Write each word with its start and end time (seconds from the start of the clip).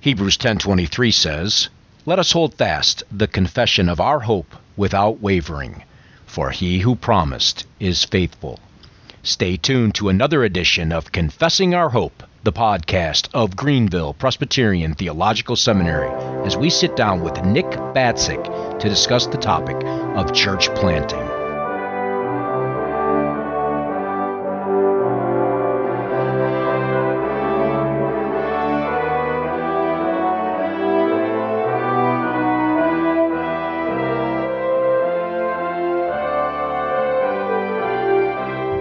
Hebrews 0.00 0.36
10:23 0.36 1.10
says, 1.10 1.68
"Let 2.06 2.20
us 2.20 2.30
hold 2.30 2.54
fast 2.54 3.02
the 3.10 3.26
confession 3.26 3.88
of 3.88 4.00
our 4.00 4.20
hope 4.20 4.54
without 4.76 5.20
wavering, 5.20 5.82
for 6.24 6.50
he 6.50 6.78
who 6.78 6.94
promised 6.94 7.66
is 7.80 8.04
faithful." 8.04 8.60
Stay 9.24 9.56
tuned 9.56 9.96
to 9.96 10.08
another 10.08 10.44
edition 10.44 10.92
of 10.92 11.10
Confessing 11.10 11.74
Our 11.74 11.90
Hope, 11.90 12.22
the 12.44 12.52
podcast 12.52 13.28
of 13.34 13.56
Greenville 13.56 14.14
Presbyterian 14.14 14.94
Theological 14.94 15.56
Seminary, 15.56 16.12
as 16.46 16.56
we 16.56 16.70
sit 16.70 16.94
down 16.94 17.20
with 17.20 17.44
Nick 17.44 17.68
Batzig 17.92 18.78
to 18.78 18.88
discuss 18.88 19.26
the 19.26 19.36
topic 19.36 19.76
of 20.14 20.32
church 20.32 20.72
planting. 20.76 21.27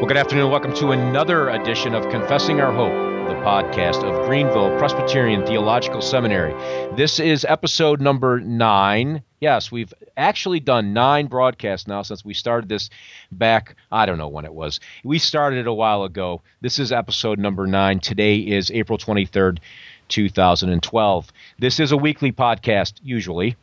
Well, 0.07 0.13
good 0.13 0.21
afternoon. 0.21 0.51
Welcome 0.51 0.73
to 0.75 0.91
another 0.91 1.49
edition 1.49 1.93
of 1.93 2.09
Confessing 2.09 2.61
Our 2.61 2.71
Hope, 2.71 2.93
the 3.27 3.35
podcast 3.43 4.05
of 4.05 4.25
Greenville 4.25 4.69
Presbyterian 4.79 5.45
Theological 5.45 6.01
Seminary. 6.01 6.53
This 6.95 7.19
is 7.19 7.43
episode 7.43 7.99
number 7.99 8.39
nine. 8.39 9.21
Yes, 9.41 9.69
we've 9.69 9.93
actually 10.15 10.61
done 10.61 10.93
nine 10.93 11.27
broadcasts 11.27 11.89
now 11.89 12.03
since 12.03 12.23
we 12.23 12.33
started 12.33 12.69
this 12.69 12.89
back, 13.33 13.75
I 13.91 14.05
don't 14.05 14.17
know 14.17 14.29
when 14.29 14.45
it 14.45 14.53
was. 14.53 14.79
We 15.03 15.19
started 15.19 15.59
it 15.59 15.67
a 15.67 15.73
while 15.73 16.05
ago. 16.05 16.41
This 16.61 16.79
is 16.79 16.93
episode 16.93 17.37
number 17.37 17.67
nine. 17.67 17.99
Today 17.99 18.37
is 18.37 18.71
April 18.71 18.97
23rd, 18.97 19.59
2012. 20.07 21.33
This 21.59 21.81
is 21.81 21.91
a 21.91 21.97
weekly 21.97 22.31
podcast, 22.31 22.93
usually. 23.03 23.57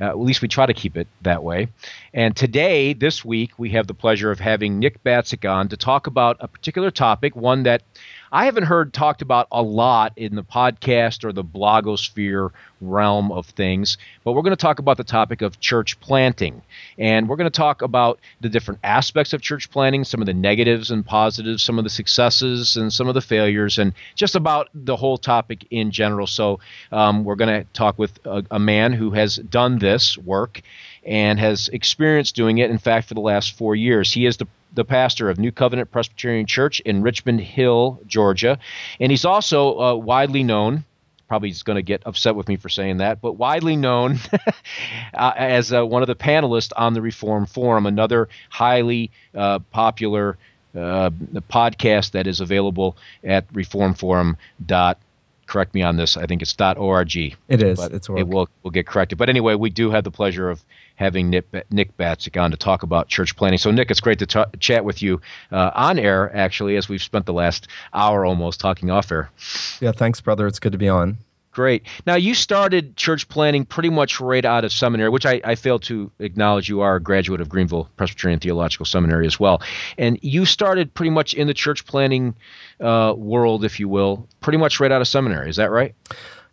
Uh, 0.00 0.04
at 0.04 0.18
least 0.18 0.42
we 0.42 0.48
try 0.48 0.66
to 0.66 0.74
keep 0.74 0.96
it 0.96 1.08
that 1.22 1.42
way. 1.42 1.68
And 2.12 2.36
today, 2.36 2.92
this 2.92 3.24
week, 3.24 3.58
we 3.58 3.70
have 3.70 3.86
the 3.86 3.94
pleasure 3.94 4.30
of 4.30 4.40
having 4.40 4.78
Nick 4.78 5.02
Batzig 5.04 5.48
on 5.48 5.68
to 5.68 5.76
talk 5.76 6.06
about 6.06 6.36
a 6.40 6.48
particular 6.48 6.90
topic, 6.90 7.36
one 7.36 7.64
that 7.64 7.82
I 8.30 8.44
haven't 8.44 8.64
heard 8.64 8.92
talked 8.92 9.22
about 9.22 9.48
a 9.50 9.62
lot 9.62 10.12
in 10.16 10.34
the 10.34 10.42
podcast 10.42 11.24
or 11.24 11.32
the 11.32 11.44
blogosphere 11.44 12.50
realm 12.80 13.32
of 13.32 13.46
things, 13.46 13.98
but 14.22 14.32
we're 14.32 14.42
going 14.42 14.56
to 14.56 14.56
talk 14.56 14.78
about 14.78 14.96
the 14.98 15.04
topic 15.04 15.42
of 15.42 15.58
church 15.60 15.98
planting. 16.00 16.62
And 16.98 17.28
we're 17.28 17.36
going 17.36 17.50
to 17.50 17.56
talk 17.56 17.82
about 17.82 18.20
the 18.40 18.48
different 18.48 18.80
aspects 18.84 19.32
of 19.32 19.40
church 19.40 19.70
planting, 19.70 20.04
some 20.04 20.20
of 20.20 20.26
the 20.26 20.34
negatives 20.34 20.90
and 20.90 21.04
positives, 21.04 21.62
some 21.62 21.78
of 21.78 21.84
the 21.84 21.90
successes 21.90 22.76
and 22.76 22.92
some 22.92 23.08
of 23.08 23.14
the 23.14 23.20
failures, 23.20 23.78
and 23.78 23.94
just 24.14 24.34
about 24.34 24.68
the 24.74 24.96
whole 24.96 25.18
topic 25.18 25.66
in 25.70 25.90
general. 25.90 26.26
So 26.26 26.60
um, 26.92 27.24
we're 27.24 27.36
going 27.36 27.64
to 27.64 27.72
talk 27.72 27.98
with 27.98 28.18
a, 28.24 28.44
a 28.50 28.58
man 28.58 28.92
who 28.92 29.10
has 29.12 29.36
done 29.36 29.78
this 29.78 30.18
work 30.18 30.60
and 31.08 31.40
has 31.40 31.68
experienced 31.68 32.36
doing 32.36 32.58
it, 32.58 32.70
in 32.70 32.78
fact, 32.78 33.08
for 33.08 33.14
the 33.14 33.20
last 33.20 33.56
four 33.56 33.74
years. 33.74 34.12
He 34.12 34.26
is 34.26 34.36
the 34.36 34.46
the 34.74 34.84
pastor 34.84 35.30
of 35.30 35.38
New 35.38 35.50
Covenant 35.50 35.90
Presbyterian 35.90 36.44
Church 36.44 36.80
in 36.80 37.00
Richmond 37.00 37.40
Hill, 37.40 37.98
Georgia. 38.06 38.58
And 39.00 39.10
he's 39.10 39.24
also 39.24 39.80
uh, 39.80 39.94
widely 39.94 40.42
known, 40.42 40.84
probably 41.26 41.48
he's 41.48 41.62
going 41.62 41.76
to 41.76 41.82
get 41.82 42.02
upset 42.04 42.36
with 42.36 42.48
me 42.48 42.56
for 42.56 42.68
saying 42.68 42.98
that, 42.98 43.22
but 43.22 43.32
widely 43.32 43.76
known 43.76 44.18
uh, 45.14 45.32
as 45.36 45.72
uh, 45.72 45.86
one 45.86 46.02
of 46.02 46.06
the 46.06 46.14
panelists 46.14 46.72
on 46.76 46.92
the 46.92 47.00
Reformed 47.00 47.48
Forum, 47.48 47.86
another 47.86 48.28
highly 48.50 49.10
uh, 49.34 49.58
popular 49.70 50.36
uh, 50.76 51.08
podcast 51.50 52.10
that 52.10 52.26
is 52.26 52.40
available 52.40 52.94
at 53.24 53.50
reformforum.com 53.54 54.96
correct 55.48 55.74
me 55.74 55.82
on 55.82 55.96
this. 55.96 56.16
I 56.16 56.26
think 56.26 56.42
it's 56.42 56.54
.org. 56.60 57.16
It 57.16 57.34
is. 57.48 57.80
It's 57.80 58.08
org. 58.08 58.20
it 58.20 58.28
will 58.28 58.48
will 58.62 58.70
get 58.70 58.86
corrected. 58.86 59.18
But 59.18 59.28
anyway, 59.28 59.54
we 59.54 59.70
do 59.70 59.90
have 59.90 60.04
the 60.04 60.10
pleasure 60.10 60.48
of 60.50 60.64
having 60.94 61.30
Nick, 61.30 61.46
Nick 61.70 61.96
Batzig 61.96 62.40
on 62.40 62.50
to 62.50 62.56
talk 62.56 62.82
about 62.82 63.08
church 63.08 63.36
planting. 63.36 63.58
So 63.58 63.70
Nick, 63.70 63.90
it's 63.90 64.00
great 64.00 64.18
to 64.20 64.48
chat 64.60 64.84
with 64.84 65.02
you 65.02 65.20
uh, 65.50 65.70
on 65.74 65.98
air. 65.98 66.34
Actually, 66.36 66.76
as 66.76 66.88
we've 66.88 67.02
spent 67.02 67.26
the 67.26 67.32
last 67.32 67.68
hour 67.92 68.24
almost 68.24 68.60
talking 68.60 68.90
off 68.90 69.10
air. 69.10 69.30
Yeah, 69.80 69.92
thanks, 69.92 70.20
brother. 70.20 70.46
It's 70.46 70.58
good 70.58 70.72
to 70.72 70.78
be 70.78 70.88
on. 70.88 71.18
Great. 71.50 71.84
Now, 72.06 72.14
you 72.14 72.34
started 72.34 72.96
church 72.96 73.28
planting 73.28 73.64
pretty 73.64 73.90
much 73.90 74.20
right 74.20 74.44
out 74.44 74.64
of 74.64 74.72
seminary, 74.72 75.08
which 75.08 75.26
I, 75.26 75.40
I 75.42 75.54
failed 75.54 75.82
to 75.84 76.10
acknowledge 76.18 76.68
you 76.68 76.82
are 76.82 76.96
a 76.96 77.00
graduate 77.00 77.40
of 77.40 77.48
Greenville 77.48 77.88
Presbyterian 77.96 78.38
Theological 78.38 78.86
Seminary 78.86 79.26
as 79.26 79.40
well. 79.40 79.62
And 79.96 80.18
you 80.22 80.44
started 80.44 80.92
pretty 80.94 81.10
much 81.10 81.34
in 81.34 81.46
the 81.46 81.54
church 81.54 81.86
planting 81.86 82.34
uh, 82.80 83.14
world, 83.16 83.64
if 83.64 83.80
you 83.80 83.88
will, 83.88 84.28
pretty 84.40 84.58
much 84.58 84.78
right 84.78 84.92
out 84.92 85.00
of 85.00 85.08
seminary. 85.08 85.48
Is 85.50 85.56
that 85.56 85.70
right? 85.70 85.94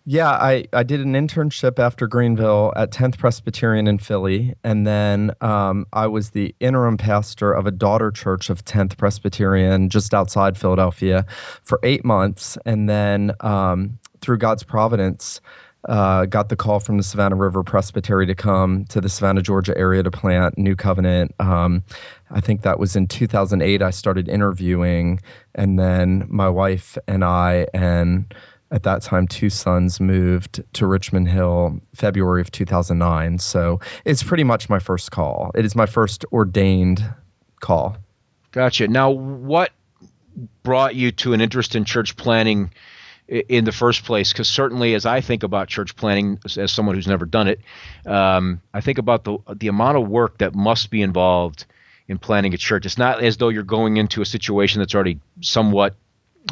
Yeah, 0.07 0.29
I, 0.29 0.65
I 0.71 0.83
did 0.83 1.01
an 1.01 1.13
internship 1.13 1.79
after 1.79 2.05
Greenville 2.05 2.71
at 2.75 2.91
10th 2.91 3.17
Presbyterian 3.17 3.87
in 3.87 3.97
Philly. 3.97 4.53
And 4.63 4.85
then 4.85 5.31
um, 5.41 5.87
I 5.93 6.05
was 6.05 6.29
the 6.29 6.53
interim 6.59 6.97
pastor 6.97 7.51
of 7.51 7.65
a 7.65 7.71
daughter 7.71 8.11
church 8.11 8.51
of 8.51 8.63
10th 8.63 8.97
Presbyterian 8.97 9.89
just 9.89 10.13
outside 10.13 10.59
Philadelphia 10.59 11.25
for 11.63 11.79
eight 11.81 12.05
months. 12.05 12.55
And 12.67 12.87
then 12.87 13.31
um, 13.39 13.97
through 14.25 14.39
God's 14.39 14.63
providence, 14.63 15.39
uh, 15.87 16.25
got 16.25 16.49
the 16.49 16.55
call 16.55 16.79
from 16.79 16.97
the 16.97 17.03
Savannah 17.03 17.35
River 17.35 17.63
Presbytery 17.63 18.25
to 18.27 18.35
come 18.35 18.85
to 18.85 19.01
the 19.01 19.09
Savannah, 19.09 19.43
Georgia 19.43 19.77
area 19.77 20.01
to 20.01 20.09
plant 20.09 20.57
New 20.57 20.75
Covenant. 20.75 21.35
Um, 21.39 21.83
I 22.31 22.41
think 22.41 22.63
that 22.63 22.79
was 22.79 22.95
in 22.95 23.07
2008. 23.07 23.83
I 23.83 23.91
started 23.91 24.27
interviewing, 24.27 25.21
and 25.53 25.77
then 25.77 26.25
my 26.27 26.49
wife 26.49 26.97
and 27.07 27.23
I 27.23 27.67
and 27.73 28.33
at 28.71 28.83
that 28.83 29.03
time 29.03 29.27
two 29.27 29.51
sons 29.51 29.99
moved 29.99 30.63
to 30.73 30.87
Richmond 30.87 31.29
Hill 31.29 31.79
February 31.93 32.41
of 32.41 32.49
2009. 32.49 33.37
So 33.37 33.79
it's 34.05 34.23
pretty 34.23 34.43
much 34.43 34.69
my 34.69 34.79
first 34.79 35.11
call. 35.11 35.51
It 35.53 35.65
is 35.65 35.75
my 35.75 35.85
first 35.85 36.25
ordained 36.31 37.03
call. 37.61 37.97
Gotcha. 38.51 38.87
Now, 38.87 39.11
what 39.11 39.71
brought 40.63 40.95
you 40.95 41.11
to 41.11 41.33
an 41.33 41.41
interest 41.41 41.75
in 41.75 41.85
church 41.85 42.17
planting 42.17 42.71
in 43.27 43.65
the 43.65 43.71
first 43.71 44.03
place? 44.03 44.31
Because 44.31 44.47
certainly, 44.47 44.93
as 44.93 45.05
I 45.05 45.21
think 45.21 45.43
about 45.43 45.67
church 45.67 45.95
planting 45.95 46.39
as, 46.45 46.71
someone 46.71 46.95
who's 46.95 47.07
never 47.07 47.25
done 47.25 47.47
it, 47.47 47.59
um, 48.05 48.61
I 48.73 48.81
think 48.81 48.97
about 48.97 49.23
the 49.23 49.37
the 49.55 49.67
amount 49.67 49.97
of 49.97 50.07
work 50.07 50.37
that 50.39 50.53
must 50.53 50.89
be 50.89 51.01
involved 51.01 51.65
in 52.07 52.17
planting 52.17 52.53
a 52.53 52.57
church. 52.57 52.85
It's 52.85 52.97
not 52.97 53.23
as 53.23 53.37
though 53.37 53.49
you're 53.49 53.63
going 53.63 53.97
into 53.97 54.21
a 54.21 54.25
situation 54.25 54.79
that's 54.79 54.93
already 54.93 55.19
somewhat 55.41 55.95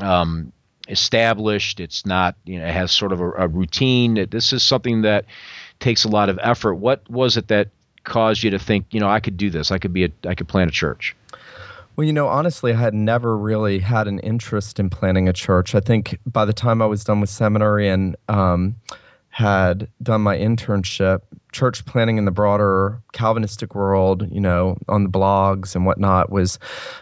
um, 0.02 0.52
established. 0.88 1.80
It's 1.80 2.06
not, 2.06 2.36
you 2.46 2.60
know, 2.60 2.66
it 2.66 2.74
has 2.74 2.92
sort 2.92 3.12
of 3.12 3.22
a, 3.22 3.32
a 3.32 3.48
routine. 3.48 4.28
This 4.30 4.52
is 4.54 4.64
something 4.64 5.04
that 5.04 5.26
takes 5.80 6.06
a 6.06 6.10
lot 6.10 6.30
of 6.30 6.40
effort. 6.42 6.76
What 6.76 7.08
was 7.10 7.38
it 7.38 7.48
that 7.50 7.70
caused 8.04 8.44
you 8.44 8.52
to 8.52 8.60
think, 8.60 8.88
you 8.92 9.00
know, 9.00 9.10
I 9.10 9.20
could 9.20 9.38
do 9.38 9.50
this? 9.50 9.72
I 9.72 9.78
could 9.78 9.94
be 9.94 10.06
a, 10.06 10.10
I 10.28 10.36
could 10.36 10.48
plan 10.48 10.68
a 10.68 10.72
church. 10.72 11.16
Well, 11.96 12.08
you 12.08 12.14
know, 12.14 12.28
honestly, 12.28 12.74
I 12.74 12.78
had 12.78 12.96
never 12.96 13.38
really 13.38 13.78
had 13.78 14.08
an 14.08 14.20
interest 14.20 14.80
in 14.80 14.90
planting 14.90 15.30
a 15.30 15.34
church. 15.34 15.76
I 15.76 15.80
think 15.80 16.18
by 16.26 16.46
the 16.46 16.54
time 16.54 16.82
I 16.82 16.88
was 16.88 17.04
done 17.04 17.22
with 17.22 17.30
seminary 17.30 17.88
and 17.88 18.16
um, 18.28 18.78
had 19.30 19.90
done 20.02 20.22
my 20.22 20.36
internship, 20.36 21.22
church 21.52 21.86
planting 21.86 22.18
in 22.18 22.26
the 22.26 22.32
broader 22.32 23.00
Calvinistic 23.12 23.76
world, 23.76 24.28
you 24.32 24.42
know, 24.42 24.78
on 24.88 25.04
the 25.04 25.10
blogs 25.10 25.76
and 25.76 25.86
whatnot, 25.86 26.32
was 26.32 26.58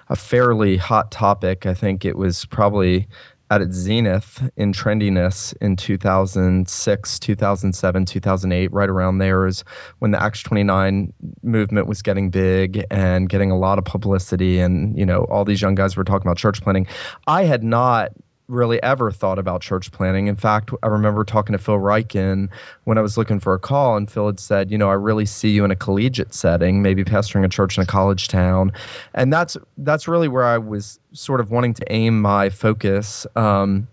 a 0.09 0.18
fairly 0.18 0.75
hot 0.75 1.09
topic. 1.09 1.66
I 1.66 1.74
think 1.74 2.03
it 2.03 2.18
was 2.18 2.44
probably 2.46 3.07
at 3.51 3.62
its 3.62 3.75
zenith 3.75 4.50
in 4.56 4.72
trendiness 4.72 5.53
in 5.59 5.75
2006, 5.75 7.19
2007, 7.19 8.06
2008, 8.06 8.72
right 8.72 8.89
around 8.89 9.17
there 9.17 9.45
is 9.45 9.66
when 10.00 10.12
the 10.12 10.23
Acts 10.23 10.41
29 10.41 11.12
movement 11.44 11.85
was 11.85 12.01
getting 12.01 12.29
big 12.29 12.85
and 12.89 13.28
getting 13.28 13.51
a 13.51 13.57
lot 13.57 13.78
of 13.78 13.84
publicity. 13.84 14.59
And, 14.62 14.97
you 14.97 15.06
know, 15.06 15.25
all 15.25 15.44
these 15.44 15.62
young 15.62 15.75
guys 15.75 15.97
were 15.97 16.06
talking 16.06 16.25
about 16.25 16.38
church 16.38 16.62
planting. 16.62 16.88
I 17.28 17.44
had 17.44 17.62
not 17.62 18.13
really 18.51 18.81
ever 18.84 19.12
thought 19.12 19.39
about 19.39 19.62
church 19.62 19.91
planting. 19.91 20.28
In 20.28 20.35
fact, 20.35 20.72
I 20.84 20.88
remember 20.88 21.23
talking 21.23 21.53
to 21.53 21.57
Phil 21.57 21.75
Ryken 21.75 22.50
when 22.83 22.98
I 22.98 23.01
was 23.01 23.18
looking 23.18 23.39
for 23.39 23.53
a 23.53 23.59
call, 23.59 23.98
and 23.98 24.12
Phil 24.12 24.27
had 24.27 24.39
said, 24.39 24.71
you 24.71 24.77
know, 24.77 24.89
I 24.89 24.94
really 24.94 25.25
see 25.25 25.50
you 25.50 25.65
in 25.65 25.71
a 25.71 25.75
collegiate 25.75 26.33
setting, 26.33 26.81
maybe 26.81 27.03
pastoring 27.03 27.45
a 27.45 27.50
church 27.50 27.77
in 27.77 27.83
a 27.83 27.88
college 27.88 28.27
town, 28.27 28.74
and 29.13 29.31
that's 29.31 29.57
that's 29.77 30.07
really 30.07 30.27
where 30.27 30.44
I 30.44 30.57
was 30.57 31.00
sort 31.13 31.39
of 31.39 31.50
wanting 31.50 31.74
to 31.75 31.92
aim 31.92 32.21
my 32.21 32.50
focus 32.50 33.25
um, 33.36 33.88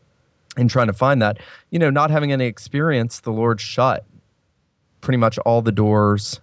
in 0.57 0.69
trying 0.69 0.89
to 0.89 0.93
find 0.93 1.23
that. 1.23 1.39
You 1.71 1.79
know, 1.79 1.91
not 1.91 2.11
having 2.11 2.33
any 2.33 2.47
experience, 2.47 3.21
the 3.21 3.33
Lord 3.33 3.61
shut 3.61 4.05
pretty 5.01 5.19
much 5.19 5.39
all 5.39 5.63
the 5.63 5.73
doors. 5.73 6.41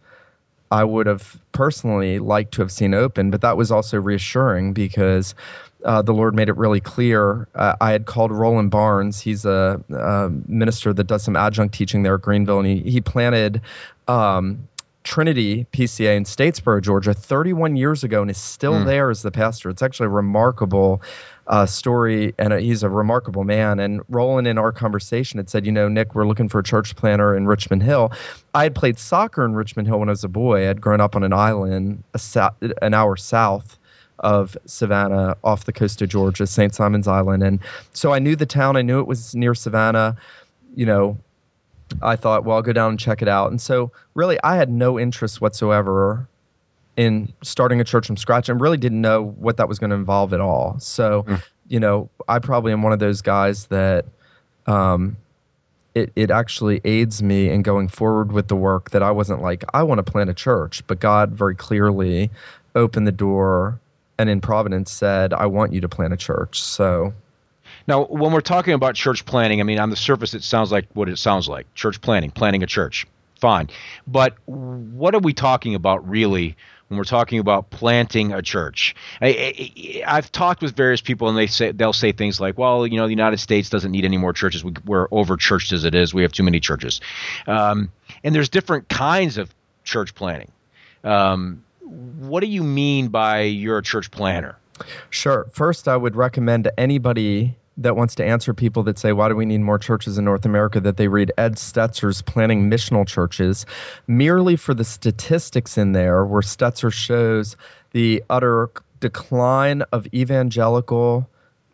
I 0.72 0.84
would 0.84 1.06
have 1.06 1.40
personally 1.52 2.20
liked 2.20 2.56
to 2.56 2.62
have 2.62 2.72
seen 2.72 2.94
open, 2.94 3.30
but 3.30 3.42
that 3.42 3.56
was 3.56 3.72
also 3.72 4.00
reassuring 4.00 4.74
because 4.74 5.36
uh, 5.84 6.02
the 6.02 6.14
Lord 6.14 6.36
made 6.36 6.50
it 6.50 6.58
really 6.58 6.80
clear. 6.80 7.48
Uh, 7.56 7.76
I 7.80 7.92
had 7.92 8.06
called 8.06 8.32
Roland 8.32 8.72
Barnes. 8.72 9.20
He's 9.20 9.46
a, 9.46 9.82
a, 9.90 10.30
minister 10.48 10.94
that 10.94 11.06
does 11.06 11.24
some 11.24 11.36
adjunct 11.36 11.76
teaching 11.76 12.04
there 12.04 12.16
at 12.16 12.22
Greenville, 12.22 12.60
and 12.60 12.68
he, 12.68 12.80
he 12.80 13.02
planted 13.02 13.62
um, 14.08 14.68
Trinity 15.04 15.68
PCA 15.72 16.18
in 16.18 16.24
Statesboro, 16.24 16.82
Georgia, 16.82 17.14
31 17.14 17.76
years 17.76 18.04
ago, 18.04 18.22
and 18.22 18.32
is 18.32 18.38
still 18.38 18.74
mm. 18.74 18.86
there 18.86 19.12
as 19.12 19.22
the 19.22 19.32
pastor. 19.32 19.70
It's 19.70 19.84
actually 19.84 20.08
a 20.08 20.10
remarkable 20.10 21.04
uh, 21.48 21.68
story, 21.68 22.34
and 22.40 22.54
a, 22.54 22.60
he's 22.60 22.82
a 22.82 22.90
remarkable 22.90 23.44
man. 23.44 23.80
And 23.80 24.02
Roland, 24.10 24.48
in 24.48 24.58
our 24.58 24.72
conversation, 24.72 25.38
had 25.38 25.50
said, 25.50 25.68
you 25.68 25.72
know, 25.72 25.88
Nick, 25.88 26.16
we're 26.16 26.26
looking 26.26 26.50
for 26.50 26.60
a 26.60 26.64
church 26.64 26.96
planter 26.96 27.36
in 27.36 27.46
Richmond 27.46 27.84
Hill. 27.84 28.12
I 28.56 28.64
had 28.64 28.74
played 28.74 28.98
soccer 28.98 29.46
in 29.46 29.54
Richmond 29.54 29.88
Hill 29.88 30.00
when 30.00 30.10
I 30.10 30.14
was 30.14 30.24
a 30.24 30.30
boy. 30.30 30.68
I'd 30.68 30.82
grown 30.82 31.00
up 31.00 31.16
on 31.16 31.24
an 31.24 31.34
island 31.34 32.04
sa- 32.18 32.52
an 32.82 32.96
hour 32.96 33.16
south 33.16 33.78
of 34.20 34.58
Savannah 34.66 35.38
off 35.44 35.66
the 35.66 35.74
coast 35.74 36.02
of 36.02 36.10
Georgia, 36.10 36.48
St. 36.48 36.74
Simon's 36.74 37.08
Island. 37.08 37.44
And 37.44 37.60
so 37.94 38.14
I 38.14 38.20
knew 38.20 38.36
the 38.36 38.46
town. 38.46 38.78
I 38.78 38.82
knew 38.82 39.00
it 39.00 39.08
was 39.08 39.36
near 39.36 39.54
Savannah. 39.54 40.16
You 40.76 40.86
know, 40.86 41.18
I 42.02 42.16
thought, 42.16 42.44
well, 42.46 42.58
I'll 42.58 42.64
go 42.64 42.74
down 42.74 42.92
and 42.92 43.00
check 43.00 43.22
it 43.22 43.28
out. 43.28 43.52
And 43.52 43.62
so 43.62 43.92
really, 44.14 44.38
I 44.44 44.56
had 44.56 44.70
no 44.70 45.00
interest 45.00 45.42
whatsoever 45.42 46.28
in 46.98 47.32
starting 47.42 47.82
a 47.82 47.84
church 47.84 48.08
from 48.08 48.18
scratch 48.18 48.48
and 48.50 48.62
really 48.62 48.78
didn't 48.78 49.02
know 49.02 49.22
what 49.22 49.58
that 49.58 49.68
was 49.68 49.80
going 49.80 49.90
to 49.90 49.96
involve 49.96 50.34
at 50.34 50.40
all. 50.40 50.80
So, 50.80 51.24
mm. 51.24 51.44
you 51.68 51.80
know, 51.80 52.10
I 52.28 52.40
probably 52.40 52.72
am 52.72 52.84
one 52.84 52.94
of 52.94 53.00
those 53.00 53.22
guys 53.22 53.66
that 53.68 54.06
um, 54.66 55.18
it, 55.94 56.12
it 56.16 56.32
actually 56.32 56.82
aids 56.86 57.22
me 57.22 57.50
in 57.50 57.64
going 57.64 57.88
forward 57.88 58.32
with 58.32 58.48
the 58.48 58.56
work 58.56 58.92
that 58.92 59.04
I 59.04 59.12
wasn't 59.12 59.42
like, 59.42 59.64
I 59.74 59.84
want 59.84 60.00
to 60.00 60.10
plant 60.10 60.30
a 60.30 60.34
church, 60.34 60.86
but 60.88 61.00
God 61.00 61.32
very 61.32 61.56
clearly 61.56 62.32
opened 62.76 63.08
the 63.08 63.12
door 63.12 63.80
and 64.18 64.30
in 64.30 64.42
Providence 64.42 64.92
said, 64.92 65.34
I 65.34 65.46
want 65.48 65.74
you 65.74 65.82
to 65.82 65.90
plant 65.90 66.14
a 66.14 66.18
church. 66.18 66.62
So 66.62 67.14
now, 67.88 68.06
when 68.06 68.32
we're 68.32 68.42
talking 68.42 68.74
about 68.74 68.96
church 68.96 69.26
planting, 69.26 69.60
I 69.60 69.64
mean, 69.64 69.80
on 69.80 69.90
the 69.90 69.96
surface, 69.96 70.34
it 70.34 70.44
sounds 70.44 70.72
like 70.72 70.88
what 70.94 71.10
it 71.10 71.18
sounds 71.18 71.48
like 71.48 71.72
church 71.76 72.02
planting, 72.02 72.32
planting 72.32 72.64
a 72.64 72.68
church. 72.68 73.06
Fine. 73.40 73.70
But 74.08 74.36
what 74.46 75.14
are 75.14 75.20
we 75.20 75.34
talking 75.34 75.76
about 75.76 76.08
really 76.08 76.56
when 76.88 76.98
we're 76.98 77.04
talking 77.04 77.40
about 77.40 77.70
planting 77.72 78.32
a 78.32 78.42
church. 78.42 78.96
I, 79.20 80.04
have 80.06 80.32
talked 80.32 80.62
with 80.62 80.76
various 80.76 81.02
people, 81.02 81.30
and 81.30 81.38
they 81.38 81.48
say 81.48 81.72
they'll 81.72 81.94
say 81.94 82.12
things 82.12 82.40
like, 82.40 82.58
"Well, 82.58 82.86
you 82.86 82.98
know, 82.98 83.06
the 83.06 83.12
United 83.12 83.40
States 83.40 83.70
doesn't 83.70 83.92
need 83.92 84.06
any 84.06 84.18
more 84.18 84.34
churches. 84.34 84.64
We, 84.64 84.74
are 84.90 85.08
over 85.12 85.36
churched 85.36 85.72
as 85.72 85.84
it 85.84 85.96
is. 85.96 86.14
We 86.14 86.22
have 86.22 86.32
too 86.32 86.44
many 86.44 86.60
churches." 86.60 87.02
Um, 87.48 87.92
and 88.24 88.36
there's 88.36 88.50
different 88.50 88.88
kinds 88.88 89.38
of 89.38 89.54
church 89.84 90.14
planting. 90.14 90.52
Um, 91.04 91.64
what 91.86 92.42
do 92.42 92.48
you 92.48 92.64
mean 92.64 93.10
by 93.10 93.42
you're 93.42 93.78
a 93.78 93.84
church 93.84 94.12
planter? 94.12 94.58
Sure. 95.10 95.48
First, 95.52 95.88
I 95.88 95.96
would 95.96 96.16
recommend 96.16 96.66
to 96.66 96.80
anybody 96.80 97.56
that 97.78 97.96
wants 97.96 98.16
to 98.16 98.26
answer 98.26 98.54
people 98.54 98.84
that 98.84 98.98
say, 98.98 99.12
Why 99.12 99.30
do 99.30 99.36
we 99.36 99.46
need 99.46 99.62
more 99.62 99.78
churches 99.78 100.18
in 100.18 100.26
North 100.26 100.46
America? 100.46 100.80
that 100.80 100.98
they 100.98 101.08
read 101.08 101.32
Ed 101.38 101.56
Stetzer's 101.56 102.22
Planting 102.22 102.70
Missional 102.70 103.08
Churches, 103.08 103.66
merely 104.08 104.56
for 104.56 104.74
the 104.74 104.84
statistics 104.84 105.78
in 105.78 105.92
there, 105.92 106.26
where 106.26 106.42
Stetzer 106.42 106.92
shows 106.92 107.58
the 107.92 108.24
utter 108.30 108.70
decline 109.00 109.82
of 109.92 110.08
evangelical, 110.14 111.30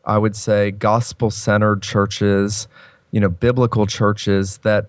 I 0.05 0.17
would 0.17 0.35
say, 0.35 0.71
gospel 0.71 1.31
centered 1.31 1.81
churches, 1.81 2.67
you 3.11 3.19
know, 3.19 3.29
biblical 3.29 3.85
churches 3.85 4.57
that 4.59 4.87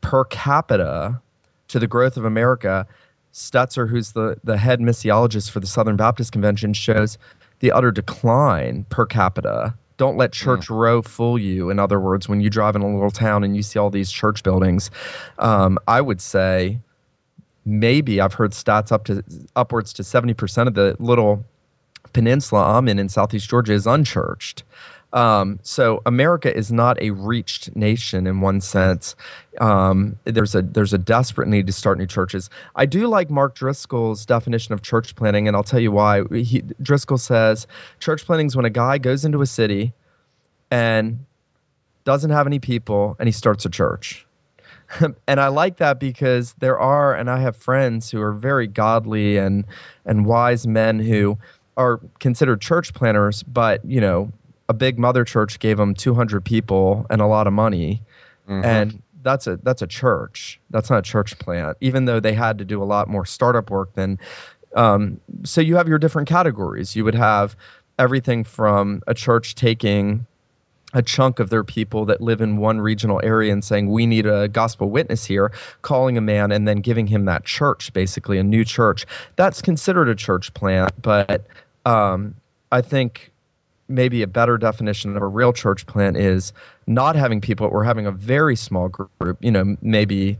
per 0.00 0.24
capita 0.24 1.20
to 1.68 1.78
the 1.78 1.86
growth 1.86 2.16
of 2.16 2.24
America. 2.24 2.86
Stetzer, 3.36 3.88
who's 3.88 4.12
the, 4.12 4.36
the 4.44 4.56
head 4.56 4.80
missiologist 4.80 5.50
for 5.50 5.60
the 5.60 5.66
Southern 5.66 5.96
Baptist 5.96 6.32
Convention, 6.32 6.72
shows 6.72 7.18
the 7.60 7.72
utter 7.72 7.90
decline 7.90 8.84
per 8.88 9.06
capita 9.06 9.74
don't 9.96 10.16
let 10.16 10.32
Church 10.32 10.68
mm. 10.68 10.76
Row 10.76 11.02
fool 11.02 11.38
you. 11.38 11.70
In 11.70 11.78
other 11.78 11.98
words, 11.98 12.28
when 12.28 12.40
you 12.40 12.50
drive 12.50 12.76
in 12.76 12.82
a 12.82 12.86
little 12.86 13.10
town 13.10 13.44
and 13.44 13.56
you 13.56 13.62
see 13.62 13.78
all 13.78 13.90
these 13.90 14.10
church 14.10 14.42
buildings, 14.42 14.90
um, 15.38 15.78
I 15.88 16.00
would 16.00 16.20
say 16.20 16.80
maybe 17.64 18.20
I've 18.20 18.34
heard 18.34 18.52
stats 18.52 18.92
up 18.92 19.04
to 19.06 19.24
upwards 19.54 19.94
to 19.94 20.02
70% 20.02 20.66
of 20.66 20.74
the 20.74 20.96
little 20.98 21.44
peninsula 22.12 22.76
I'm 22.76 22.88
in 22.88 22.98
in 22.98 23.08
Southeast 23.08 23.48
Georgia 23.48 23.72
is 23.72 23.86
unchurched. 23.86 24.64
Um, 25.16 25.60
so 25.62 26.02
America 26.04 26.54
is 26.54 26.70
not 26.70 27.00
a 27.00 27.10
reached 27.10 27.74
nation 27.74 28.26
in 28.26 28.42
one 28.42 28.60
sense. 28.60 29.16
Um, 29.58 30.18
there's 30.24 30.54
a 30.54 30.60
there's 30.60 30.92
a 30.92 30.98
desperate 30.98 31.48
need 31.48 31.66
to 31.68 31.72
start 31.72 31.96
new 31.96 32.06
churches. 32.06 32.50
I 32.76 32.84
do 32.84 33.06
like 33.06 33.30
Mark 33.30 33.54
Driscoll's 33.54 34.26
definition 34.26 34.74
of 34.74 34.82
church 34.82 35.16
planting, 35.16 35.48
and 35.48 35.56
I'll 35.56 35.64
tell 35.64 35.80
you 35.80 35.90
why. 35.90 36.22
He, 36.30 36.62
Driscoll 36.82 37.16
says 37.16 37.66
church 37.98 38.26
planting 38.26 38.48
is 38.48 38.56
when 38.56 38.66
a 38.66 38.70
guy 38.70 38.98
goes 38.98 39.24
into 39.24 39.40
a 39.40 39.46
city 39.46 39.94
and 40.70 41.24
doesn't 42.04 42.30
have 42.30 42.46
any 42.46 42.58
people, 42.58 43.16
and 43.18 43.26
he 43.26 43.32
starts 43.32 43.64
a 43.64 43.70
church. 43.70 44.26
and 45.26 45.40
I 45.40 45.48
like 45.48 45.78
that 45.78 45.98
because 45.98 46.54
there 46.58 46.78
are, 46.78 47.14
and 47.14 47.30
I 47.30 47.40
have 47.40 47.56
friends 47.56 48.10
who 48.10 48.20
are 48.20 48.32
very 48.32 48.66
godly 48.66 49.38
and 49.38 49.64
and 50.04 50.26
wise 50.26 50.66
men 50.66 50.98
who 50.98 51.38
are 51.78 52.00
considered 52.18 52.60
church 52.60 52.92
planters, 52.92 53.42
but 53.42 53.82
you 53.82 54.02
know 54.02 54.30
a 54.68 54.74
big 54.74 54.98
mother 54.98 55.24
church 55.24 55.58
gave 55.58 55.76
them 55.76 55.94
200 55.94 56.44
people 56.44 57.06
and 57.10 57.20
a 57.20 57.26
lot 57.26 57.46
of 57.46 57.52
money, 57.52 58.02
mm-hmm. 58.48 58.64
and 58.64 59.02
that's 59.22 59.46
a 59.46 59.56
that's 59.62 59.82
a 59.82 59.86
church. 59.86 60.60
That's 60.70 60.90
not 60.90 61.00
a 61.00 61.02
church 61.02 61.38
plant, 61.38 61.76
even 61.80 62.04
though 62.04 62.20
they 62.20 62.32
had 62.32 62.58
to 62.58 62.64
do 62.64 62.82
a 62.82 62.84
lot 62.84 63.08
more 63.08 63.26
startup 63.26 63.70
work 63.70 63.92
than. 63.94 64.18
Um, 64.74 65.20
so 65.44 65.60
you 65.60 65.76
have 65.76 65.88
your 65.88 65.98
different 65.98 66.28
categories. 66.28 66.94
You 66.94 67.04
would 67.04 67.14
have 67.14 67.56
everything 67.98 68.44
from 68.44 69.02
a 69.06 69.14
church 69.14 69.54
taking 69.54 70.26
a 70.94 71.02
chunk 71.02 71.40
of 71.40 71.50
their 71.50 71.64
people 71.64 72.04
that 72.06 72.20
live 72.20 72.40
in 72.40 72.56
one 72.56 72.80
regional 72.80 73.20
area 73.22 73.52
and 73.52 73.64
saying 73.64 73.90
we 73.90 74.06
need 74.06 74.26
a 74.26 74.48
gospel 74.48 74.88
witness 74.88 75.24
here 75.24 75.52
calling 75.82 76.16
a 76.16 76.20
man 76.20 76.52
and 76.52 76.66
then 76.66 76.78
giving 76.78 77.06
him 77.06 77.24
that 77.24 77.44
church 77.44 77.92
basically 77.92 78.38
a 78.38 78.44
new 78.44 78.64
church 78.64 79.04
that's 79.34 79.60
considered 79.60 80.08
a 80.08 80.14
church 80.14 80.54
plant 80.54 80.90
but 81.02 81.44
um, 81.84 82.34
i 82.70 82.80
think 82.80 83.32
maybe 83.88 84.22
a 84.22 84.26
better 84.26 84.58
definition 84.58 85.16
of 85.16 85.22
a 85.22 85.26
real 85.26 85.52
church 85.52 85.86
plant 85.86 86.16
is 86.16 86.52
not 86.86 87.16
having 87.16 87.40
people 87.40 87.68
we're 87.70 87.84
having 87.84 88.06
a 88.06 88.12
very 88.12 88.56
small 88.56 88.88
group 88.88 89.38
you 89.40 89.50
know 89.50 89.76
maybe 89.80 90.38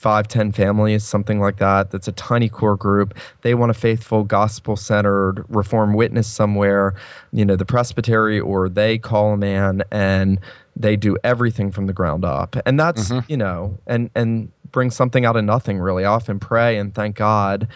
five 0.00 0.26
ten 0.26 0.50
families 0.50 1.04
something 1.04 1.40
like 1.40 1.58
that 1.58 1.90
that's 1.90 2.08
a 2.08 2.12
tiny 2.12 2.48
core 2.48 2.76
group. 2.76 3.14
They 3.42 3.54
want 3.54 3.70
a 3.70 3.74
faithful 3.74 4.24
gospel 4.24 4.74
centered 4.74 5.44
reform 5.50 5.92
witness 5.92 6.26
somewhere 6.26 6.94
you 7.32 7.44
know 7.44 7.54
the 7.54 7.66
presbytery 7.66 8.40
or 8.40 8.70
they 8.70 8.96
call 8.96 9.34
a 9.34 9.36
man 9.36 9.82
and 9.92 10.40
they 10.74 10.96
do 10.96 11.18
everything 11.22 11.70
from 11.70 11.86
the 11.86 11.92
ground 11.92 12.24
up. 12.24 12.56
And 12.64 12.80
that's 12.80 13.10
mm-hmm. 13.10 13.30
you 13.30 13.36
know 13.36 13.78
and 13.86 14.08
and 14.14 14.50
bring 14.72 14.90
something 14.90 15.26
out 15.26 15.36
of 15.36 15.44
nothing 15.44 15.78
really. 15.78 16.06
Often 16.06 16.40
pray 16.40 16.78
and 16.78 16.94
thank 16.94 17.16
god 17.16 17.68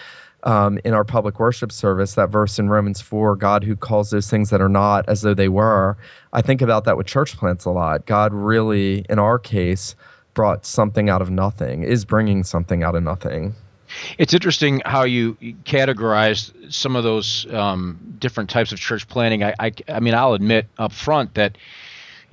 um, 0.45 0.79
in 0.85 0.95
our 0.95 1.05
public 1.05 1.41
worship 1.41 1.73
service, 1.73 2.15
that 2.15 2.31
verse 2.31 2.59
in 2.59 2.69
Romans 2.69 3.01
4, 3.01 3.37
God 3.37 3.65
who 3.65 3.75
calls 3.75 4.11
those 4.11 4.31
things 4.31 4.51
that 4.51 4.61
are 4.61 4.69
not 4.69 5.09
as 5.09 5.23
though 5.23 5.35
they 5.35 5.49
were. 5.49 5.97
I 6.33 6.43
think 6.43 6.63
about 6.63 6.85
that 6.85 6.97
with 6.97 7.07
church 7.07 7.37
plants 7.37 7.65
a 7.65 7.71
lot. 7.71 8.07
God 8.07 8.33
really, 8.33 9.05
in 9.09 9.19
our 9.19 9.39
case, 9.39 9.97
brought 10.35 10.67
something 10.67 11.09
out 11.09 11.23
of 11.23 11.31
nothing, 11.31 11.83
is 11.83 12.05
bringing 12.05 12.45
something 12.45 12.83
out 12.83 12.95
of 12.95 13.03
nothing. 13.03 13.55
It's 14.19 14.35
interesting 14.35 14.83
how 14.85 15.05
you 15.05 15.35
categorize 15.65 16.73
some 16.73 16.97
of 16.97 17.05
those 17.05 17.47
um, 17.53 18.17
different 18.19 18.51
types 18.51 18.73
of 18.73 18.79
church 18.79 19.09
planting. 19.09 19.45
I, 19.45 19.55
I, 19.59 19.73
I 19.89 20.01
mean, 20.01 20.15
I'll 20.15 20.35
admit 20.35 20.67
up 20.79 20.93
front 20.93 21.35
that 21.35 21.57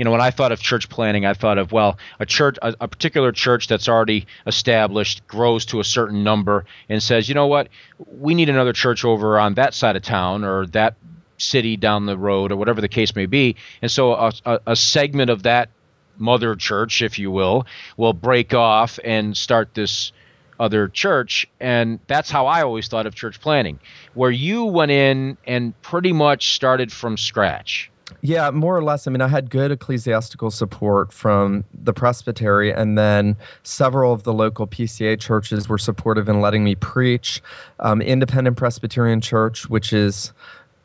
you 0.02 0.06
know, 0.06 0.10
when 0.10 0.20
I 0.20 0.32
thought 0.32 0.52
of 0.52 0.60
church 0.60 0.90
planting, 0.90 1.28
I 1.28 1.36
thought 1.36 1.60
of 1.60 1.72
well, 1.72 2.00
a 2.20 2.26
church, 2.26 2.58
a, 2.64 2.74
a, 2.82 2.88
particular 2.88 3.32
church 3.32 3.68
that's 3.68 3.88
already 3.88 4.26
established, 4.48 5.28
grows 5.28 5.64
to 5.66 5.80
a 5.80 5.84
certain 5.84 6.24
number, 6.24 6.66
and 6.90 7.04
says, 7.04 7.30
you 7.30 7.36
know 7.36 7.46
what, 7.46 7.70
we 8.18 8.34
need 8.34 8.50
another 8.50 8.74
church 8.74 9.06
over 9.06 9.40
on 9.40 9.54
that 9.54 9.76
side 9.76 9.96
of 9.96 10.02
town 10.02 10.44
or 10.44 10.66
that 10.66 10.96
city 11.38 11.78
down 11.78 12.08
the 12.08 12.18
road 12.18 12.52
or 12.52 12.56
whatever 12.56 12.82
the 12.82 12.88
case 12.88 13.16
may 13.16 13.28
be, 13.28 13.58
and 13.84 13.92
so 13.92 14.14
a, 14.14 14.34
a, 14.44 14.60
a 14.66 14.76
segment 14.76 15.30
of 15.30 15.44
that 15.44 15.70
mother 16.18 16.56
church, 16.56 17.04
if 17.04 17.20
you 17.20 17.30
will, 17.30 17.68
will 17.96 18.14
break 18.14 18.56
off 18.56 18.98
and 19.04 19.38
start 19.38 19.76
this 19.76 20.14
other 20.60 20.88
church. 20.88 21.48
And 21.60 22.00
that's 22.08 22.32
how 22.32 22.48
i 22.48 22.64
always 22.64 22.88
thought 22.88 23.06
of 23.06 23.14
church 23.14 23.40
planting, 23.40 23.80
where 24.16 24.32
you 24.32 24.66
went 24.66 24.90
in 24.90 25.38
and 25.46 25.80
pretty 25.84 26.12
much 26.12 26.56
started 26.56 26.92
from 26.92 27.18
scratch 27.18 27.91
yeah, 28.22 28.52
more 28.52 28.76
or 28.78 28.84
less. 28.84 29.08
I 29.08 29.12
mean, 29.12 29.22
I 29.22 29.28
had 29.28 29.50
good 29.50 29.72
ecclesiastical 29.72 30.52
support 30.52 31.12
from 31.12 31.64
the 31.74 31.94
presbytery, 31.94 32.72
and 32.72 32.98
then 32.98 33.38
several 33.64 34.14
of 34.14 34.24
the 34.24 34.34
local 34.34 34.68
PCA 34.68 35.20
churches 35.20 35.68
were 35.70 35.78
supportive 35.78 36.30
in 36.30 36.42
letting 36.42 36.64
me 36.64 36.76
preach. 36.76 37.42
Um, 37.80 38.02
Independent 38.02 38.58
Presbyterian 38.58 39.22
Church, 39.22 39.70
which 39.70 39.94
is 39.94 40.34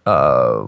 uh, 0.07 0.65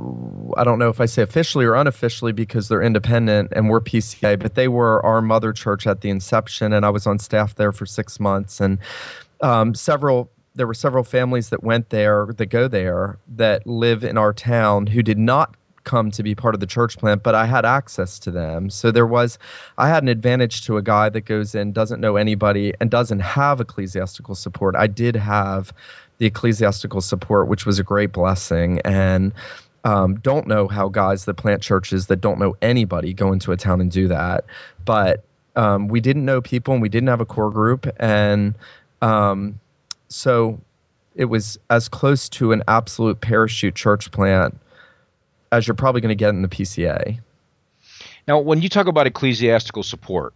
I 0.57 0.65
don't 0.65 0.81
know 0.81 0.88
if 0.88 1.00
I 1.00 1.07
say 1.07 1.23
officially 1.23 1.65
or 1.65 1.77
unofficially 1.77 2.33
because 2.33 2.67
they're 2.67 2.83
independent 2.83 3.53
and 3.55 3.71
we're 3.71 3.81
PCA, 3.81 4.37
but 4.38 4.57
they 4.57 4.67
were 4.67 5.05
our 5.07 5.23
mother 5.23 5.53
church 5.53 5.87
at 5.87 6.00
the 6.00 6.11
inception, 6.11 6.73
and 6.73 6.85
I 6.85 6.91
was 6.91 7.07
on 7.07 7.21
staff 7.21 7.55
there 7.55 7.71
for 7.71 7.87
six 7.87 8.19
months. 8.19 8.61
And 8.61 8.79
um, 9.41 9.77
several, 9.77 10.29
there 10.57 10.67
were 10.67 10.75
several 10.75 11.05
families 11.05 11.50
that 11.50 11.62
went 11.62 11.91
there, 11.91 12.27
that 12.37 12.47
go 12.47 12.67
there, 12.67 13.19
that 13.37 13.65
live 13.65 14.03
in 14.03 14.19
our 14.19 14.33
town 14.33 14.88
who 14.88 15.05
did 15.05 15.19
not 15.19 15.55
come 15.88 16.11
to 16.12 16.23
be 16.23 16.35
part 16.35 16.54
of 16.54 16.61
the 16.61 16.66
church 16.66 16.99
plant, 16.99 17.23
but 17.23 17.35
I 17.35 17.47
had 17.47 17.64
access 17.64 18.18
to 18.21 18.30
them. 18.30 18.68
So 18.68 18.90
there 18.90 19.07
was, 19.07 19.38
I 19.78 19.88
had 19.88 20.02
an 20.02 20.09
advantage 20.09 20.66
to 20.66 20.76
a 20.76 20.83
guy 20.83 21.09
that 21.09 21.23
goes 21.23 21.54
in, 21.54 21.73
doesn't 21.73 22.00
know 22.00 22.16
anybody, 22.16 22.75
and 22.78 22.90
doesn't 22.90 23.21
have 23.21 23.61
ecclesiastical 23.61 24.35
support. 24.35 24.76
I 24.76 24.87
did 24.87 25.16
have 25.16 25.73
the 26.18 26.26
ecclesiastical 26.26 27.00
support, 27.00 27.49
which 27.49 27.64
was 27.64 27.78
a 27.78 27.83
great 27.83 28.12
blessing. 28.12 28.80
And 28.85 29.33
um, 29.85 30.16
don't 30.21 30.47
know 30.47 30.68
how 30.68 30.88
guys 30.88 31.25
that 31.25 31.35
plant 31.35 31.62
churches 31.62 32.09
that 32.09 32.21
don't 32.21 32.38
know 32.38 32.54
anybody 32.61 33.14
go 33.14 33.33
into 33.33 33.52
a 33.52 33.57
town 33.57 33.80
and 33.80 33.90
do 33.90 34.09
that. 34.09 34.45
But 34.85 35.25
um, 35.57 35.88
we 35.88 36.00
didn't 36.00 36.26
know 36.26 36.42
people 36.42 36.75
and 36.75 36.83
we 36.83 36.90
didn't 36.90 37.09
have 37.09 37.23
a 37.23 37.26
core 37.26 37.50
group. 37.50 37.87
And 37.99 38.54
um, 39.00 39.59
so 40.09 40.61
it 41.14 41.26
was 41.26 41.59
as 41.71 41.88
close 41.88 42.28
to 42.28 42.52
an 42.52 42.62
absolute 42.68 43.21
parachute 43.23 43.75
church 43.75 44.11
plant 44.11 44.59
as 45.50 45.67
you're 45.67 45.75
probably 45.75 46.00
going 46.00 46.11
to 46.11 46.14
get 46.14 46.31
in 46.31 46.43
the 46.43 46.49
PCA. 46.49 47.21
Now, 48.26 48.38
when 48.40 48.61
you 48.61 48.69
talk 48.69 48.87
about 48.87 49.07
ecclesiastical 49.07 49.83
support, 49.83 50.35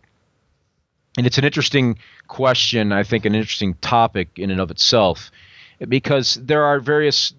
and 1.17 1.27
it's 1.27 1.39
an 1.39 1.45
interesting 1.45 1.99
question, 2.27 2.93
I 2.93 3.03
think 3.03 3.27
an 3.27 3.35
interesting 3.35 3.75
topic 3.75 4.31
in 4.37 4.51
and 4.51 4.61
of 4.61 4.71
itself, 4.71 5.31
because 5.87 6.35
there 6.35 6.65
are 6.65 6.81
various 6.81 7.35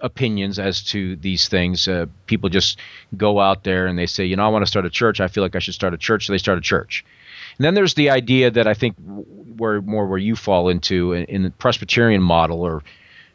opinions 0.00 0.58
as 0.58 0.82
to 0.82 1.16
these 1.16 1.48
things. 1.48 1.88
Uh, 1.88 2.06
people 2.26 2.48
just 2.48 2.78
go 3.16 3.40
out 3.40 3.64
there 3.64 3.86
and 3.86 3.98
they 3.98 4.06
say, 4.06 4.24
you 4.24 4.36
know, 4.36 4.44
I 4.44 4.48
want 4.48 4.62
to 4.62 4.70
start 4.70 4.86
a 4.86 4.90
church. 4.90 5.20
I 5.20 5.28
feel 5.28 5.42
like 5.42 5.56
I 5.56 5.58
should 5.58 5.74
start 5.74 5.94
a 5.94 5.98
church. 5.98 6.26
So 6.26 6.32
they 6.32 6.38
start 6.38 6.58
a 6.58 6.62
church. 6.62 7.04
And 7.58 7.64
then 7.64 7.74
there's 7.74 7.94
the 7.94 8.10
idea 8.10 8.50
that 8.50 8.66
I 8.66 8.74
think 8.74 8.96
where 9.56 9.82
more 9.82 10.06
where 10.06 10.18
you 10.18 10.36
fall 10.36 10.68
into 10.68 11.12
in, 11.12 11.24
in 11.24 11.42
the 11.42 11.50
Presbyterian 11.50 12.22
model 12.22 12.62
or 12.62 12.82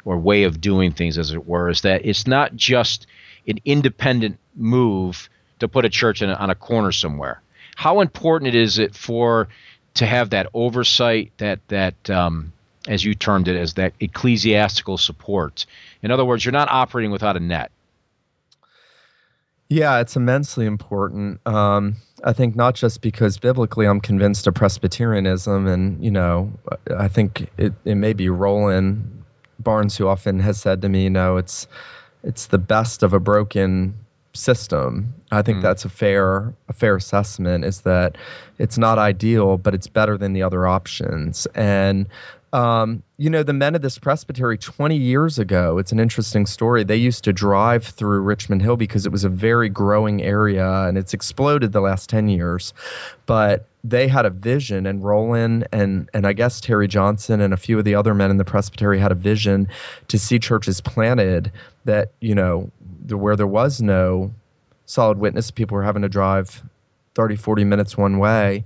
or 0.05 0.17
way 0.17 0.43
of 0.43 0.59
doing 0.59 0.91
things, 0.91 1.17
as 1.17 1.31
it 1.31 1.45
were, 1.47 1.69
is 1.69 1.81
that 1.81 2.05
it's 2.05 2.27
not 2.27 2.55
just 2.55 3.07
an 3.47 3.59
independent 3.65 4.37
move 4.55 5.29
to 5.59 5.67
put 5.67 5.85
a 5.85 5.89
church 5.89 6.21
on 6.21 6.49
a 6.49 6.55
corner 6.55 6.91
somewhere. 6.91 7.41
How 7.75 8.01
important 8.01 8.53
is 8.53 8.79
it 8.79 8.95
for 8.95 9.47
to 9.95 10.05
have 10.05 10.31
that 10.31 10.47
oversight, 10.53 11.31
that 11.37 11.59
that 11.67 12.09
um, 12.09 12.53
as 12.87 13.03
you 13.03 13.15
termed 13.15 13.47
it, 13.47 13.55
as 13.55 13.75
that 13.75 13.93
ecclesiastical 13.99 14.97
support. 14.97 15.65
In 16.01 16.11
other 16.11 16.25
words, 16.25 16.43
you're 16.43 16.51
not 16.51 16.69
operating 16.69 17.11
without 17.11 17.37
a 17.37 17.39
net. 17.39 17.71
Yeah, 19.69 20.01
it's 20.01 20.15
immensely 20.15 20.65
important. 20.65 21.39
Um, 21.47 21.95
I 22.23 22.33
think 22.33 22.55
not 22.55 22.75
just 22.75 23.01
because 23.01 23.37
biblically 23.37 23.87
I'm 23.87 24.01
convinced 24.01 24.45
of 24.47 24.53
Presbyterianism, 24.53 25.67
and 25.67 26.03
you 26.03 26.11
know, 26.11 26.51
I 26.95 27.07
think 27.07 27.49
it, 27.57 27.73
it 27.85 27.95
may 27.95 28.13
be 28.13 28.29
Roland 28.29 29.23
Barnes 29.59 29.95
who 29.97 30.07
often 30.07 30.39
has 30.39 30.59
said 30.59 30.81
to 30.81 30.89
me, 30.89 31.03
you 31.03 31.09
know, 31.09 31.37
it's 31.37 31.67
it's 32.23 32.47
the 32.47 32.57
best 32.57 33.03
of 33.03 33.13
a 33.13 33.19
broken 33.19 33.93
system. 34.33 35.13
I 35.31 35.41
think 35.41 35.59
mm. 35.59 35.61
that's 35.61 35.85
a 35.85 35.89
fair 35.89 36.53
a 36.67 36.73
fair 36.73 36.95
assessment. 36.95 37.65
Is 37.65 37.81
that 37.81 38.17
it's 38.57 38.77
not 38.77 38.97
ideal, 38.97 39.57
but 39.57 39.73
it's 39.73 39.87
better 39.87 40.17
than 40.17 40.33
the 40.33 40.43
other 40.43 40.67
options. 40.67 41.45
And 41.55 42.07
um, 42.53 43.01
you 43.17 43.31
know, 43.31 43.41
the 43.41 43.51
men 43.51 43.73
of 43.73 43.81
this 43.81 43.97
Presbytery 43.97 44.59
20 44.59 44.95
years 44.95 45.39
ago, 45.39 45.79
it's 45.79 45.91
an 45.91 45.99
interesting 45.99 46.45
story. 46.45 46.83
They 46.83 46.97
used 46.97 47.23
to 47.23 47.33
drive 47.33 47.83
through 47.83 48.21
Richmond 48.21 48.61
Hill 48.61 48.77
because 48.77 49.07
it 49.07 49.11
was 49.11 49.23
a 49.23 49.29
very 49.29 49.69
growing 49.69 50.21
area 50.21 50.83
and 50.83 50.95
it's 50.95 51.15
exploded 51.15 51.71
the 51.71 51.81
last 51.81 52.11
10 52.11 52.29
years. 52.29 52.75
But 53.25 53.65
they 53.83 54.07
had 54.07 54.27
a 54.27 54.29
vision, 54.29 54.85
and 54.85 55.03
Roland 55.03 55.67
and, 55.71 56.09
and 56.13 56.27
I 56.27 56.33
guess 56.33 56.61
Terry 56.61 56.87
Johnson 56.87 57.41
and 57.41 57.55
a 57.55 57.57
few 57.57 57.79
of 57.79 57.85
the 57.85 57.95
other 57.95 58.13
men 58.13 58.29
in 58.29 58.37
the 58.37 58.45
Presbytery 58.45 58.99
had 58.99 59.11
a 59.11 59.15
vision 59.15 59.67
to 60.09 60.19
see 60.19 60.37
churches 60.37 60.79
planted 60.79 61.51
that, 61.85 62.11
you 62.21 62.35
know, 62.35 62.69
where 63.09 63.35
there 63.35 63.47
was 63.47 63.81
no 63.81 64.31
solid 64.85 65.17
witness, 65.17 65.49
people 65.49 65.75
were 65.75 65.83
having 65.83 66.03
to 66.03 66.09
drive 66.09 66.61
30, 67.15 67.35
40 67.35 67.63
minutes 67.63 67.97
one 67.97 68.19
way 68.19 68.63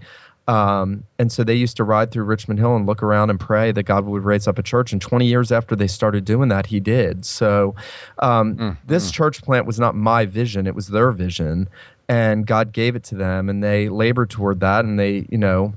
um, 0.48 1.04
and 1.20 1.32
so 1.32 1.44
they 1.44 1.56
used 1.56 1.78
to 1.78 1.84
ride 1.84 2.12
through 2.12 2.24
Richmond 2.24 2.60
Hill 2.60 2.76
and 2.76 2.86
look 2.86 3.04
around 3.04 3.30
and 3.30 3.40
pray 3.40 3.72
that 3.74 3.84
God 3.84 4.06
would 4.06 4.24
raise 4.24 4.48
up 4.48 4.58
a 4.58 4.64
church. 4.64 4.94
And 4.94 5.02
20 5.02 5.26
years 5.26 5.52
after 5.52 5.76
they 5.76 5.88
started 5.88 6.24
doing 6.24 6.50
that, 6.50 6.66
He 6.66 6.80
did. 6.80 7.26
So 7.26 7.76
um, 8.20 8.56
mm-hmm. 8.56 8.88
this 8.88 9.12
church 9.12 9.42
plant 9.42 9.66
was 9.66 9.80
not 9.80 9.96
my 9.96 10.26
vision; 10.26 10.66
it 10.66 10.76
was 10.76 10.88
their 10.88 11.12
vision, 11.12 11.68
and 12.08 12.48
God 12.48 12.72
gave 12.72 12.96
it 12.96 13.04
to 13.06 13.16
them, 13.16 13.50
and 13.50 13.62
they 13.62 13.90
labored 13.90 14.30
toward 14.30 14.62
that. 14.62 14.86
And 14.86 14.98
they, 14.98 15.28
you 15.30 15.38
know, 15.38 15.74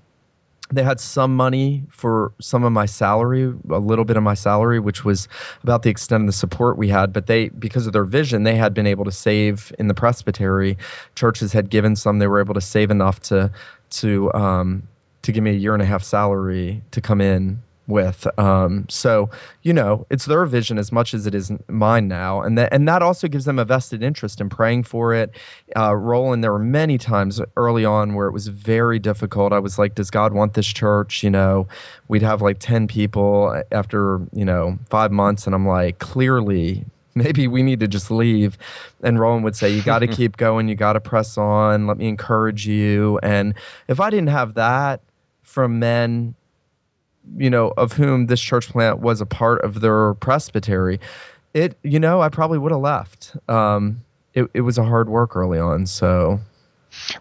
they 0.73 0.85
had 0.85 1.01
some 1.01 1.35
money 1.35 1.85
for 1.91 2.33
some 2.41 2.63
of 2.63 2.71
my 2.71 2.87
salary, 2.87 3.53
a 3.71 3.79
little 3.79 4.05
bit 4.05 4.17
of 4.17 4.23
my 4.23 4.35
salary, 4.35 4.79
which 4.79 5.05
was 5.05 5.27
about 5.65 5.83
the 5.83 5.91
extent 5.91 6.23
of 6.23 6.27
the 6.29 6.33
support 6.33 6.79
we 6.79 6.89
had. 6.89 7.13
But 7.13 7.27
they, 7.27 7.49
because 7.49 7.89
of 7.89 7.93
their 7.93 8.05
vision, 8.05 8.45
they 8.45 8.55
had 8.55 8.73
been 8.73 8.87
able 8.87 9.05
to 9.05 9.13
save 9.13 9.73
in 9.81 9.89
the 9.89 9.95
presbytery. 9.95 10.79
Churches 11.17 11.53
had 11.53 11.71
given 11.71 11.97
some; 11.97 12.21
they 12.21 12.29
were 12.29 12.41
able 12.41 12.55
to 12.55 12.61
save 12.61 12.93
enough 12.93 13.19
to 13.23 13.51
to 13.91 14.33
um, 14.35 14.89
to 15.23 15.33
give 15.33 15.45
me 15.45 15.51
a 15.51 15.55
year 15.55 15.75
and 15.75 15.83
a 15.83 15.87
half 15.87 16.03
salary 16.03 16.83
to 16.93 17.01
come 17.01 17.21
in 17.21 17.63
with. 17.91 18.27
Um, 18.39 18.87
so 18.89 19.29
you 19.63 19.73
know, 19.73 20.07
it's 20.09 20.25
their 20.25 20.47
vision 20.47 20.79
as 20.79 20.91
much 20.93 21.13
as 21.13 21.27
it 21.27 21.35
is 21.35 21.53
mine 21.69 22.09
now, 22.09 22.41
and 22.41 22.57
that 22.57 22.73
and 22.73 22.89
that 22.89 23.03
also 23.03 23.29
gives 23.29 23.45
them 23.45 23.59
a 23.59 23.65
vested 23.65 24.03
interest 24.03 24.41
in 24.41 24.49
praying 24.49 24.85
for 24.85 25.13
it. 25.13 25.37
Uh, 25.77 25.95
Roland, 25.95 26.43
there 26.43 26.53
were 26.53 26.59
many 26.59 26.97
times 26.97 27.41
early 27.57 27.85
on 27.85 28.15
where 28.15 28.27
it 28.27 28.33
was 28.33 28.49
very 28.49 28.99
difficult. 28.99 29.53
I 29.53 29.59
was 29.59 29.79
like, 29.79 29.95
"Does 29.95 30.11
God 30.11 30.33
want 30.33 30.55
this 30.55 30.67
church?" 30.67 31.23
You 31.23 31.31
know, 31.31 31.69
we'd 32.09 32.23
have 32.23 32.41
like 32.41 32.61
ten 32.61 32.87
people 32.87 33.63
after 33.73 34.21
you 34.33 34.45
know 34.45 34.79
five 34.89 35.11
months, 35.11 35.47
and 35.47 35.55
I'm 35.55 35.67
like, 35.67 35.99
clearly 35.99 36.85
maybe 37.23 37.47
we 37.49 37.63
need 37.63 37.81
to 37.81 37.89
just 37.89 38.11
leave. 38.11 38.59
And 39.03 39.19
Roland 39.19 39.45
would 39.45 39.57
say, 39.57 39.71
You 39.71 39.83
got 39.83 40.01
to 40.01 40.07
keep 40.19 40.37
going. 40.37 40.69
You 40.69 40.75
got 40.75 40.95
to 40.95 41.01
press 41.01 41.37
on. 41.39 41.87
Let 41.87 41.99
me 41.99 42.09
encourage 42.09 42.67
you. 42.67 43.19
And 43.23 43.55
if 43.89 44.01
I 44.01 44.11
didn't 44.11 44.29
have 44.29 44.55
that 44.55 45.01
from 45.43 45.79
men, 45.79 46.35
you 47.37 47.51
know, 47.51 47.73
of 47.77 47.93
whom 47.93 48.27
this 48.27 48.41
church 48.41 48.69
plant 48.69 49.01
was 49.01 49.21
a 49.21 49.27
part 49.27 49.63
of 49.63 49.81
their 49.81 50.15
presbytery, 50.15 51.01
it, 51.55 51.77
you 51.83 52.01
know, 52.01 52.21
I 52.21 52.29
probably 52.29 52.59
would 52.59 52.73
have 52.73 52.81
left. 52.81 53.37
Um, 53.49 54.03
it, 54.35 54.49
it 54.55 54.61
was 54.61 54.79
a 54.79 54.85
hard 54.85 55.09
work 55.09 55.37
early 55.37 55.59
on. 55.59 55.87
So, 55.87 56.41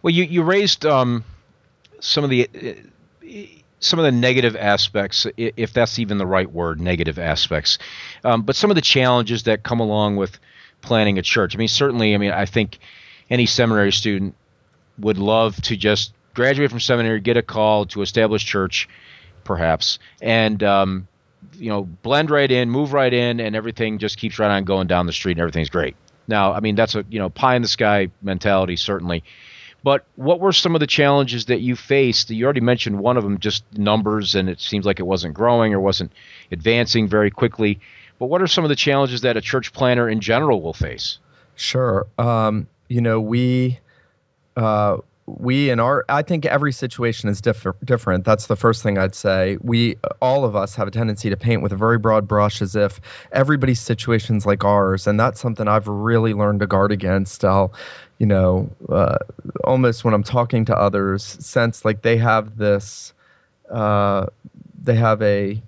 well, 0.02 0.14
you, 0.14 0.24
you 0.24 0.44
raised 0.44 0.86
um, 0.86 1.24
some 2.00 2.24
of 2.24 2.30
the 2.30 2.48
some 3.80 4.00
of 4.00 4.06
the 4.06 4.12
negative 4.12 4.56
aspects, 4.56 5.26
if 5.38 5.74
that's 5.74 6.00
even 6.00 6.18
the 6.18 6.26
right 6.26 6.52
word, 6.52 6.82
negative 6.82 7.18
aspects, 7.18 7.78
um, 8.24 8.42
but 8.42 8.56
some 8.56 8.70
of 8.70 8.76
the 8.76 8.82
challenges 8.82 9.44
that 9.44 9.64
come 9.64 9.80
along 9.80 10.18
with 10.18 10.40
planting 10.82 11.18
a 11.18 11.22
church. 11.22 11.56
I 11.56 11.58
mean, 11.58 11.68
certainly, 11.68 12.14
I 12.14 12.18
mean, 12.18 12.32
I 12.32 12.46
think 12.46 12.80
any 13.30 13.46
seminary 13.46 13.92
student 13.92 14.36
would 14.98 15.18
love 15.18 15.56
to 15.64 15.78
just 15.78 16.14
graduate 16.34 16.70
from 16.70 16.80
seminary, 16.80 17.20
get 17.20 17.38
a 17.38 17.42
call 17.42 17.86
to 17.88 18.02
establish 18.02 18.44
church, 18.44 18.90
perhaps, 19.44 20.00
and 20.22 20.62
um, 20.64 21.08
you 21.54 21.70
know, 21.70 21.84
blend 21.84 22.30
right 22.30 22.50
in, 22.50 22.70
move 22.70 22.94
right 22.94 23.14
in, 23.14 23.40
and 23.40 23.56
everything 23.56 23.98
just 23.98 24.18
keeps 24.18 24.40
right 24.40 24.52
on 24.52 24.64
going 24.64 24.88
down 24.88 25.06
the 25.06 25.14
street, 25.14 25.34
and 25.34 25.42
everything's 25.42 25.70
great. 25.70 25.96
Now, 26.28 26.54
I 26.54 26.60
mean, 26.60 26.76
that's 26.76 26.96
a 26.96 27.06
you 27.10 27.20
know 27.20 27.30
pie 27.30 27.56
in 27.56 27.62
the 27.62 27.68
sky 27.68 28.10
mentality, 28.22 28.76
certainly. 28.76 29.24
But 29.84 30.04
what 30.16 30.40
were 30.40 30.52
some 30.52 30.76
of 30.76 30.82
the 30.82 30.88
challenges 30.88 31.46
that 31.46 31.62
you 31.62 31.76
faced? 31.76 32.30
You 32.30 32.44
already 32.46 32.62
mentioned 32.62 33.00
one 33.00 33.18
of 33.18 33.24
them, 33.24 33.40
just 33.40 33.64
numbers, 33.78 34.36
and 34.36 34.50
it 34.50 34.60
seems 34.60 34.86
like 34.86 35.00
it 35.00 35.04
wasn't 35.04 35.34
growing 35.34 35.74
or 35.74 35.80
wasn't 35.80 36.12
advancing 36.52 37.08
very 37.08 37.32
quickly. 37.32 37.80
But 38.20 38.26
what 38.26 38.42
are 38.42 38.48
some 38.48 38.66
of 38.66 38.70
the 38.70 38.76
challenges 38.76 39.22
that 39.22 39.38
a 39.38 39.42
church 39.42 39.72
planter 39.72 40.10
in 40.10 40.20
general 40.20 40.62
will 40.62 40.74
face? 40.74 41.20
Sure. 41.56 42.08
Um, 42.18 42.68
you 42.90 43.02
know, 43.02 43.22
we 43.22 43.80
uh, 44.58 44.98
we 45.26 45.70
in 45.70 45.80
our 45.80 46.06
I 46.10 46.24
think 46.24 46.46
every 46.46 46.74
situation 46.74 47.30
is 47.30 47.40
different. 47.40 47.86
Different. 47.86 48.26
That's 48.26 48.48
the 48.48 48.56
first 48.56 48.84
thing 48.84 48.98
I'd 48.98 49.16
say. 49.16 49.58
We 49.62 49.98
all 50.22 50.44
of 50.44 50.56
us 50.56 50.76
have 50.76 50.88
a 50.88 50.92
tendency 50.92 51.30
to 51.30 51.38
paint 51.38 51.62
with 51.62 51.72
a 51.72 51.78
very 51.78 51.98
broad 51.98 52.28
brush, 52.28 52.62
as 52.62 52.76
if 52.76 53.00
everybody's 53.32 53.80
situation's 53.80 54.46
like 54.46 54.64
ours, 54.64 55.08
and 55.08 55.20
that's 55.20 55.40
something 55.40 55.68
I've 55.68 55.88
really 55.88 56.34
learned 56.34 56.62
to 56.62 56.68
guard 56.68 56.92
against. 56.92 57.46
I'll, 57.46 57.74
you 58.20 58.26
know, 58.26 58.70
uh, 58.90 59.18
almost 59.64 60.04
when 60.04 60.14
I'm 60.14 60.24
talking 60.24 60.66
to 60.66 60.78
others, 60.78 61.24
sense 61.24 61.84
like 61.86 62.02
they 62.02 62.18
have 62.18 62.58
this, 62.58 63.14
uh, 63.72 64.28
they 64.84 64.96
have 64.96 65.22
a 65.22 65.62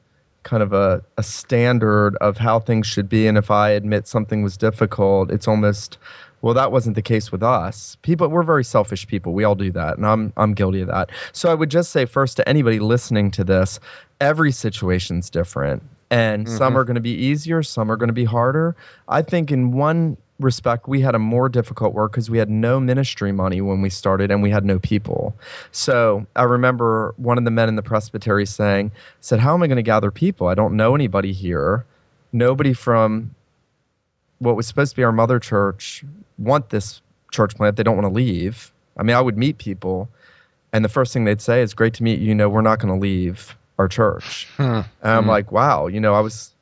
kind 0.44 0.62
of 0.62 0.74
a, 0.74 1.04
a 1.18 1.24
standard 1.24 2.16
of 2.18 2.38
how 2.38 2.60
things 2.60 2.88
should 2.88 3.08
be, 3.08 3.28
and 3.28 3.38
if 3.38 3.50
I 3.50 3.70
admit 3.72 4.08
something 4.08 4.44
was 4.44 4.58
difficult, 4.58 5.32
it's 5.32 5.48
almost 5.48 5.98
well, 6.42 6.56
that 6.56 6.72
wasn't 6.72 6.96
the 6.96 7.04
case 7.04 7.32
with 7.32 7.44
us. 7.44 7.98
People, 8.02 8.28
we're 8.28 8.44
very 8.44 8.64
selfish 8.64 9.08
people. 9.08 9.34
We 9.34 9.44
all 9.44 9.56
do 9.56 9.72
that, 9.72 9.98
and 9.98 10.06
I'm 10.06 10.34
I'm 10.38 10.54
guilty 10.54 10.82
of 10.82 10.88
that. 10.88 11.12
So 11.32 11.52
I 11.52 11.54
would 11.54 11.70
just 11.70 11.92
say 11.92 12.06
first 12.06 12.38
to 12.38 12.50
anybody 12.50 12.80
listening 12.80 13.32
to 13.32 13.44
this, 13.44 13.80
every 14.20 14.52
situation's 14.52 15.30
different, 15.30 15.84
and 16.10 16.46
mm-hmm. 16.46 16.58
some 16.58 16.78
are 16.78 16.84
going 16.84 16.96
to 16.96 17.02
be 17.02 17.14
easier, 17.14 17.64
some 17.64 17.92
are 17.92 17.96
going 17.96 18.10
to 18.10 18.14
be 18.14 18.26
harder. 18.26 18.76
I 19.08 19.22
think 19.22 19.52
in 19.52 19.72
one 19.72 20.18
respect 20.44 20.88
we 20.88 21.02
had 21.02 21.16
a 21.16 21.20
more 21.20 21.50
difficult 21.50 21.94
work 21.94 22.12
because 22.12 22.30
we 22.30 22.38
had 22.38 22.50
no 22.50 22.80
ministry 22.80 23.32
money 23.32 23.62
when 23.62 23.82
we 23.82 23.90
started 23.90 24.32
and 24.32 24.42
we 24.42 24.50
had 24.50 24.66
no 24.66 24.80
people 24.80 25.36
so 25.72 26.26
i 26.36 26.44
remember 26.44 27.14
one 27.18 27.38
of 27.38 27.46
the 27.46 27.52
men 27.52 27.70
in 27.70 27.76
the 27.76 27.82
presbytery 27.82 28.46
saying 28.46 28.92
said 29.22 29.40
how 29.40 29.54
am 29.54 29.64
i 29.64 29.68
going 29.68 29.78
to 29.78 29.84
gather 29.84 30.12
people 30.12 30.48
i 30.48 30.56
don't 30.56 30.76
know 30.76 30.96
anybody 30.96 31.32
here 31.32 31.86
nobody 32.34 32.74
from 32.74 33.34
what 34.40 34.56
was 34.56 34.68
supposed 34.68 34.92
to 34.92 34.96
be 34.96 35.04
our 35.04 35.12
mother 35.12 35.40
church 35.40 36.04
want 36.40 36.70
this 36.70 37.02
church 37.32 37.56
plant. 37.56 37.78
They 37.78 37.84
don't 37.84 37.96
want 37.96 38.08
to 38.08 38.14
leave. 38.14 38.72
I 38.98 39.04
mean, 39.04 39.16
I 39.16 39.22
would 39.22 39.38
meet 39.38 39.58
people, 39.58 40.10
and 40.74 40.86
the 40.86 40.90
first 40.90 41.14
thing 41.14 41.24
they'd 41.24 41.42
say 41.42 41.62
is, 41.62 41.74
"Great 41.74 41.96
to 41.96 42.04
meet 42.04 42.20
you. 42.20 42.28
You 42.28 42.36
know, 42.36 42.50
we're 42.50 42.62
not 42.62 42.80
going 42.80 42.94
to 42.94 43.00
leave 43.00 43.56
our 43.80 43.88
church." 43.88 44.48
Hmm. 44.58 44.64
And 44.64 44.86
I'm 45.02 45.24
hmm. 45.24 45.30
like, 45.30 45.52
"Wow." 45.52 45.88
You 45.88 46.00
know, 46.00 46.14
I 46.14 46.20
was 46.20 46.54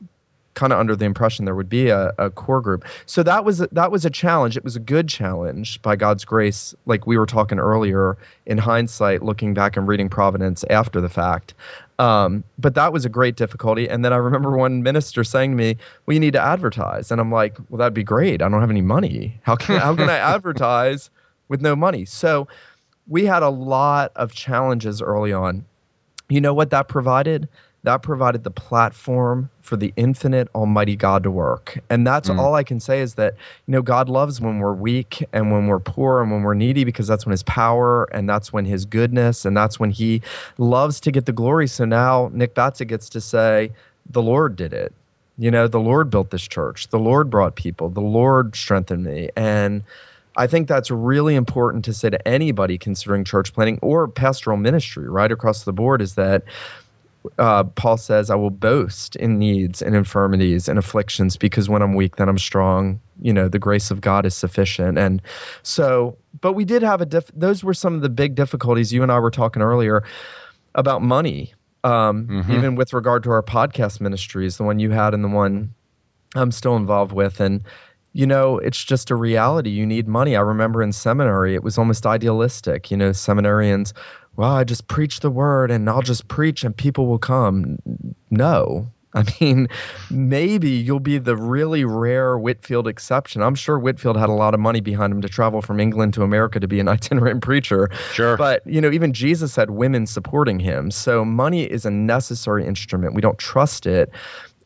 kind 0.59 0.73
of 0.73 0.79
under 0.79 0.93
the 0.93 1.05
impression 1.05 1.45
there 1.45 1.55
would 1.55 1.69
be 1.69 1.87
a, 1.87 2.11
a 2.17 2.29
core 2.29 2.59
group. 2.59 2.83
So 3.05 3.23
that 3.23 3.45
was 3.45 3.59
that 3.59 3.91
was 3.91 4.03
a 4.03 4.09
challenge. 4.09 4.57
It 4.57 4.63
was 4.65 4.75
a 4.75 4.79
good 4.79 5.07
challenge 5.07 5.81
by 5.81 5.95
God's 5.95 6.25
grace, 6.25 6.75
like 6.85 7.07
we 7.07 7.17
were 7.17 7.25
talking 7.25 7.59
earlier. 7.59 8.17
In 8.45 8.57
hindsight, 8.57 9.23
looking 9.23 9.53
back 9.53 9.77
and 9.77 9.87
reading 9.87 10.09
Providence 10.09 10.65
after 10.69 10.99
the 10.99 11.07
fact, 11.07 11.53
um, 11.97 12.43
but 12.57 12.75
that 12.75 12.91
was 12.91 13.05
a 13.05 13.09
great 13.09 13.37
difficulty. 13.37 13.87
And 13.87 14.03
then 14.03 14.11
I 14.11 14.17
remember 14.17 14.57
one 14.57 14.83
minister 14.83 15.23
saying 15.23 15.51
to 15.51 15.55
me, 15.55 15.77
"Well, 16.05 16.13
you 16.13 16.19
need 16.19 16.33
to 16.33 16.41
advertise," 16.41 17.09
and 17.09 17.21
I'm 17.21 17.31
like, 17.31 17.57
"Well, 17.69 17.77
that'd 17.77 17.93
be 17.93 18.03
great. 18.03 18.41
I 18.41 18.49
don't 18.49 18.59
have 18.59 18.69
any 18.69 18.81
money. 18.81 19.39
How 19.43 19.55
can 19.55 19.79
how 19.79 19.95
can 19.95 20.09
I 20.09 20.17
advertise 20.35 21.09
with 21.47 21.61
no 21.61 21.73
money?" 21.73 22.03
So 22.03 22.49
we 23.07 23.23
had 23.25 23.43
a 23.43 23.49
lot 23.49 24.11
of 24.17 24.33
challenges 24.33 25.01
early 25.01 25.31
on. 25.31 25.63
You 26.27 26.41
know 26.41 26.53
what 26.53 26.69
that 26.71 26.89
provided? 26.89 27.47
That 27.83 28.01
provided 28.01 28.43
the 28.43 28.51
platform 28.51 29.49
for 29.61 29.77
the 29.77 29.93
infinite 29.95 30.49
almighty 30.53 30.95
god 30.95 31.23
to 31.23 31.31
work. 31.31 31.79
And 31.89 32.05
that's 32.05 32.29
mm. 32.29 32.37
all 32.37 32.55
i 32.55 32.63
can 32.63 32.79
say 32.79 33.01
is 33.01 33.13
that 33.15 33.35
you 33.67 33.71
know 33.71 33.81
god 33.81 34.09
loves 34.09 34.41
when 34.41 34.59
we're 34.59 34.73
weak 34.73 35.23
and 35.31 35.51
when 35.51 35.67
we're 35.67 35.79
poor 35.79 36.21
and 36.21 36.31
when 36.31 36.43
we're 36.43 36.55
needy 36.55 36.83
because 36.83 37.07
that's 37.07 37.25
when 37.25 37.31
his 37.31 37.43
power 37.43 38.05
and 38.05 38.27
that's 38.27 38.51
when 38.51 38.65
his 38.65 38.85
goodness 38.85 39.45
and 39.45 39.55
that's 39.55 39.79
when 39.79 39.91
he 39.91 40.21
loves 40.57 40.99
to 41.01 41.11
get 41.11 41.25
the 41.25 41.31
glory. 41.31 41.67
So 41.67 41.85
now 41.85 42.29
nick 42.33 42.53
batzig 42.55 42.87
gets 42.87 43.09
to 43.09 43.21
say 43.21 43.71
the 44.09 44.21
lord 44.21 44.55
did 44.55 44.73
it. 44.73 44.93
You 45.37 45.51
know 45.51 45.67
the 45.67 45.79
lord 45.79 46.09
built 46.09 46.31
this 46.31 46.47
church. 46.47 46.87
The 46.89 46.99
lord 46.99 47.29
brought 47.29 47.55
people. 47.55 47.89
The 47.89 48.01
lord 48.01 48.55
strengthened 48.55 49.03
me. 49.03 49.29
And 49.37 49.83
I 50.35 50.47
think 50.47 50.67
that's 50.67 50.89
really 50.89 51.35
important 51.35 51.85
to 51.85 51.93
say 51.93 52.09
to 52.09 52.27
anybody 52.27 52.77
considering 52.77 53.25
church 53.25 53.53
planting 53.53 53.79
or 53.81 54.07
pastoral 54.07 54.57
ministry 54.57 55.09
right 55.09 55.31
across 55.31 55.63
the 55.63 55.73
board 55.73 56.01
is 56.01 56.15
that 56.15 56.43
uh, 57.37 57.63
Paul 57.63 57.97
says, 57.97 58.29
I 58.29 58.35
will 58.35 58.49
boast 58.49 59.15
in 59.17 59.37
needs 59.39 59.81
and 59.81 59.95
infirmities 59.95 60.69
and 60.69 60.79
afflictions 60.79 61.35
because 61.37 61.69
when 61.69 61.81
I'm 61.81 61.95
weak, 61.95 62.15
then 62.15 62.29
I'm 62.29 62.37
strong. 62.37 62.99
You 63.21 63.33
know, 63.33 63.49
the 63.49 63.59
grace 63.59 63.91
of 63.91 64.01
God 64.01 64.25
is 64.25 64.35
sufficient. 64.35 64.97
And 64.97 65.21
so, 65.63 66.17
but 66.39 66.53
we 66.53 66.65
did 66.65 66.81
have 66.81 67.01
a, 67.01 67.05
diff- 67.05 67.31
those 67.35 67.63
were 67.63 67.73
some 67.73 67.93
of 67.93 68.01
the 68.01 68.09
big 68.09 68.35
difficulties. 68.35 68.93
You 68.93 69.03
and 69.03 69.11
I 69.11 69.19
were 69.19 69.31
talking 69.31 69.61
earlier 69.61 70.03
about 70.75 71.01
money, 71.01 71.53
um, 71.83 72.27
mm-hmm. 72.27 72.51
even 72.53 72.75
with 72.75 72.93
regard 72.93 73.23
to 73.23 73.31
our 73.31 73.43
podcast 73.43 73.99
ministries, 73.99 74.57
the 74.57 74.63
one 74.63 74.79
you 74.79 74.91
had 74.91 75.13
and 75.13 75.23
the 75.23 75.29
one 75.29 75.73
I'm 76.35 76.51
still 76.51 76.77
involved 76.77 77.11
with. 77.11 77.41
And, 77.41 77.63
you 78.13 78.25
know, 78.25 78.57
it's 78.57 78.83
just 78.83 79.11
a 79.11 79.15
reality. 79.15 79.69
You 79.69 79.85
need 79.85 80.07
money. 80.07 80.35
I 80.35 80.41
remember 80.41 80.81
in 80.81 80.93
seminary, 80.93 81.53
it 81.53 81.63
was 81.63 81.77
almost 81.77 82.05
idealistic. 82.05 82.91
You 82.91 82.97
know, 82.97 83.09
seminarians 83.09 83.93
well, 84.39 84.55
I 84.55 84.63
just 84.63 84.87
preach 84.87 85.19
the 85.19 85.29
word 85.29 85.69
and 85.69 85.89
I'll 85.89 86.01
just 86.01 86.29
preach 86.29 86.63
and 86.63 86.75
people 86.75 87.07
will 87.07 87.19
come. 87.19 87.77
No. 88.29 88.89
I 89.13 89.25
mean, 89.41 89.67
maybe 90.09 90.69
you'll 90.69 91.01
be 91.01 91.17
the 91.17 91.35
really 91.35 91.83
rare 91.83 92.39
Whitefield 92.39 92.87
exception. 92.87 93.41
I'm 93.41 93.55
sure 93.55 93.77
Whitefield 93.77 94.15
had 94.15 94.29
a 94.29 94.33
lot 94.33 94.53
of 94.53 94.61
money 94.61 94.79
behind 94.79 95.11
him 95.11 95.19
to 95.23 95.27
travel 95.27 95.61
from 95.61 95.81
England 95.81 96.13
to 96.13 96.23
America 96.23 96.57
to 96.61 96.69
be 96.69 96.79
an 96.79 96.87
itinerant 96.95 97.41
preacher. 97.41 97.89
Sure. 98.13 98.37
But, 98.37 98.65
you 98.65 98.79
know, 98.79 98.89
even 98.91 99.11
Jesus 99.11 99.57
had 99.57 99.71
women 99.71 100.07
supporting 100.07 100.57
him. 100.57 100.89
So 100.89 101.25
money 101.25 101.63
is 101.63 101.85
a 101.85 101.91
necessary 101.91 102.65
instrument. 102.65 103.15
We 103.15 103.21
don't 103.21 103.39
trust 103.39 103.85
it. 103.85 104.09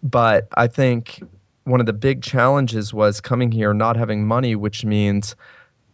But 0.03 0.49
I 0.55 0.67
think 0.67 1.23
one 1.63 1.79
of 1.79 1.87
the 1.87 1.93
big 1.93 2.21
challenges 2.21 2.93
was 2.93 3.19
coming 3.19 3.51
here 3.51 3.73
not 3.73 3.97
having 3.97 4.27
money, 4.27 4.55
which 4.55 4.85
means 4.85 5.35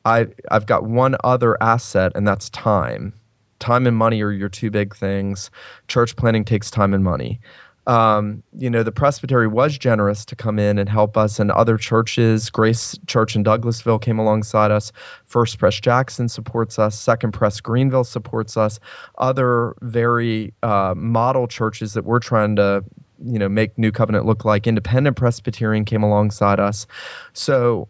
I, 0.03 0.27
I've 0.51 0.65
got 0.65 0.83
one 0.83 1.15
other 1.24 1.55
asset, 1.63 2.12
and 2.15 2.27
that's 2.27 2.50
time 2.50 3.13
time 3.60 3.88
and 3.88 3.96
money 3.96 4.22
are 4.22 4.32
your 4.32 4.50
two 4.50 4.72
big 4.72 4.96
things. 4.96 5.51
Church 5.88 6.16
planting 6.16 6.46
takes 6.46 6.72
time 6.72 6.94
and 6.94 7.04
money. 7.04 7.39
Um, 7.88 8.44
you 8.56 8.70
know, 8.70 8.84
the 8.84 8.92
presbytery 8.92 9.48
was 9.48 9.75
generous 9.75 10.24
to 10.25 10.36
come 10.36 10.60
in 10.60 10.78
and 10.78 10.88
help 10.88 11.18
us, 11.18 11.39
and 11.39 11.50
other 11.50 11.75
churches, 11.75 12.51
Grace 12.51 12.96
Church 13.08 13.36
in 13.36 13.44
Douglasville 13.44 14.00
came 14.00 14.20
alongside 14.20 14.70
us. 14.70 14.92
First 15.25 15.58
Press 15.58 15.80
Jackson 15.80 16.30
supports 16.30 16.78
us. 16.78 17.00
Second 17.00 17.32
Press 17.32 17.60
Greenville 17.60 18.04
supports 18.04 18.58
us. 18.58 18.80
Other 19.18 19.74
very 19.82 20.54
uh, 20.62 20.94
model 20.96 21.48
churches 21.48 21.94
that 21.94 22.06
we're 22.06 22.20
trying 22.20 22.58
to, 22.58 22.84
you 23.25 23.39
know, 23.39 23.50
make 23.50 23.75
New 23.75 23.92
Covenant 23.92 24.27
look 24.27 24.46
like. 24.46 24.68
Independent 24.68 25.18
Presbyterian 25.18 25.83
came 25.83 26.03
alongside 26.03 26.60
us. 26.60 26.86
So 27.33 27.88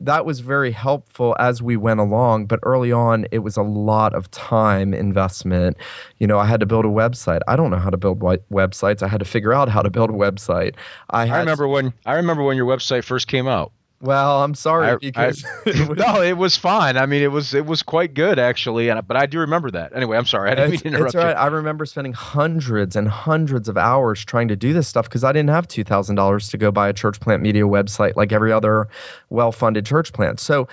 that 0.00 0.24
was 0.24 0.40
very 0.40 0.72
helpful 0.72 1.36
as 1.38 1.62
we 1.62 1.76
went 1.76 2.00
along 2.00 2.46
but 2.46 2.58
early 2.62 2.92
on 2.92 3.26
it 3.30 3.40
was 3.40 3.56
a 3.56 3.62
lot 3.62 4.14
of 4.14 4.30
time 4.30 4.94
investment. 4.94 5.76
You 6.18 6.26
know 6.26 6.38
i 6.38 6.46
had 6.46 6.60
to 6.60 6.66
build 6.66 6.84
a 6.84 6.88
website. 6.88 7.40
I 7.46 7.56
don't 7.56 7.70
know 7.70 7.78
how 7.78 7.90
to 7.90 7.96
build 7.96 8.20
websites. 8.20 9.02
I 9.02 9.08
had 9.08 9.18
to 9.20 9.24
figure 9.24 9.52
out 9.52 9.68
how 9.68 9.82
to 9.82 9.90
build 9.90 10.10
a 10.10 10.14
website. 10.14 10.74
I, 11.10 11.28
I 11.28 11.38
remember 11.40 11.68
when 11.68 11.92
i 12.06 12.14
remember 12.14 12.42
when 12.42 12.56
your 12.56 12.66
website 12.66 13.04
first 13.04 13.28
came 13.28 13.46
out 13.46 13.72
well, 14.02 14.42
I'm 14.42 14.54
sorry 14.54 14.88
I, 14.88 14.96
because 14.96 15.44
I, 15.44 15.48
it 15.66 15.88
was, 15.88 15.98
no, 15.98 16.22
it 16.22 16.38
was 16.38 16.56
fine. 16.56 16.96
I 16.96 17.04
mean, 17.04 17.22
it 17.22 17.30
was 17.30 17.52
it 17.52 17.66
was 17.66 17.82
quite 17.82 18.14
good 18.14 18.38
actually, 18.38 18.88
and 18.88 19.06
but 19.06 19.16
I 19.18 19.26
do 19.26 19.40
remember 19.40 19.70
that. 19.72 19.94
Anyway, 19.94 20.16
I'm 20.16 20.24
sorry. 20.24 20.50
I 20.50 20.54
didn't 20.54 20.70
mean 20.70 20.80
to 20.80 20.88
interrupt 20.88 21.06
it's 21.08 21.14
right. 21.16 21.36
You. 21.36 21.42
I 21.42 21.46
remember 21.48 21.84
spending 21.84 22.14
hundreds 22.14 22.96
and 22.96 23.06
hundreds 23.06 23.68
of 23.68 23.76
hours 23.76 24.24
trying 24.24 24.48
to 24.48 24.56
do 24.56 24.72
this 24.72 24.88
stuff 24.88 25.06
because 25.06 25.22
I 25.22 25.32
didn't 25.32 25.50
have 25.50 25.68
two 25.68 25.84
thousand 25.84 26.16
dollars 26.16 26.48
to 26.48 26.58
go 26.58 26.70
buy 26.70 26.88
a 26.88 26.94
church 26.94 27.20
plant 27.20 27.42
media 27.42 27.64
website 27.64 28.16
like 28.16 28.32
every 28.32 28.52
other 28.52 28.88
well-funded 29.28 29.84
church 29.84 30.14
plant. 30.14 30.40
So, 30.40 30.66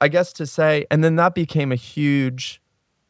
I 0.00 0.06
guess 0.06 0.32
to 0.34 0.46
say, 0.46 0.86
and 0.90 1.02
then 1.02 1.16
that 1.16 1.34
became 1.34 1.72
a 1.72 1.76
huge 1.76 2.60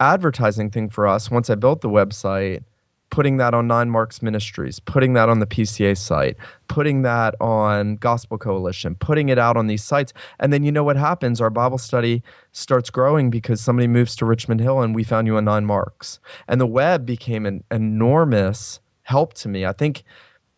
advertising 0.00 0.70
thing 0.70 0.88
for 0.88 1.06
us 1.06 1.30
once 1.30 1.50
I 1.50 1.56
built 1.56 1.82
the 1.82 1.90
website 1.90 2.62
putting 3.10 3.38
that 3.38 3.54
on 3.54 3.66
Nine 3.66 3.90
Marks 3.90 4.22
Ministries, 4.22 4.80
putting 4.80 5.14
that 5.14 5.28
on 5.28 5.38
the 5.38 5.46
PCA 5.46 5.96
site, 5.96 6.36
putting 6.68 7.02
that 7.02 7.34
on 7.40 7.96
Gospel 7.96 8.38
Coalition, 8.38 8.94
putting 8.94 9.28
it 9.28 9.38
out 9.38 9.56
on 9.56 9.66
these 9.66 9.82
sites. 9.82 10.12
And 10.40 10.52
then 10.52 10.64
you 10.64 10.72
know 10.72 10.84
what 10.84 10.96
happens? 10.96 11.40
Our 11.40 11.50
Bible 11.50 11.78
study 11.78 12.22
starts 12.52 12.90
growing 12.90 13.30
because 13.30 13.60
somebody 13.60 13.88
moves 13.88 14.16
to 14.16 14.26
Richmond 14.26 14.60
Hill 14.60 14.80
and 14.80 14.94
we 14.94 15.04
found 15.04 15.26
you 15.26 15.36
on 15.36 15.44
Nine 15.44 15.64
Marks. 15.64 16.20
And 16.48 16.60
the 16.60 16.66
web 16.66 17.06
became 17.06 17.46
an 17.46 17.64
enormous 17.70 18.80
help 19.02 19.34
to 19.34 19.48
me. 19.48 19.64
I 19.64 19.72
think, 19.72 20.02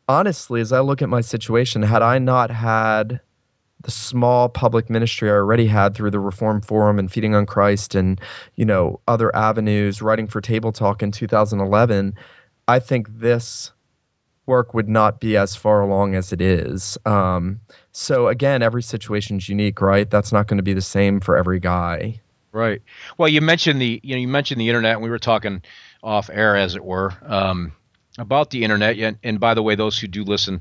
honestly, 0.09 0.61
as 0.61 0.73
I 0.73 0.81
look 0.81 1.03
at 1.03 1.09
my 1.09 1.21
situation, 1.21 1.83
had 1.83 2.03
I 2.03 2.19
not 2.19 2.51
had 2.51 3.21
the 3.83 3.91
small 3.91 4.49
public 4.49 4.91
ministry 4.91 5.31
I 5.31 5.35
already 5.35 5.67
had 5.67 5.95
through 5.95 6.11
the 6.11 6.21
Reformed 6.21 6.67
Forum 6.67 6.99
and 6.99 7.11
Feeding 7.11 7.35
on 7.35 7.47
Christ 7.47 7.95
and 7.95 8.21
you 8.57 8.65
know 8.65 9.01
other 9.09 9.35
avenues, 9.35 10.03
writing 10.03 10.27
for 10.27 10.41
Table 10.41 10.73
Talk 10.73 11.03
in 11.03 11.11
2011, 11.11 12.15
I 12.71 12.79
think 12.79 13.09
this 13.19 13.73
work 14.47 14.75
would 14.75 14.89
not 14.89 15.21
be 15.21 15.37
as 15.37 15.57
far 15.57 15.81
along 15.81 16.15
as 16.15 16.33
it 16.33 16.41
is. 16.41 16.97
Um, 17.05 17.61
so 17.93 18.29
again, 18.29 18.63
every 18.63 18.83
situation 18.83 19.39
is 19.39 19.49
unique, 19.49 19.81
right? 19.81 20.09
That's 20.09 20.33
not 20.33 20.47
going 20.47 20.59
to 20.59 20.63
be 20.63 20.73
the 20.73 20.81
same 20.81 21.21
for 21.21 21.37
every 21.37 21.61
guy. 21.61 22.21
Right. 22.53 22.83
Well, 23.19 23.29
you 23.29 23.41
mentioned 23.41 23.81
the 23.81 24.01
you 24.03 24.15
know 24.15 24.21
you 24.21 24.29
mentioned 24.29 24.61
the 24.61 24.69
internet, 24.69 24.95
and 24.95 25.03
we 25.03 25.11
were 25.11 25.21
talking 25.21 25.63
off 26.03 26.31
air, 26.33 26.57
as 26.57 26.75
it 26.75 26.85
were, 26.85 27.13
um, 27.25 27.73
about 28.19 28.51
the 28.51 28.65
internet. 28.65 28.99
And, 28.99 29.19
and 29.23 29.39
by 29.39 29.55
the 29.55 29.63
way, 29.63 29.75
those 29.77 29.99
who 29.99 30.09
do 30.09 30.25
listen 30.25 30.61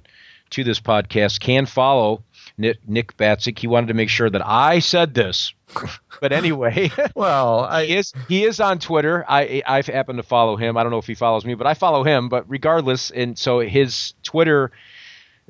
to 0.52 0.64
this 0.64 0.80
podcast 0.80 1.40
can 1.40 1.66
follow 1.66 2.24
Nick, 2.58 2.78
Nick 2.88 3.18
Batzig. 3.18 3.58
He 3.58 3.68
wanted 3.68 3.88
to 3.88 3.94
make 3.94 4.10
sure 4.10 4.30
that 4.30 4.46
I 4.46 4.80
said 4.80 5.14
this. 5.14 5.54
but 6.22 6.32
anyway, 6.32 6.92
well, 7.16 7.62
I, 7.62 7.86
he 7.86 7.96
is 7.96 8.14
he 8.28 8.44
is 8.44 8.60
on 8.60 8.80
Twitter. 8.80 9.26
I 9.28 9.62
I 9.66 9.82
happen 9.82 10.18
to 10.18 10.24
follow 10.24 10.56
him. 10.56 10.78
I 10.78 10.84
don't 10.84 10.92
know 10.92 10.98
if 10.98 11.08
he 11.08 11.16
follows 11.16 11.46
me, 11.46 11.54
but 11.56 11.68
I 11.68 11.74
follow 11.74 12.04
him. 12.04 12.30
But 12.30 12.50
regardless, 12.50 13.12
and 13.12 13.38
so 13.38 13.60
his 13.60 14.14
Twitter 14.24 14.72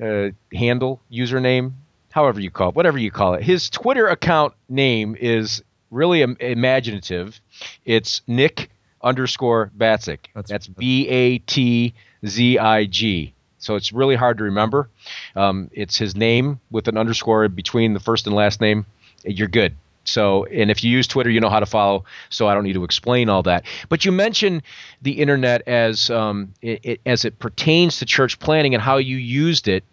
uh, 0.02 0.28
handle, 0.52 1.00
username, 1.10 1.72
however 2.10 2.40
you 2.40 2.50
call 2.50 2.70
it, 2.70 2.74
whatever 2.74 2.98
you 2.98 3.10
call 3.10 3.34
it, 3.34 3.42
his 3.42 3.70
Twitter 3.70 4.06
account 4.08 4.54
name 4.68 5.16
is 5.18 5.62
really 5.90 6.22
Im- 6.22 6.36
imaginative. 6.40 7.40
It's 7.84 8.22
Nick 8.26 8.70
underscore 9.02 9.70
Batzig. 9.76 10.18
That's, 10.34 10.50
That's 10.50 10.66
B 10.68 11.08
A 11.08 11.38
T 11.38 11.94
Z 12.26 12.58
I 12.58 12.84
G. 12.86 13.34
So 13.60 13.76
it's 13.76 13.92
really 13.92 14.16
hard 14.16 14.38
to 14.38 14.44
remember. 14.44 14.88
Um, 15.36 15.70
it's 15.72 15.96
his 15.96 16.16
name 16.16 16.60
with 16.70 16.88
an 16.88 16.96
underscore 16.96 17.48
between 17.48 17.94
the 17.94 18.00
first 18.00 18.26
and 18.26 18.34
last 18.34 18.60
name. 18.60 18.86
You're 19.24 19.48
good. 19.48 19.76
So, 20.04 20.44
and 20.46 20.70
if 20.70 20.82
you 20.82 20.90
use 20.90 21.06
Twitter, 21.06 21.30
you 21.30 21.40
know 21.40 21.50
how 21.50 21.60
to 21.60 21.66
follow. 21.66 22.04
So 22.30 22.48
I 22.48 22.54
don't 22.54 22.64
need 22.64 22.72
to 22.72 22.84
explain 22.84 23.28
all 23.28 23.42
that. 23.44 23.64
But 23.88 24.04
you 24.04 24.12
mentioned 24.12 24.62
the 25.02 25.12
internet 25.12 25.62
as 25.68 26.10
um, 26.10 26.54
it, 26.62 26.80
it, 26.82 27.00
as 27.06 27.24
it 27.24 27.38
pertains 27.38 27.98
to 27.98 28.06
church 28.06 28.38
planting 28.38 28.74
and 28.74 28.82
how 28.82 28.96
you 28.96 29.16
used 29.16 29.68
it 29.68 29.84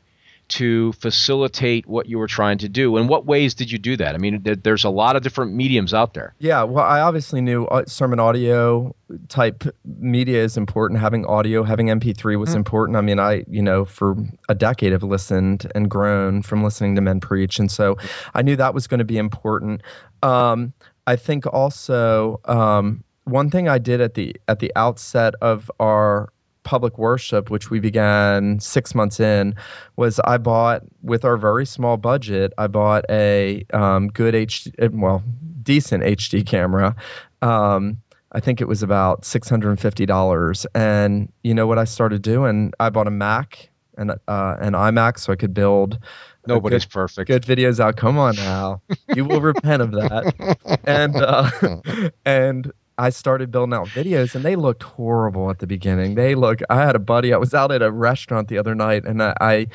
to 0.50 0.94
facilitate 0.94 1.86
what 1.88 2.08
you 2.08 2.18
were 2.18 2.28
trying 2.28 2.58
to 2.60 2.70
do. 2.70 2.98
And 2.98 3.10
what 3.10 3.26
ways 3.26 3.54
did 3.54 3.72
you 3.72 3.78
do 3.78 3.98
that? 3.98 4.16
I 4.16 4.18
mean, 4.18 4.42
there's 4.44 4.86
a 4.86 4.90
lot 4.90 5.16
of 5.16 5.24
different 5.24 5.54
mediums 5.54 5.94
out 5.94 6.14
there. 6.14 6.34
Yeah, 6.40 6.64
well, 6.64 6.86
I 6.86 7.02
obviously 7.02 7.42
knew 7.42 7.66
uh, 7.66 7.86
sermon 7.86 8.20
audio 8.20 8.96
type 9.28 9.64
media 9.86 10.44
is 10.44 10.58
important. 10.58 11.00
Having 11.00 11.26
audio, 11.26 11.64
having 11.64 11.88
MP3 11.88 12.40
was 12.40 12.52
mm. 12.52 12.56
important. 12.56 12.98
I 12.98 13.02
mean, 13.02 13.20
I, 13.20 13.44
you 13.50 13.62
know, 13.62 13.86
for 13.86 14.16
a 14.48 14.56
decade 14.56 14.94
have 14.94 15.04
listened 15.04 15.70
and 15.76 15.90
grown 15.90 16.42
from 16.42 16.64
listening 16.64 16.96
to 16.96 17.02
men 17.02 17.20
preach. 17.20 17.60
And 17.60 17.70
so 17.72 17.98
I 18.34 18.42
knew 18.42 18.56
that 18.56 18.74
was 18.74 18.88
going 18.88 19.00
to 19.00 19.06
be 19.06 19.18
important. 19.18 19.82
Um, 20.24 20.74
I 21.06 21.16
think 21.16 21.46
also 21.46 22.40
um, 22.46 23.04
one 23.24 23.50
thing 23.50 23.68
I 23.68 23.78
did 23.78 24.02
at 24.02 24.14
the 24.14 24.36
at 24.48 24.60
the 24.60 24.72
outset 24.76 25.36
of 25.42 25.70
our 25.80 26.30
public 26.68 26.98
worship, 26.98 27.50
which 27.50 27.70
we 27.72 27.80
began 27.80 28.60
six 28.60 28.94
months 28.94 29.22
in, 29.22 29.56
was 29.96 30.20
I 30.20 30.38
bought 30.38 30.84
with 31.02 31.24
our 31.24 31.38
very 31.38 31.66
small 31.66 31.96
budget. 31.96 32.52
I 32.58 32.68
bought 32.68 33.06
a 33.10 33.66
um, 33.72 34.10
good 34.10 34.34
HD, 34.34 34.92
well, 34.92 35.24
decent 35.64 36.04
HD 36.04 36.46
camera. 36.46 36.94
Um, 37.42 38.02
I 38.34 38.42
think 38.42 38.60
it 38.60 38.68
was 38.68 38.84
about 38.84 39.24
six 39.24 39.48
hundred 39.48 39.70
and 39.70 39.80
fifty 39.80 40.06
dollars. 40.06 40.68
And 40.76 41.32
you 41.42 41.54
know 41.54 41.68
what 41.68 41.80
I 41.80 41.86
started 41.86 42.22
doing? 42.22 42.74
I 42.82 42.90
bought 42.90 43.08
a 43.08 43.12
Mac 43.12 43.70
and 43.98 44.12
uh, 44.12 44.58
an 44.60 44.74
iMac 44.74 45.20
so 45.20 45.32
I 45.32 45.38
could 45.38 45.54
build. 45.54 46.00
Nobody's 46.46 46.84
good, 46.84 46.92
perfect. 46.92 47.28
Good 47.28 47.44
videos 47.44 47.80
out. 47.80 47.96
Come 47.96 48.18
on 48.18 48.36
now, 48.36 48.82
you 49.16 49.24
will 49.24 49.42
repent 49.54 49.82
of 49.82 49.92
that. 49.92 50.80
And 50.84 51.16
uh, 51.16 52.10
and 52.26 52.74
I 52.98 53.10
started 53.12 53.52
building 53.52 53.74
out 53.74 53.88
videos 53.88 54.34
and 54.34 54.44
they 54.44 54.56
looked 54.56 54.84
horrible 54.84 55.50
at 55.50 55.60
the 55.60 55.68
beginning. 55.68 56.16
They 56.16 56.36
look 56.36 56.62
I 56.70 56.78
had 56.78 56.96
a 56.96 57.00
buddy, 57.00 57.34
I 57.34 57.38
was 57.38 57.54
out 57.54 57.72
at 57.72 57.82
a 57.82 57.92
restaurant 57.92 58.48
the 58.48 58.58
other 58.58 58.76
night 58.76 59.06
and 59.06 59.22
I, 59.22 59.36
I 59.40 59.68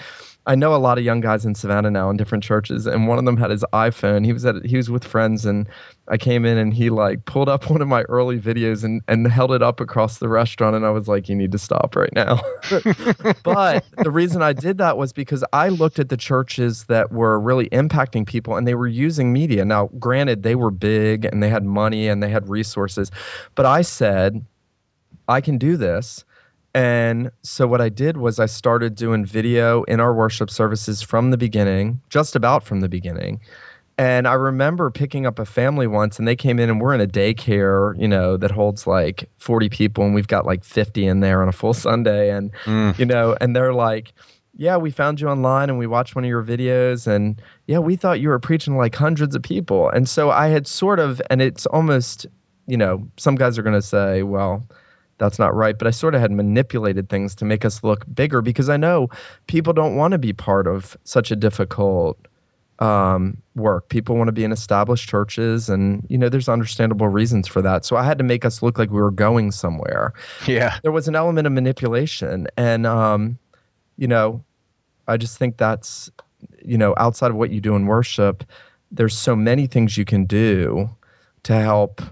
I 0.44 0.56
know 0.56 0.74
a 0.74 0.76
lot 0.76 0.98
of 0.98 1.04
young 1.04 1.20
guys 1.20 1.44
in 1.44 1.54
Savannah 1.54 1.90
now 1.90 2.10
in 2.10 2.16
different 2.16 2.42
churches, 2.42 2.86
and 2.86 3.06
one 3.06 3.18
of 3.18 3.24
them 3.24 3.36
had 3.36 3.50
his 3.50 3.64
iPhone. 3.72 4.24
He 4.24 4.32
was 4.32 4.44
at 4.44 4.64
he 4.64 4.76
was 4.76 4.90
with 4.90 5.04
friends, 5.04 5.46
and 5.46 5.68
I 6.08 6.16
came 6.16 6.44
in 6.44 6.58
and 6.58 6.74
he 6.74 6.90
like 6.90 7.24
pulled 7.24 7.48
up 7.48 7.70
one 7.70 7.80
of 7.80 7.88
my 7.88 8.02
early 8.02 8.40
videos 8.40 8.84
and 8.84 9.02
and 9.08 9.26
held 9.26 9.52
it 9.52 9.62
up 9.62 9.80
across 9.80 10.18
the 10.18 10.28
restaurant, 10.28 10.74
and 10.76 10.84
I 10.84 10.90
was 10.90 11.08
like, 11.08 11.28
"You 11.28 11.36
need 11.36 11.52
to 11.52 11.58
stop 11.58 11.94
right 11.96 12.12
now." 12.14 12.40
but 13.44 13.84
the 13.98 14.10
reason 14.10 14.42
I 14.42 14.52
did 14.52 14.78
that 14.78 14.98
was 14.98 15.12
because 15.12 15.44
I 15.52 15.68
looked 15.68 15.98
at 15.98 16.08
the 16.08 16.16
churches 16.16 16.84
that 16.84 17.12
were 17.12 17.38
really 17.38 17.68
impacting 17.70 18.26
people, 18.26 18.56
and 18.56 18.66
they 18.66 18.74
were 18.74 18.88
using 18.88 19.32
media. 19.32 19.64
Now, 19.64 19.88
granted, 19.98 20.42
they 20.42 20.54
were 20.54 20.70
big 20.70 21.24
and 21.24 21.42
they 21.42 21.48
had 21.48 21.64
money 21.64 22.08
and 22.08 22.22
they 22.22 22.30
had 22.30 22.48
resources, 22.48 23.10
but 23.54 23.66
I 23.66 23.82
said, 23.82 24.44
"I 25.28 25.40
can 25.40 25.58
do 25.58 25.76
this." 25.76 26.24
And 26.74 27.30
so 27.42 27.66
what 27.66 27.82
I 27.82 27.90
did 27.90 28.16
was 28.16 28.40
I 28.40 28.46
started 28.46 28.94
doing 28.94 29.26
video 29.26 29.82
in 29.82 30.00
our 30.00 30.14
worship 30.14 30.48
services 30.48 31.02
from 31.02 31.30
the 31.30 31.36
beginning, 31.36 32.00
just 32.08 32.34
about 32.34 32.64
from 32.64 32.80
the 32.80 32.88
beginning. 32.88 33.40
And 34.02 34.26
I 34.26 34.32
remember 34.32 34.90
picking 34.90 35.26
up 35.26 35.38
a 35.38 35.44
family 35.44 35.86
once 35.86 36.18
and 36.18 36.26
they 36.26 36.34
came 36.34 36.58
in 36.58 36.68
and 36.68 36.80
we're 36.80 36.92
in 36.92 37.00
a 37.00 37.06
daycare, 37.06 37.96
you 37.96 38.08
know, 38.08 38.36
that 38.36 38.50
holds 38.50 38.84
like 38.84 39.30
40 39.38 39.68
people 39.68 40.04
and 40.04 40.12
we've 40.12 40.26
got 40.26 40.44
like 40.44 40.64
50 40.64 41.06
in 41.06 41.20
there 41.20 41.40
on 41.40 41.48
a 41.48 41.52
full 41.52 41.72
Sunday 41.72 42.28
and 42.32 42.50
mm. 42.64 42.98
you 42.98 43.06
know, 43.06 43.36
and 43.40 43.54
they're 43.54 43.72
like 43.72 44.12
yeah, 44.56 44.76
we 44.76 44.90
found 44.90 45.20
you 45.20 45.28
online 45.28 45.70
and 45.70 45.78
we 45.78 45.86
watched 45.86 46.16
one 46.16 46.24
of 46.24 46.28
your 46.28 46.42
videos 46.42 47.06
and 47.06 47.40
yeah, 47.68 47.78
we 47.78 47.94
thought 47.94 48.18
you 48.18 48.28
were 48.28 48.40
preaching 48.40 48.76
like 48.76 48.92
hundreds 48.92 49.36
of 49.36 49.42
people. 49.42 49.88
And 49.90 50.08
so 50.08 50.30
I 50.30 50.48
had 50.48 50.66
sort 50.66 50.98
of 50.98 51.22
and 51.30 51.40
it's 51.40 51.66
almost, 51.66 52.26
you 52.66 52.76
know, 52.76 53.06
some 53.18 53.36
guys 53.36 53.56
are 53.56 53.62
going 53.62 53.80
to 53.80 53.80
say, 53.80 54.24
well, 54.24 54.66
that's 55.18 55.38
not 55.38 55.54
right. 55.54 55.78
But 55.78 55.86
I 55.86 55.92
sort 55.92 56.16
of 56.16 56.20
had 56.20 56.32
manipulated 56.32 57.08
things 57.08 57.36
to 57.36 57.44
make 57.44 57.64
us 57.64 57.84
look 57.84 58.04
bigger 58.12 58.42
because 58.42 58.68
I 58.68 58.76
know 58.76 59.10
people 59.46 59.72
don't 59.72 59.94
want 59.94 60.10
to 60.10 60.18
be 60.18 60.32
part 60.32 60.66
of 60.66 60.96
such 61.04 61.30
a 61.30 61.36
difficult 61.36 62.18
um, 62.82 63.40
work. 63.54 63.88
People 63.88 64.16
want 64.16 64.26
to 64.28 64.32
be 64.32 64.42
in 64.42 64.50
established 64.50 65.08
churches, 65.08 65.68
and 65.68 66.04
you 66.08 66.18
know, 66.18 66.28
there's 66.28 66.48
understandable 66.48 67.06
reasons 67.06 67.46
for 67.46 67.62
that. 67.62 67.84
So 67.84 67.96
I 67.96 68.02
had 68.02 68.18
to 68.18 68.24
make 68.24 68.44
us 68.44 68.60
look 68.60 68.76
like 68.76 68.90
we 68.90 69.00
were 69.00 69.12
going 69.12 69.52
somewhere. 69.52 70.12
Yeah, 70.46 70.78
there 70.82 70.90
was 70.90 71.06
an 71.06 71.14
element 71.14 71.46
of 71.46 71.52
manipulation, 71.52 72.48
and 72.56 72.84
um, 72.86 73.38
you 73.96 74.08
know, 74.08 74.44
I 75.06 75.16
just 75.16 75.38
think 75.38 75.56
that's 75.56 76.10
you 76.64 76.76
know, 76.76 76.94
outside 76.96 77.30
of 77.30 77.36
what 77.36 77.50
you 77.50 77.60
do 77.60 77.76
in 77.76 77.86
worship, 77.86 78.42
there's 78.90 79.16
so 79.16 79.36
many 79.36 79.68
things 79.68 79.96
you 79.96 80.04
can 80.04 80.24
do 80.24 80.90
to 81.44 81.54
help 81.54 82.02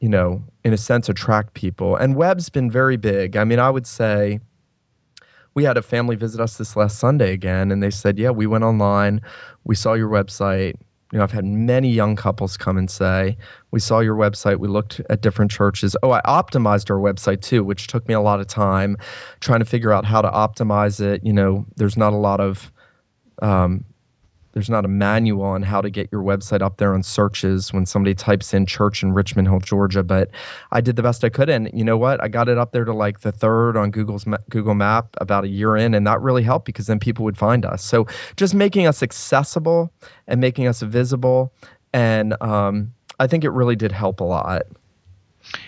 you 0.00 0.08
know, 0.08 0.42
in 0.64 0.72
a 0.72 0.78
sense, 0.78 1.10
attract 1.10 1.52
people. 1.52 1.94
And 1.94 2.16
web's 2.16 2.48
been 2.48 2.70
very 2.70 2.96
big. 2.96 3.36
I 3.36 3.44
mean, 3.44 3.58
I 3.58 3.68
would 3.68 3.86
say 3.86 4.40
we 5.54 5.64
had 5.64 5.76
a 5.76 5.82
family 5.82 6.16
visit 6.16 6.40
us 6.40 6.56
this 6.56 6.76
last 6.76 6.98
Sunday 6.98 7.32
again, 7.32 7.72
and 7.72 7.82
they 7.82 7.90
said, 7.90 8.18
Yeah, 8.18 8.30
we 8.30 8.46
went 8.46 8.64
online, 8.64 9.20
we 9.64 9.74
saw 9.74 9.94
your 9.94 10.08
website. 10.08 10.74
You 11.12 11.18
know, 11.18 11.24
I've 11.24 11.32
had 11.32 11.44
many 11.44 11.90
young 11.90 12.14
couples 12.14 12.56
come 12.56 12.78
and 12.78 12.88
say, 12.88 13.36
We 13.70 13.80
saw 13.80 14.00
your 14.00 14.16
website, 14.16 14.58
we 14.58 14.68
looked 14.68 15.00
at 15.10 15.22
different 15.22 15.50
churches. 15.50 15.96
Oh, 16.02 16.12
I 16.12 16.20
optimized 16.22 16.90
our 16.90 16.98
website 17.00 17.42
too, 17.42 17.64
which 17.64 17.88
took 17.88 18.06
me 18.06 18.14
a 18.14 18.20
lot 18.20 18.40
of 18.40 18.46
time 18.46 18.96
trying 19.40 19.58
to 19.58 19.64
figure 19.64 19.92
out 19.92 20.04
how 20.04 20.22
to 20.22 20.30
optimize 20.30 21.00
it. 21.00 21.24
You 21.24 21.32
know, 21.32 21.66
there's 21.76 21.96
not 21.96 22.12
a 22.12 22.16
lot 22.16 22.40
of 22.40 22.72
um, 23.42 23.84
there's 24.52 24.70
not 24.70 24.84
a 24.84 24.88
manual 24.88 25.44
on 25.44 25.62
how 25.62 25.80
to 25.80 25.90
get 25.90 26.08
your 26.10 26.22
website 26.22 26.60
up 26.60 26.78
there 26.78 26.94
on 26.94 27.02
searches 27.02 27.72
when 27.72 27.86
somebody 27.86 28.14
types 28.14 28.52
in 28.52 28.66
church 28.66 29.02
in 29.02 29.12
Richmond 29.12 29.48
Hill, 29.48 29.60
Georgia. 29.60 30.02
But 30.02 30.30
I 30.72 30.80
did 30.80 30.96
the 30.96 31.02
best 31.02 31.24
I 31.24 31.28
could, 31.28 31.48
and 31.48 31.70
you 31.72 31.84
know 31.84 31.96
what? 31.96 32.22
I 32.22 32.28
got 32.28 32.48
it 32.48 32.58
up 32.58 32.72
there 32.72 32.84
to 32.84 32.92
like 32.92 33.20
the 33.20 33.32
third 33.32 33.76
on 33.76 33.90
Google's 33.90 34.24
Google 34.48 34.74
Map 34.74 35.08
about 35.20 35.44
a 35.44 35.48
year 35.48 35.76
in, 35.76 35.94
and 35.94 36.06
that 36.06 36.20
really 36.20 36.42
helped 36.42 36.66
because 36.66 36.86
then 36.86 36.98
people 36.98 37.24
would 37.24 37.38
find 37.38 37.64
us. 37.64 37.84
So 37.84 38.06
just 38.36 38.54
making 38.54 38.86
us 38.86 39.02
accessible 39.02 39.92
and 40.26 40.40
making 40.40 40.66
us 40.66 40.82
visible, 40.82 41.52
and 41.92 42.40
um, 42.42 42.92
I 43.18 43.26
think 43.26 43.44
it 43.44 43.50
really 43.50 43.76
did 43.76 43.92
help 43.92 44.20
a 44.20 44.24
lot. 44.24 44.62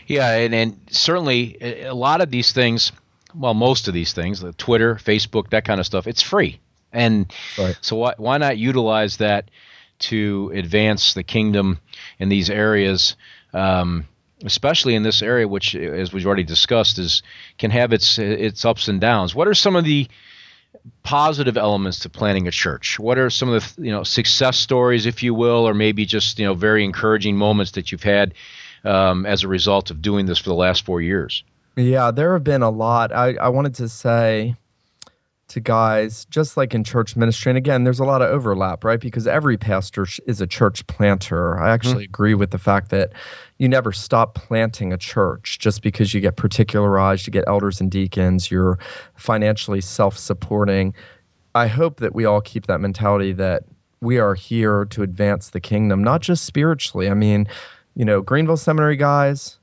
Yeah, 0.06 0.30
and, 0.36 0.54
and 0.54 0.80
certainly 0.90 1.56
a 1.60 1.94
lot 1.94 2.20
of 2.20 2.30
these 2.30 2.52
things, 2.52 2.92
well, 3.34 3.54
most 3.54 3.88
of 3.88 3.94
these 3.94 4.12
things, 4.12 4.40
the 4.40 4.52
Twitter, 4.52 4.96
Facebook, 4.96 5.50
that 5.50 5.64
kind 5.64 5.80
of 5.80 5.86
stuff, 5.86 6.06
it's 6.06 6.22
free. 6.22 6.60
And 6.92 7.32
right. 7.58 7.76
so 7.80 7.96
why, 7.96 8.14
why 8.16 8.38
not 8.38 8.58
utilize 8.58 9.16
that 9.18 9.50
to 10.00 10.50
advance 10.54 11.14
the 11.14 11.22
kingdom 11.22 11.78
in 12.18 12.28
these 12.28 12.50
areas, 12.50 13.16
um, 13.54 14.06
especially 14.44 14.94
in 14.94 15.02
this 15.02 15.22
area, 15.22 15.46
which, 15.46 15.74
as 15.74 16.12
we've 16.12 16.26
already 16.26 16.42
discussed, 16.42 16.98
is 16.98 17.22
can 17.58 17.70
have 17.70 17.92
its 17.92 18.18
its 18.18 18.64
ups 18.64 18.88
and 18.88 19.00
downs. 19.00 19.34
What 19.34 19.48
are 19.48 19.54
some 19.54 19.76
of 19.76 19.84
the 19.84 20.08
positive 21.02 21.56
elements 21.56 22.00
to 22.00 22.08
planting 22.08 22.48
a 22.48 22.50
church? 22.50 22.98
What 22.98 23.18
are 23.18 23.30
some 23.30 23.48
of 23.48 23.74
the 23.76 23.86
you 23.86 23.92
know 23.92 24.02
success 24.02 24.56
stories, 24.56 25.06
if 25.06 25.22
you 25.22 25.34
will, 25.34 25.66
or 25.68 25.74
maybe 25.74 26.04
just 26.04 26.38
you 26.38 26.44
know 26.44 26.54
very 26.54 26.84
encouraging 26.84 27.36
moments 27.36 27.72
that 27.72 27.92
you've 27.92 28.02
had 28.02 28.34
um, 28.84 29.24
as 29.26 29.44
a 29.44 29.48
result 29.48 29.90
of 29.90 30.02
doing 30.02 30.26
this 30.26 30.38
for 30.38 30.48
the 30.48 30.54
last 30.54 30.84
four 30.84 31.00
years? 31.00 31.44
Yeah, 31.76 32.10
there 32.10 32.34
have 32.34 32.44
been 32.44 32.62
a 32.62 32.70
lot. 32.70 33.12
I, 33.12 33.34
I 33.34 33.48
wanted 33.48 33.76
to 33.76 33.88
say 33.88 34.56
to 35.52 35.60
guys, 35.60 36.24
just 36.26 36.56
like 36.56 36.74
in 36.74 36.84
church 36.84 37.16
ministry. 37.16 37.50
And 37.50 37.58
again, 37.58 37.84
there's 37.84 38.00
a 38.00 38.04
lot 38.04 38.22
of 38.22 38.30
overlap, 38.30 38.84
right? 38.84 39.00
Because 39.00 39.26
every 39.26 39.56
pastor 39.56 40.06
is 40.26 40.40
a 40.40 40.46
church 40.46 40.86
planter. 40.86 41.58
I 41.58 41.70
actually 41.70 42.04
mm-hmm. 42.04 42.10
agree 42.10 42.34
with 42.34 42.50
the 42.50 42.58
fact 42.58 42.90
that 42.90 43.12
you 43.58 43.68
never 43.68 43.92
stop 43.92 44.34
planting 44.34 44.92
a 44.92 44.98
church 44.98 45.58
just 45.58 45.82
because 45.82 46.12
you 46.12 46.20
get 46.20 46.36
particularized, 46.36 47.26
you 47.26 47.30
get 47.30 47.44
elders 47.46 47.80
and 47.80 47.90
deacons, 47.90 48.50
you're 48.50 48.78
financially 49.14 49.80
self 49.80 50.18
supporting. 50.18 50.94
I 51.54 51.66
hope 51.66 52.00
that 52.00 52.14
we 52.14 52.24
all 52.24 52.40
keep 52.40 52.66
that 52.66 52.80
mentality 52.80 53.32
that 53.34 53.64
we 54.00 54.18
are 54.18 54.34
here 54.34 54.86
to 54.86 55.02
advance 55.02 55.50
the 55.50 55.60
kingdom, 55.60 56.02
not 56.02 56.22
just 56.22 56.44
spiritually. 56.44 57.08
I 57.08 57.14
mean, 57.14 57.46
you 57.94 58.04
know, 58.04 58.20
Greenville 58.20 58.56
Seminary 58.56 58.96
guys, 58.96 59.58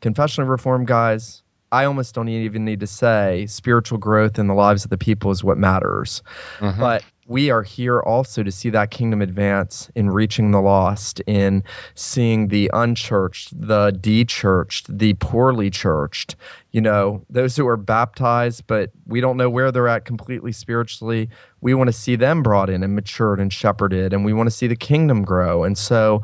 confessional 0.00 0.48
reform 0.48 0.84
guys, 0.84 1.41
I 1.72 1.86
almost 1.86 2.14
don't 2.14 2.28
even 2.28 2.66
need 2.66 2.80
to 2.80 2.86
say 2.86 3.46
spiritual 3.46 3.96
growth 3.96 4.38
in 4.38 4.46
the 4.46 4.54
lives 4.54 4.84
of 4.84 4.90
the 4.90 4.98
people 4.98 5.30
is 5.30 5.42
what 5.42 5.56
matters. 5.56 6.22
Mm-hmm. 6.58 6.78
But 6.78 7.02
we 7.26 7.50
are 7.50 7.62
here 7.62 8.00
also 8.00 8.42
to 8.42 8.50
see 8.50 8.70
that 8.70 8.90
kingdom 8.90 9.22
advance 9.22 9.90
in 9.94 10.10
reaching 10.10 10.50
the 10.50 10.60
lost, 10.60 11.20
in 11.26 11.62
seeing 11.94 12.48
the 12.48 12.70
unchurched, 12.72 13.48
the 13.58 13.92
dechurched, 14.00 14.86
the 14.88 15.14
poorly 15.14 15.70
churched, 15.70 16.34
you 16.72 16.80
know, 16.80 17.24
those 17.30 17.54
who 17.56 17.66
are 17.68 17.76
baptized, 17.76 18.66
but 18.66 18.90
we 19.06 19.20
don't 19.20 19.36
know 19.36 19.48
where 19.48 19.70
they're 19.70 19.88
at 19.88 20.04
completely 20.04 20.52
spiritually. 20.52 21.28
We 21.60 21.74
want 21.74 21.88
to 21.88 21.92
see 21.92 22.16
them 22.16 22.42
brought 22.42 22.68
in 22.68 22.82
and 22.82 22.94
matured 22.94 23.38
and 23.38 23.52
shepherded, 23.52 24.12
and 24.12 24.24
we 24.24 24.32
want 24.32 24.48
to 24.48 24.54
see 24.54 24.66
the 24.66 24.76
kingdom 24.76 25.22
grow. 25.22 25.62
And 25.62 25.78
so, 25.78 26.22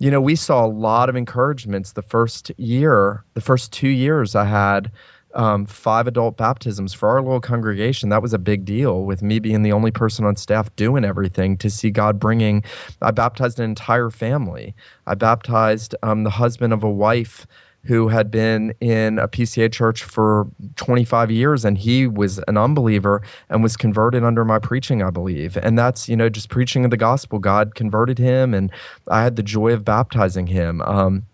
you 0.00 0.10
know, 0.10 0.20
we 0.20 0.34
saw 0.34 0.64
a 0.64 0.66
lot 0.66 1.08
of 1.08 1.14
encouragements 1.14 1.92
the 1.92 2.02
first 2.02 2.50
year, 2.56 3.24
the 3.34 3.40
first 3.40 3.72
two 3.72 3.88
years 3.88 4.34
I 4.34 4.44
had 4.44 4.90
um, 5.34 5.66
five 5.66 6.06
adult 6.06 6.36
baptisms 6.36 6.92
for 6.92 7.08
our 7.08 7.22
little 7.22 7.40
congregation. 7.40 8.08
That 8.08 8.22
was 8.22 8.32
a 8.32 8.38
big 8.38 8.64
deal 8.64 9.04
with 9.04 9.22
me 9.22 9.38
being 9.38 9.62
the 9.62 9.72
only 9.72 9.90
person 9.90 10.24
on 10.24 10.36
staff 10.36 10.74
doing 10.76 11.04
everything 11.04 11.56
to 11.58 11.70
see 11.70 11.90
God 11.90 12.18
bringing. 12.18 12.64
I 13.00 13.10
baptized 13.10 13.58
an 13.58 13.64
entire 13.64 14.10
family. 14.10 14.74
I 15.06 15.14
baptized 15.14 15.94
um, 16.02 16.24
the 16.24 16.30
husband 16.30 16.72
of 16.72 16.82
a 16.82 16.90
wife 16.90 17.46
who 17.84 18.06
had 18.08 18.30
been 18.30 18.72
in 18.80 19.18
a 19.18 19.26
PCA 19.26 19.72
church 19.72 20.04
for 20.04 20.46
25 20.76 21.30
years 21.30 21.64
and 21.64 21.76
he 21.76 22.06
was 22.06 22.38
an 22.46 22.56
unbeliever 22.56 23.22
and 23.50 23.62
was 23.62 23.76
converted 23.76 24.22
under 24.22 24.44
my 24.44 24.58
preaching, 24.58 25.02
I 25.02 25.10
believe. 25.10 25.56
And 25.56 25.76
that's, 25.76 26.08
you 26.08 26.16
know, 26.16 26.28
just 26.28 26.48
preaching 26.48 26.84
of 26.84 26.92
the 26.92 26.96
gospel. 26.96 27.40
God 27.40 27.74
converted 27.74 28.18
him 28.18 28.54
and 28.54 28.70
I 29.08 29.24
had 29.24 29.34
the 29.34 29.42
joy 29.42 29.72
of 29.72 29.84
baptizing 29.84 30.46
him. 30.46 30.80
Um, 30.82 31.26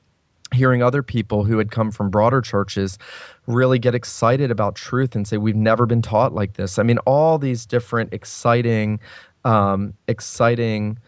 hearing 0.52 0.82
other 0.82 1.02
people 1.02 1.44
who 1.44 1.58
had 1.58 1.70
come 1.70 1.90
from 1.90 2.10
broader 2.10 2.40
churches 2.40 2.98
really 3.46 3.78
get 3.78 3.94
excited 3.94 4.50
about 4.50 4.74
truth 4.74 5.14
and 5.14 5.26
say, 5.26 5.36
We've 5.36 5.56
never 5.56 5.86
been 5.86 6.02
taught 6.02 6.32
like 6.32 6.54
this. 6.54 6.78
I 6.78 6.82
mean, 6.82 6.98
all 6.98 7.38
these 7.38 7.66
different 7.66 8.12
exciting, 8.12 9.00
um, 9.44 9.94
exciting, 10.06 10.98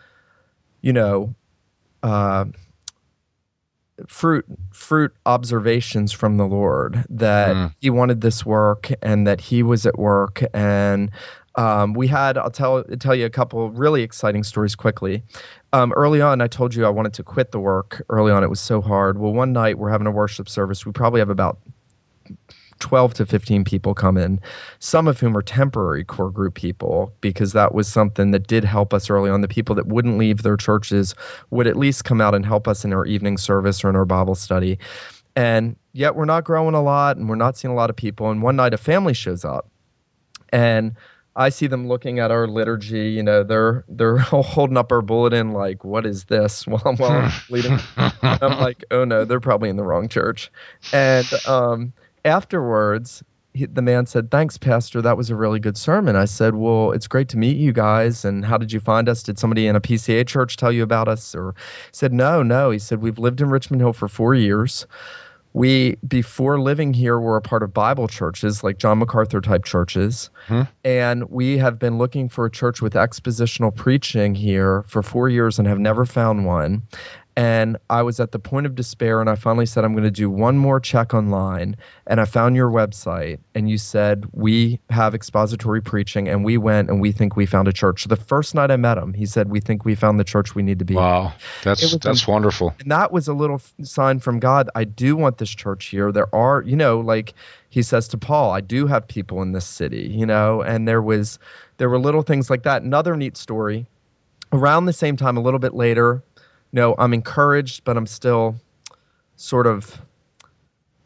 you 0.81 0.93
know, 0.93 1.35
uh, 2.03 2.47
fruit 4.07 4.47
fruit 4.73 5.13
observations 5.27 6.13
from 6.13 6.37
the 6.37 6.47
Lord 6.47 7.05
that 7.11 7.57
mm. 7.57 7.75
He 7.81 7.91
wanted 7.91 8.21
this 8.21 8.45
work 8.45 8.91
and 9.03 9.27
that 9.27 9.41
He 9.41 9.63
was 9.63 9.87
at 9.87 9.99
work 9.99 10.43
and 10.55 11.11
um, 11.57 11.95
we 11.95 12.07
had 12.07 12.39
I'll 12.39 12.51
tell 12.51 12.85
tell 12.85 13.15
you 13.15 13.27
a 13.27 13.31
couple 13.31 13.71
really 13.71 14.03
exciting 14.03 14.45
stories 14.45 14.75
quickly. 14.75 15.23
Um, 15.73 15.93
early 15.93 16.21
on, 16.21 16.41
I 16.41 16.47
told 16.47 16.75
you 16.75 16.87
I 16.87 16.91
wanted 16.91 17.15
to 17.15 17.23
quit 17.23 17.53
the 17.53 17.61
work. 17.61 18.05
Early 18.09 18.33
on, 18.33 18.43
it 18.45 18.51
was 18.51 18.61
so 18.61 18.81
hard. 18.81 19.19
Well, 19.19 19.33
one 19.33 19.53
night 19.53 19.79
we're 19.79 19.91
having 19.91 20.07
a 20.07 20.13
worship 20.13 20.49
service. 20.49 20.87
We 20.87 20.93
probably 20.93 21.21
have 21.21 21.31
about 21.31 21.59
12 22.79 23.15
to 23.15 23.27
15 23.27 23.65
people 23.65 23.95
come 23.95 24.17
in, 24.17 24.41
some 24.79 25.07
of 25.07 25.21
whom 25.21 25.37
are 25.37 25.43
temporary 25.43 26.03
core 26.03 26.31
group 26.31 26.55
people, 26.55 27.13
because 27.21 27.53
that 27.53 27.75
was 27.75 27.87
something 27.87 28.31
that 28.31 28.47
did 28.47 28.65
help 28.65 28.95
us 28.95 29.11
early 29.11 29.31
on. 29.31 29.43
The 29.43 29.49
people 29.49 29.75
that 29.75 29.87
wouldn't 29.87 30.19
leave 30.19 30.43
their 30.43 30.57
churches 30.57 31.15
would 31.51 31.67
at 31.67 31.77
least 31.77 32.05
come 32.05 32.21
out 32.21 32.35
and 32.35 32.45
help 32.45 32.67
us 32.67 32.85
in 32.85 32.93
our 32.93 33.05
evening 33.07 33.37
service 33.37 33.85
or 33.85 33.91
in 33.91 33.97
our 33.97 34.07
Bible 34.07 34.35
study. 34.35 34.79
And 35.37 35.77
yet 35.93 36.17
we're 36.17 36.25
not 36.25 36.45
growing 36.45 36.75
a 36.75 36.83
lot 36.83 37.17
and 37.17 37.29
we're 37.29 37.37
not 37.37 37.57
seeing 37.57 37.71
a 37.71 37.77
lot 37.77 37.91
of 37.91 37.97
people. 37.97 38.31
And 38.31 38.43
one 38.43 38.57
night 38.57 38.75
a 38.75 38.79
family 38.79 39.15
shows 39.15 39.45
up 39.45 39.69
and 40.53 40.95
I 41.37 41.49
see 41.51 41.67
them 41.67 41.89
looking 41.89 42.19
at 42.19 42.31
our 42.31 42.47
liturgy. 42.47 43.11
You 43.11 43.23
know, 43.23 43.43
they're 43.43 43.85
they're 43.89 44.17
holding 44.19 44.77
up 44.77 44.93
our 44.93 45.03
bulletin 45.03 45.53
like, 45.53 45.85
"What 45.85 46.07
is 46.07 46.25
this?" 46.25 46.67
While, 46.67 46.95
while 46.97 47.11
I'm 47.11 47.33
leading, 47.49 47.79
I'm 47.97 48.59
like, 48.59 48.85
"Oh 48.91 49.05
no, 49.05 49.25
they're 49.25 49.41
probably 49.41 49.69
in 49.69 49.77
the 49.77 49.85
wrong 49.85 50.09
church." 50.09 50.51
And 50.93 51.27
um, 51.47 51.93
afterwards, 52.25 53.23
he, 53.55 53.67
the 53.67 53.83
man 53.83 54.07
said, 54.07 54.31
Thanks, 54.31 54.59
Pastor. 54.59 55.03
That 55.03 55.17
was 55.17 55.31
a 55.31 55.37
really 55.37 55.59
good 55.59 55.77
sermon. 55.77 56.17
I 56.17 56.27
said, 56.27 56.55
Well, 56.55 56.93
it's 56.93 57.09
great 57.09 57.31
to 57.31 57.39
meet 57.39 57.57
you 57.57 57.73
guys. 57.73 58.25
And 58.25 58.45
how 58.45 58.59
did 58.59 58.73
you 58.73 58.81
find 58.81 59.09
us? 59.09 59.23
Did 59.23 59.39
somebody 59.39 59.67
in 59.67 59.77
a 59.77 59.81
PCA 59.81 60.27
church 60.27 60.57
tell 60.57 60.73
you 60.73 60.83
about 60.83 61.09
us? 61.09 61.35
Or 61.35 61.55
he 61.57 61.91
said, 61.93 62.13
No, 62.13 62.43
no. 62.43 62.71
He 62.71 62.79
said, 62.79 63.01
We've 63.01 63.19
lived 63.19 63.41
in 63.41 63.51
Richmond 63.51 63.83
Hill 63.83 63.93
for 63.93 64.09
four 64.09 64.35
years. 64.35 64.87
We, 65.53 65.97
before 66.07 66.61
living 66.61 66.95
here, 66.95 67.19
were 67.19 67.37
a 67.37 67.43
part 67.43 67.63
of 67.63 67.75
Bible 67.75 68.07
churches, 68.07 68.63
like 68.63 68.79
John 68.79 68.99
MacArthur 68.99 69.41
type 69.41 69.65
churches. 69.65 70.31
Hmm. 70.47 70.63
And 70.85 71.29
we 71.29 71.59
have 71.59 71.79
been 71.79 71.99
looking 71.99 72.29
for 72.29 72.47
a 72.47 72.51
church 72.51 72.81
with 72.81 72.95
expositional 72.95 73.75
preaching 73.75 74.35
here 74.35 74.85
for 74.87 75.03
four 75.03 75.29
years 75.29 75.59
and 75.59 75.67
have 75.67 75.79
never 75.79 76.07
found 76.07 76.47
one 76.47 76.83
and 77.41 77.79
I 77.89 78.03
was 78.03 78.21
at 78.21 78.33
the 78.33 78.39
point 78.39 78.67
of 78.67 78.75
despair 78.75 79.19
and 79.19 79.31
I 79.31 79.35
finally 79.35 79.65
said 79.65 79.83
I'm 79.83 79.95
going 79.95 80.05
to 80.05 80.11
do 80.11 80.29
one 80.29 80.59
more 80.59 80.79
check 80.79 81.15
online 81.15 81.75
and 82.07 82.21
I 82.21 82.27
found 82.27 82.55
your 82.55 82.71
website 82.71 83.39
and 83.55 83.71
you 83.71 83.79
said 83.79 84.27
we 84.33 84.79
have 84.91 85.15
expository 85.15 85.81
preaching 85.81 86.29
and 86.29 86.45
we 86.45 86.59
went 86.59 86.91
and 86.91 87.01
we 87.01 87.13
think 87.13 87.37
we 87.37 87.47
found 87.47 87.67
a 87.67 87.73
church. 87.73 88.05
The 88.05 88.17
first 88.17 88.55
night 88.55 88.71
I 88.71 88.77
met 88.77 88.99
him, 88.99 89.15
he 89.15 89.25
said 89.25 89.49
we 89.49 89.59
think 89.59 89.87
we 89.87 89.95
found 89.95 90.21
the 90.21 90.25
church 90.25 90.55
we 90.55 90.63
need 90.63 90.81
to 90.81 90.85
be. 90.85 90.97
Wow. 90.97 91.33
That's 91.65 91.97
that's 91.97 92.29
a, 92.29 92.31
wonderful. 92.31 92.75
And 92.79 92.91
that 92.91 93.11
was 93.11 93.27
a 93.27 93.33
little 93.33 93.63
sign 93.85 94.19
from 94.19 94.39
God. 94.39 94.69
I 94.75 94.85
do 94.85 95.17
want 95.17 95.39
this 95.39 95.49
church 95.49 95.87
here. 95.87 96.13
There 96.13 96.33
are, 96.35 96.61
you 96.67 96.77
know, 96.77 97.01
like 97.01 97.33
he 97.71 97.83
says 97.83 98.07
to 98.09 98.19
Paul, 98.19 98.51
I 98.51 98.61
do 98.61 98.87
have 98.87 99.09
people 99.09 99.41
in 99.41 99.53
this 99.53 99.65
city, 99.65 100.09
you 100.09 100.27
know, 100.27 100.61
and 100.61 100.87
there 100.87 101.01
was 101.01 101.39
there 101.79 101.89
were 101.89 101.99
little 101.99 102.21
things 102.21 102.51
like 102.51 102.65
that. 102.65 102.83
Another 102.83 103.17
neat 103.17 103.39
story 103.39 103.87
around 104.53 104.85
the 104.85 104.93
same 104.93 105.17
time 105.17 105.39
a 105.39 105.41
little 105.41 105.61
bit 105.61 105.73
later 105.73 106.23
no, 106.73 106.95
I'm 106.99 107.13
encouraged, 107.13 107.85
but 107.85 107.97
I'm 107.97 108.07
still 108.07 108.57
sort 109.37 109.67
of 109.67 110.01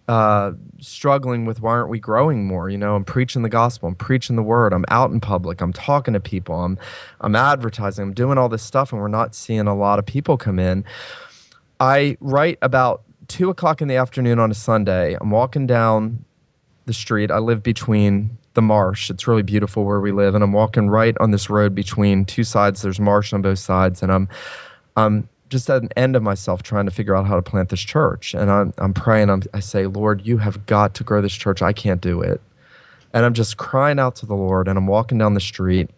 uh, 0.07 0.53
struggling 0.81 1.46
with 1.46 1.61
why 1.61 1.72
aren't 1.72 1.88
we 1.88 1.98
growing 1.98 2.46
more? 2.46 2.68
You 2.68 2.77
know, 2.77 2.94
I'm 2.94 3.05
preaching 3.05 3.42
the 3.42 3.48
gospel, 3.48 3.88
I'm 3.88 3.94
preaching 3.94 4.37
the 4.37 4.42
word, 4.42 4.72
I'm 4.72 4.85
out 4.88 5.11
in 5.11 5.20
public, 5.20 5.61
I'm 5.61 5.72
talking 5.72 6.14
to 6.14 6.20
people, 6.20 6.62
I'm 6.62 6.79
I'm 7.20 7.35
advertising, 7.35 8.03
I'm 8.03 8.12
doing 8.12 8.37
all 8.37 8.48
this 8.48 8.62
stuff, 8.62 8.92
and 8.92 9.00
we're 9.00 9.09
not 9.09 9.35
seeing 9.35 9.66
a 9.66 9.74
lot 9.74 9.98
of 9.98 10.07
people 10.07 10.37
come 10.37 10.59
in. 10.59 10.85
I 11.81 12.16
write 12.20 12.59
about 12.61 13.03
two 13.29 13.48
o'clock 13.48 13.81
in 13.81 13.88
the 13.88 13.96
afternoon 13.96 14.38
on 14.38 14.50
a 14.50 14.55
Sunday. 14.55 15.16
I'm 15.18 15.31
walking 15.31 15.66
down 15.66 16.24
the 16.87 16.92
street. 16.92 17.31
I 17.31 17.38
live 17.38 17.62
between 17.62 18.37
the 18.53 18.62
marsh. 18.62 19.11
It's 19.11 19.27
really 19.27 19.42
beautiful 19.42 19.85
where 19.85 20.00
we 20.00 20.12
live, 20.12 20.35
and 20.35 20.44
I'm 20.44 20.53
walking 20.53 20.88
right 20.88 21.16
on 21.18 21.31
this 21.31 21.48
road 21.48 21.74
between 21.74 22.27
two 22.27 22.44
sides. 22.44 22.83
There's 22.83 23.00
marsh 23.00 23.33
on 23.33 23.40
both 23.40 23.59
sides, 23.59 24.03
and 24.03 24.12
I'm 24.12 24.29
I'm 24.96 25.29
just 25.54 25.70
at 25.70 25.82
an 25.82 25.88
end 25.96 26.16
of 26.16 26.22
myself 26.22 26.64
trying 26.64 26.84
to 26.86 26.90
figure 26.90 27.14
out 27.14 27.28
how 27.28 27.36
to 27.36 27.42
plant 27.42 27.68
this 27.68 27.80
church. 27.80 28.34
And 28.34 28.50
I'm, 28.50 28.74
I'm 28.76 28.92
praying, 28.92 29.30
I'm, 29.30 29.44
I 29.54 29.60
say, 29.60 29.86
Lord, 29.86 30.26
you 30.26 30.36
have 30.36 30.66
got 30.66 30.94
to 30.94 31.04
grow 31.04 31.22
this 31.22 31.32
church. 31.32 31.62
I 31.62 31.72
can't 31.72 32.00
do 32.00 32.22
it. 32.22 32.40
And 33.12 33.24
I'm 33.24 33.34
just 33.34 33.56
crying 33.56 34.00
out 34.00 34.16
to 34.16 34.26
the 34.26 34.34
Lord. 34.34 34.66
And 34.66 34.76
I'm 34.76 34.88
walking 34.88 35.16
down 35.16 35.34
the 35.34 35.40
street. 35.40 35.90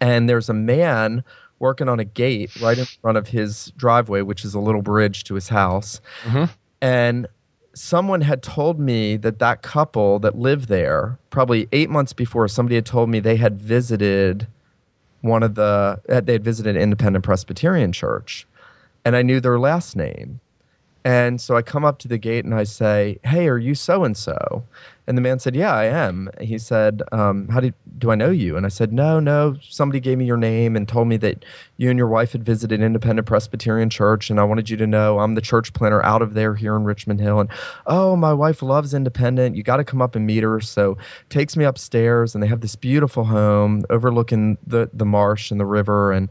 And 0.00 0.28
there's 0.28 0.48
a 0.48 0.54
man 0.54 1.22
working 1.60 1.88
on 1.88 2.00
a 2.00 2.04
gate 2.04 2.60
right 2.60 2.76
in 2.76 2.84
front 2.84 3.16
of 3.16 3.28
his 3.28 3.72
driveway, 3.76 4.22
which 4.22 4.44
is 4.44 4.54
a 4.54 4.58
little 4.58 4.82
bridge 4.82 5.22
to 5.24 5.36
his 5.36 5.48
house. 5.48 6.00
Mm-hmm. 6.24 6.52
And 6.82 7.28
someone 7.74 8.22
had 8.22 8.42
told 8.42 8.80
me 8.80 9.18
that 9.18 9.38
that 9.38 9.62
couple 9.62 10.18
that 10.18 10.36
lived 10.36 10.68
there, 10.68 11.16
probably 11.30 11.68
eight 11.70 11.90
months 11.90 12.12
before, 12.12 12.48
somebody 12.48 12.74
had 12.74 12.86
told 12.86 13.08
me 13.08 13.20
they 13.20 13.36
had 13.36 13.60
visited 13.60 14.48
one 15.20 15.44
of 15.44 15.54
the, 15.54 16.00
they 16.08 16.32
had 16.32 16.42
visited 16.42 16.76
Independent 16.76 17.24
Presbyterian 17.24 17.92
Church 17.92 18.48
and 19.04 19.16
I 19.16 19.22
knew 19.22 19.40
their 19.40 19.58
last 19.58 19.96
name. 19.96 20.40
And 21.06 21.38
so 21.38 21.54
I 21.54 21.60
come 21.60 21.84
up 21.84 21.98
to 21.98 22.08
the 22.08 22.16
gate 22.16 22.46
and 22.46 22.54
I 22.54 22.64
say, 22.64 23.18
"Hey, 23.24 23.46
are 23.48 23.58
you 23.58 23.74
so 23.74 24.04
and 24.04 24.16
so?" 24.16 24.64
And 25.06 25.18
the 25.18 25.22
man 25.22 25.38
said, 25.38 25.54
"Yeah, 25.54 25.74
I 25.74 25.84
am." 25.84 26.30
He 26.40 26.56
said, 26.56 27.02
um, 27.12 27.46
"How 27.48 27.60
do 27.60 27.72
do 27.98 28.10
I 28.10 28.14
know 28.14 28.30
you?" 28.30 28.56
And 28.56 28.64
I 28.64 28.70
said, 28.70 28.90
"No, 28.90 29.20
no. 29.20 29.54
Somebody 29.68 30.00
gave 30.00 30.16
me 30.16 30.24
your 30.24 30.38
name 30.38 30.76
and 30.76 30.88
told 30.88 31.08
me 31.08 31.18
that 31.18 31.44
you 31.76 31.90
and 31.90 31.98
your 31.98 32.08
wife 32.08 32.32
had 32.32 32.42
visited 32.42 32.80
Independent 32.80 33.28
Presbyterian 33.28 33.90
Church, 33.90 34.30
and 34.30 34.40
I 34.40 34.44
wanted 34.44 34.70
you 34.70 34.78
to 34.78 34.86
know 34.86 35.18
I'm 35.18 35.34
the 35.34 35.42
church 35.42 35.74
planter 35.74 36.02
out 36.02 36.22
of 36.22 36.32
there 36.32 36.54
here 36.54 36.74
in 36.74 36.84
Richmond 36.84 37.20
Hill. 37.20 37.38
And 37.38 37.50
oh, 37.86 38.16
my 38.16 38.32
wife 38.32 38.62
loves 38.62 38.94
Independent. 38.94 39.56
You 39.56 39.62
got 39.62 39.76
to 39.76 39.84
come 39.84 40.00
up 40.00 40.16
and 40.16 40.26
meet 40.26 40.42
her." 40.42 40.58
So 40.62 40.96
takes 41.28 41.54
me 41.54 41.66
upstairs, 41.66 42.34
and 42.34 42.42
they 42.42 42.48
have 42.48 42.62
this 42.62 42.76
beautiful 42.76 43.24
home 43.24 43.84
overlooking 43.90 44.56
the 44.66 44.88
the 44.94 45.04
marsh 45.04 45.50
and 45.50 45.60
the 45.60 45.66
river, 45.66 46.12
and 46.12 46.30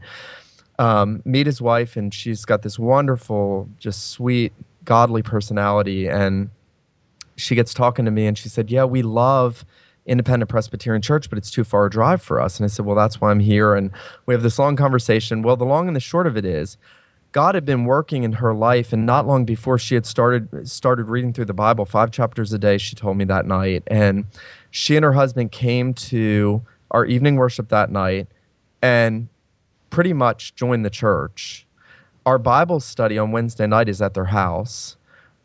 um, 0.78 1.22
meet 1.24 1.46
his 1.46 1.60
wife, 1.60 1.96
and 1.96 2.12
she's 2.12 2.44
got 2.44 2.62
this 2.62 2.78
wonderful, 2.78 3.68
just 3.78 4.10
sweet, 4.10 4.52
godly 4.84 5.22
personality. 5.22 6.08
And 6.08 6.50
she 7.36 7.54
gets 7.54 7.74
talking 7.74 8.04
to 8.04 8.10
me, 8.10 8.26
and 8.26 8.36
she 8.36 8.48
said, 8.48 8.70
"Yeah, 8.70 8.84
we 8.84 9.02
love." 9.02 9.64
Independent 10.06 10.50
Presbyterian 10.50 11.00
Church, 11.00 11.30
but 11.30 11.38
it's 11.38 11.50
too 11.50 11.64
far 11.64 11.86
a 11.86 11.90
drive 11.90 12.20
for 12.20 12.38
us. 12.38 12.58
And 12.58 12.64
I 12.64 12.68
said, 12.68 12.84
Well, 12.84 12.94
that's 12.94 13.22
why 13.22 13.30
I'm 13.30 13.40
here. 13.40 13.74
And 13.74 13.90
we 14.26 14.34
have 14.34 14.42
this 14.42 14.58
long 14.58 14.76
conversation. 14.76 15.40
Well, 15.40 15.56
the 15.56 15.64
long 15.64 15.86
and 15.86 15.96
the 15.96 16.00
short 16.00 16.26
of 16.26 16.36
it 16.36 16.44
is, 16.44 16.76
God 17.34 17.56
had 17.56 17.64
been 17.64 17.84
working 17.84 18.22
in 18.22 18.32
her 18.32 18.54
life, 18.54 18.92
and 18.92 19.06
not 19.06 19.26
long 19.26 19.44
before 19.44 19.76
she 19.76 19.96
had 19.96 20.06
started 20.06 20.68
started 20.68 21.08
reading 21.08 21.32
through 21.32 21.46
the 21.46 21.52
Bible, 21.52 21.84
five 21.84 22.12
chapters 22.12 22.52
a 22.52 22.58
day. 22.58 22.78
She 22.78 22.94
told 22.94 23.16
me 23.16 23.24
that 23.24 23.44
night, 23.44 23.82
and 23.88 24.24
she 24.70 24.94
and 24.94 25.04
her 25.04 25.12
husband 25.12 25.50
came 25.50 25.94
to 25.94 26.62
our 26.92 27.04
evening 27.04 27.34
worship 27.34 27.70
that 27.70 27.90
night, 27.90 28.28
and 28.82 29.28
pretty 29.90 30.12
much 30.12 30.54
joined 30.54 30.84
the 30.84 30.90
church. 30.90 31.66
Our 32.26 32.38
Bible 32.38 32.80
study 32.80 33.18
on 33.18 33.32
Wednesday 33.32 33.66
night 33.66 33.88
is 33.88 34.00
at 34.00 34.14
their 34.14 34.24
house. 34.24 34.96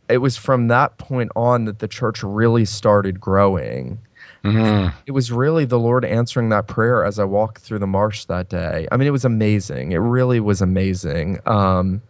It 0.10 0.18
was 0.18 0.38
from 0.38 0.70
that 0.70 0.98
point 0.98 1.32
on 1.36 1.66
that 1.66 1.80
the 1.80 1.88
church 1.88 2.24
really 2.24 2.66
started 2.66 3.20
growing. 3.20 4.00
Mm-hmm. 4.44 4.96
It 5.06 5.12
was 5.12 5.32
really 5.32 5.66
the 5.66 5.80
Lord 5.80 6.06
answering 6.06 6.50
that 6.50 6.68
prayer 6.68 7.04
as 7.04 7.20
I 7.20 7.26
walked 7.26 7.60
through 7.60 7.80
the 7.80 7.88
marsh 7.88 8.26
that 8.26 8.50
day. 8.50 8.88
I 8.92 8.98
mean, 8.98 9.08
it 9.08 9.12
was 9.12 9.26
amazing. 9.26 9.92
It 9.92 9.98
really 9.98 10.40
was 10.40 10.62
amazing 10.62 11.40
um, 11.46 12.02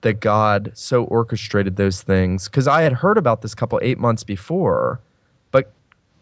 that 0.00 0.20
God 0.20 0.72
so 0.74 1.04
orchestrated 1.04 1.76
those 1.76 2.02
things. 2.02 2.48
Because 2.48 2.66
I 2.66 2.82
had 2.82 2.92
heard 2.92 3.18
about 3.18 3.42
this 3.42 3.54
couple 3.54 3.78
eight 3.82 3.98
months 3.98 4.24
before, 4.24 5.00
but 5.52 5.72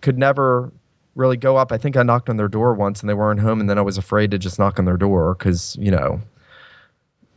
could 0.03 0.19
never 0.19 0.71
really 1.15 1.37
go 1.37 1.57
up. 1.57 1.73
I 1.73 1.79
think 1.79 1.97
I 1.97 2.03
knocked 2.03 2.29
on 2.29 2.37
their 2.37 2.49
door 2.49 2.75
once 2.75 3.01
and 3.01 3.09
they 3.09 3.15
weren't 3.15 3.41
home, 3.41 3.61
and 3.61 3.69
then 3.69 3.79
I 3.79 3.83
was 3.83 3.99
afraid 3.99 4.31
to 4.33 4.39
just 4.39 4.59
knock 4.59 4.79
on 4.79 4.85
their 4.85 4.97
door 4.97 5.35
because 5.35 5.77
you 5.81 5.91
know, 5.91 6.21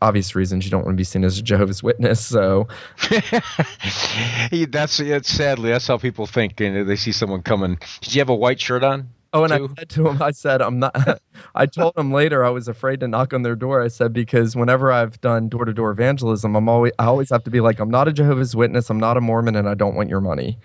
obvious 0.02 0.36
reasons 0.36 0.66
you 0.66 0.72
don't 0.72 0.84
want 0.86 0.96
to 0.96 1.00
be 1.00 1.04
seen 1.04 1.24
as 1.24 1.38
a 1.38 1.42
Jehovah's 1.42 1.84
Witness. 1.84 2.26
So 2.26 2.68
that's 3.10 5.00
it's 5.00 5.30
sadly 5.30 5.72
that's 5.72 5.88
how 5.88 5.98
people 5.98 6.26
think, 6.26 6.60
and 6.60 6.88
they 6.88 6.96
see 6.96 7.12
someone 7.12 7.42
coming. 7.42 7.80
Did 8.02 8.16
you 8.16 8.22
have 8.22 8.30
a 8.30 8.36
white 8.36 8.60
shirt 8.60 8.84
on? 8.84 9.10
Oh, 9.34 9.46
and 9.46 9.54
too? 9.54 9.64
I 9.64 9.80
said 9.80 9.90
to 9.90 10.08
him, 10.10 10.22
I 10.22 10.32
said, 10.32 10.62
I'm 10.62 10.80
not. 10.80 11.22
I 11.56 11.66
told 11.66 11.98
him 11.98 12.12
later 12.12 12.44
I 12.44 12.50
was 12.50 12.68
afraid 12.68 13.00
to 13.00 13.08
knock 13.08 13.34
on 13.34 13.44
their 13.44 13.56
door. 13.56 13.82
I 13.82 13.88
said 13.88 14.12
because 14.12 14.56
whenever 14.58 14.92
I've 14.92 15.22
done 15.22 15.48
door 15.48 15.64
to 15.64 15.74
door 15.74 15.92
evangelism, 15.92 16.56
I'm 16.56 16.68
always 16.68 16.92
I 17.00 17.06
always 17.06 17.30
have 17.30 17.46
to 17.46 17.52
be 17.52 17.62
like, 17.62 17.80
I'm 17.80 17.90
not 17.90 18.08
a 18.08 18.14
Jehovah's 18.14 18.56
Witness, 18.56 18.90
I'm 18.90 19.00
not 19.00 19.18
a 19.18 19.22
Mormon, 19.22 19.56
and 19.56 19.70
I 19.70 19.74
don't 19.74 19.96
want 19.96 20.10
your 20.10 20.22
money. 20.22 20.60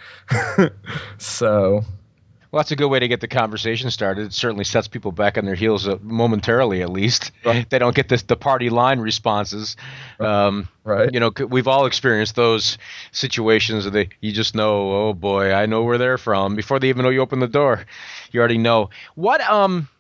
so 1.19 1.85
Well, 2.57 2.62
that's 2.62 2.71
a 2.71 2.77
good 2.77 2.88
way 2.88 3.01
to 3.01 3.07
get 3.07 3.21
the 3.21 3.29
conversation 3.29 3.90
started. 3.90 4.29
It 4.29 4.33
certainly 4.33 4.64
sets 4.64 4.88
people 4.88 5.12
back 5.12 5.37
on 5.37 5.45
their 5.45 5.55
heels 5.55 5.87
uh, 5.87 5.99
momentarily, 6.01 6.81
at 6.81 6.88
least. 6.88 7.31
Right. 7.45 7.69
They 7.69 7.79
don't 7.79 7.95
get 7.95 8.09
this, 8.09 8.23
the 8.23 8.35
party 8.35 8.71
line 8.71 8.99
responses. 8.99 9.77
Um, 10.19 10.66
right. 10.83 11.12
You 11.12 11.21
know, 11.21 11.33
we've 11.51 11.69
all 11.69 11.85
experienced 11.85 12.35
those 12.35 12.79
situations. 13.12 13.85
That 13.85 14.09
you 14.23 14.33
just 14.33 14.55
know, 14.55 15.09
oh 15.09 15.12
boy, 15.12 15.53
I 15.53 15.66
know 15.66 15.83
where 15.83 15.99
they're 15.99 16.16
from 16.16 16.57
before 16.57 16.81
they 16.81 16.88
even 16.88 17.03
know 17.03 17.11
you 17.11 17.21
open 17.21 17.40
the 17.40 17.47
door. 17.47 17.85
You 18.33 18.40
already 18.40 18.57
know. 18.57 18.88
What? 19.16 19.42
Um, 19.42 19.90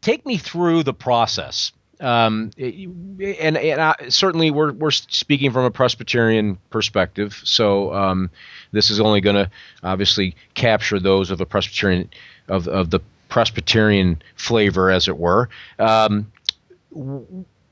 take 0.00 0.26
me 0.26 0.38
through 0.38 0.82
the 0.82 0.94
process. 0.94 1.70
Um, 2.02 2.50
and 2.58 3.56
and 3.56 3.80
I, 3.80 3.94
certainly 4.08 4.50
we're 4.50 4.72
we're 4.72 4.90
speaking 4.90 5.52
from 5.52 5.64
a 5.64 5.70
Presbyterian 5.70 6.58
perspective, 6.70 7.40
so 7.44 7.94
um, 7.94 8.28
this 8.72 8.90
is 8.90 9.00
only 9.00 9.20
going 9.20 9.36
to 9.36 9.50
obviously 9.84 10.34
capture 10.54 10.98
those 10.98 11.30
of 11.30 11.38
the 11.38 11.46
Presbyterian 11.46 12.10
of 12.48 12.66
of 12.66 12.90
the 12.90 13.00
Presbyterian 13.28 14.20
flavor, 14.34 14.90
as 14.90 15.06
it 15.06 15.16
were. 15.16 15.48
Um, 15.78 16.32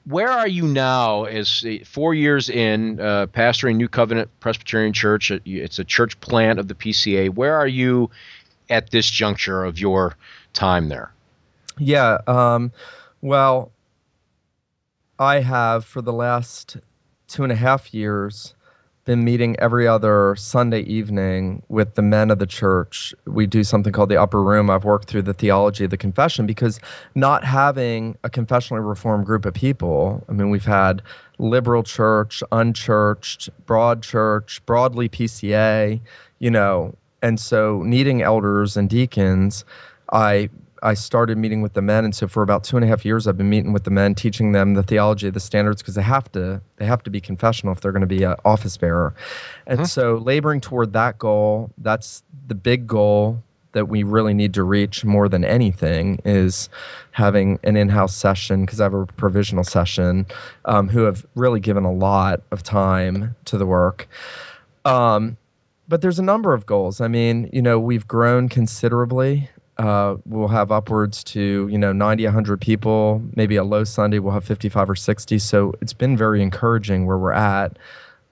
where 0.07 0.31
are 0.31 0.49
you 0.49 0.63
now 0.63 1.25
as 1.25 1.65
uh, 1.67 1.85
four 1.85 2.15
years 2.15 2.49
in 2.49 3.01
uh, 3.01 3.27
pastoring 3.27 3.77
New 3.77 3.89
Covenant 3.89 4.31
Presbyterian 4.41 4.93
Church? 4.93 5.31
It's 5.31 5.79
a 5.79 5.85
church 5.85 6.19
plant 6.21 6.59
of 6.59 6.69
the 6.69 6.75
PCA. 6.75 7.35
Where 7.35 7.57
are 7.57 7.67
you 7.67 8.11
at 8.71 8.91
this 8.91 9.11
juncture 9.11 9.65
of 9.65 9.79
your 9.79 10.17
time 10.53 10.89
there? 10.89 11.13
Yeah. 11.79 12.19
Um, 12.27 12.73
well, 13.23 13.73
I 15.21 15.41
have 15.41 15.85
for 15.85 16.01
the 16.01 16.15
last 16.15 16.79
two 17.29 17.43
and 17.43 17.53
a 17.53 17.57
half 17.57 17.93
years 17.93 18.55
been 19.05 19.23
meeting 19.23 19.55
every 19.61 19.87
other 19.87 20.35
Sunday 20.37 20.81
evening 20.81 21.63
with 21.69 21.95
the 21.95 22.01
men 22.01 22.31
of 22.31 22.39
the 22.39 22.47
church. 22.47 23.15
We 23.27 23.47
do 23.47 23.63
something 23.63 23.93
called 23.93 24.09
the 24.09 24.21
upper 24.21 24.43
room. 24.43 24.71
I've 24.71 24.85
worked 24.85 25.09
through 25.09 25.23
the 25.23 25.35
theology 25.35 25.85
of 25.85 25.91
the 25.91 25.99
confession 25.99 26.47
because 26.47 26.81
not 27.15 27.45
having 27.45 28.17
a 28.25 28.31
confessionally 28.31 28.81
reformed 28.81 29.27
group 29.27 29.45
of 29.45 29.53
people, 29.53 30.25
I 30.27 30.33
mean, 30.33 30.49
we've 30.49 30.65
had 30.65 31.03
liberal 31.39 31.83
church, 31.83 32.43
unchurched, 32.51 33.51
broad 33.67 34.03
church, 34.03 34.65
broadly 34.65 35.11
PCA, 35.11 36.01
you 36.39 36.51
know, 36.51 36.95
and 37.21 37.39
so 37.39 37.83
needing 37.83 38.23
elders 38.23 38.79
and 38.79 38.89
deacons, 38.89 39.67
I 40.11 40.49
I 40.83 40.95
started 40.95 41.37
meeting 41.39 41.63
with 41.63 41.75
the 41.75 41.83
men, 41.83 42.05
and 42.05 42.15
so 42.15 42.27
for 42.27 42.43
about 42.43 42.65
two 42.65 42.77
and 42.77 42.85
a 42.85 42.89
half 42.89 43.05
years, 43.05 43.27
I've 43.27 43.37
been 43.37 43.51
meeting 43.51 43.73
with 43.73 43.85
the 43.85 43.91
men, 43.91 44.15
teaching 44.15 44.53
them 44.53 44.75
the 44.75 44.83
theology 44.83 45.29
of 45.29 45.35
the 45.35 45.41
standards 45.41 45.83
because 45.83 45.95
they 45.95 46.03
have 46.03 46.31
to 46.33 46.61
they 46.77 46.87
have 46.87 47.03
to 47.05 47.11
be 47.11 47.21
confessional 47.21 47.73
if 47.73 47.81
they're 47.81 47.93
going 47.93 48.01
to 48.01 48.07
be 48.07 48.23
an 48.23 48.37
office 48.45 48.77
bearer, 48.77 49.15
and 49.67 49.81
Mhm. 49.81 49.89
so 49.89 50.17
laboring 50.17 50.61
toward 50.61 50.93
that 50.95 51.19
goal. 51.19 51.71
That's 51.79 52.23
the 52.49 52.55
big 52.55 52.87
goal 52.87 53.43
that 53.73 53.89
we 53.89 54.03
really 54.03 54.35
need 54.35 54.55
to 54.55 54.65
reach 54.65 55.05
more 55.05 55.29
than 55.29 55.45
anything 55.45 56.21
is 56.25 56.69
having 57.13 57.59
an 57.63 57.77
in-house 57.77 58.17
session 58.17 58.63
because 58.63 58.81
I 58.81 58.85
have 58.85 58.95
a 58.95 59.07
provisional 59.07 59.63
session 59.63 60.27
um, 60.65 60.89
who 60.89 61.03
have 61.03 61.25
really 61.37 61.61
given 61.61 61.85
a 61.85 61.93
lot 61.93 62.43
of 62.51 62.65
time 62.65 63.37
to 63.45 63.59
the 63.59 63.67
work. 63.67 64.09
Um, 64.85 65.37
but 65.89 66.01
there's 66.03 66.19
a 66.19 66.23
number 66.25 66.53
of 66.53 66.67
goals. 66.67 67.01
I 67.01 67.07
mean, 67.07 67.49
you 67.53 67.63
know, 67.63 67.79
we've 67.79 68.09
grown 68.09 68.49
considerably. 68.49 69.49
Uh, 69.81 70.19
we'll 70.27 70.47
have 70.47 70.71
upwards 70.71 71.25
to 71.25 71.67
you 71.73 71.79
know 71.79 71.91
90 71.91 72.25
100 72.25 72.61
people 72.61 73.23
maybe 73.35 73.57
a 73.57 73.65
low 73.65 73.83
sunday 73.83 74.19
we'll 74.19 74.35
have 74.35 74.45
55 74.45 74.91
or 74.91 74.95
60 74.95 75.39
so 75.39 75.73
it's 75.81 75.95
been 75.95 76.19
very 76.19 76.43
encouraging 76.43 77.07
where 77.07 77.17
we're 77.17 77.33
at. 77.33 77.79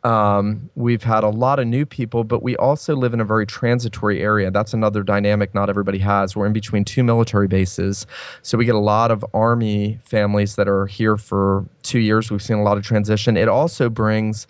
Um, 0.05 0.69
we've 0.75 1.03
had 1.03 1.25
a 1.25 1.31
lot 1.31 1.59
of 1.59 1.67
new 1.67 1.87
people 1.87 2.23
but 2.23 2.43
we 2.43 2.55
also 2.57 2.95
live 2.95 3.15
in 3.15 3.21
a 3.21 3.25
very 3.25 3.47
transitory 3.47 4.21
area. 4.21 4.51
That's 4.51 4.75
another 4.75 5.03
dynamic 5.03 5.55
not 5.55 5.71
everybody 5.71 5.99
has. 6.01 6.37
We're 6.37 6.45
in 6.45 6.53
between 6.53 6.85
two 6.85 7.03
military 7.03 7.49
bases. 7.49 8.07
So 8.43 8.59
we 8.59 8.67
get 8.67 8.75
a 8.75 8.79
lot 8.79 9.11
of 9.11 9.25
army 9.33 10.01
families 10.05 10.57
that 10.57 10.69
are 10.69 10.85
here 10.85 11.17
for 11.17 11.65
two 11.83 11.99
years. 11.99 12.31
We've 12.31 12.43
seen 12.43 12.59
a 12.59 12.63
lot 12.63 12.77
of 12.77 12.85
transition. 12.85 13.39
It 13.39 13.49
also 13.49 13.89
brings 13.89 14.47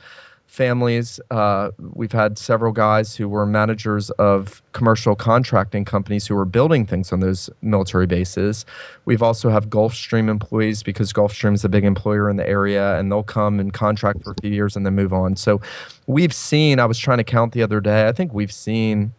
families. 0.48 1.20
Uh, 1.30 1.70
we've 1.94 2.10
had 2.10 2.38
several 2.38 2.72
guys 2.72 3.14
who 3.14 3.28
were 3.28 3.46
managers 3.46 4.10
of 4.12 4.62
commercial 4.72 5.14
contracting 5.14 5.84
companies 5.84 6.26
who 6.26 6.34
were 6.34 6.46
building 6.46 6.86
things 6.86 7.12
on 7.12 7.20
those 7.20 7.50
military 7.62 8.06
bases. 8.06 8.64
We've 9.04 9.22
also 9.22 9.50
have 9.50 9.68
Gulfstream 9.68 10.28
employees 10.28 10.82
because 10.82 11.12
Gulfstream 11.12 11.54
is 11.54 11.64
a 11.64 11.68
big 11.68 11.84
employer 11.84 12.28
in 12.28 12.36
the 12.36 12.48
area, 12.48 12.98
and 12.98 13.12
they'll 13.12 13.22
come 13.22 13.60
and 13.60 13.72
contract 13.72 14.24
for 14.24 14.32
a 14.32 14.34
few 14.40 14.50
years 14.50 14.74
and 14.74 14.84
then 14.84 14.94
move 14.94 15.12
on. 15.12 15.36
So 15.36 15.60
we've 16.06 16.32
seen. 16.32 16.80
I 16.80 16.86
was 16.86 16.98
trying 16.98 17.18
to 17.18 17.24
count 17.24 17.52
the 17.52 17.62
other 17.62 17.80
day. 17.80 18.08
I 18.08 18.12
think 18.12 18.32
we've 18.32 18.52
seen 18.52 19.12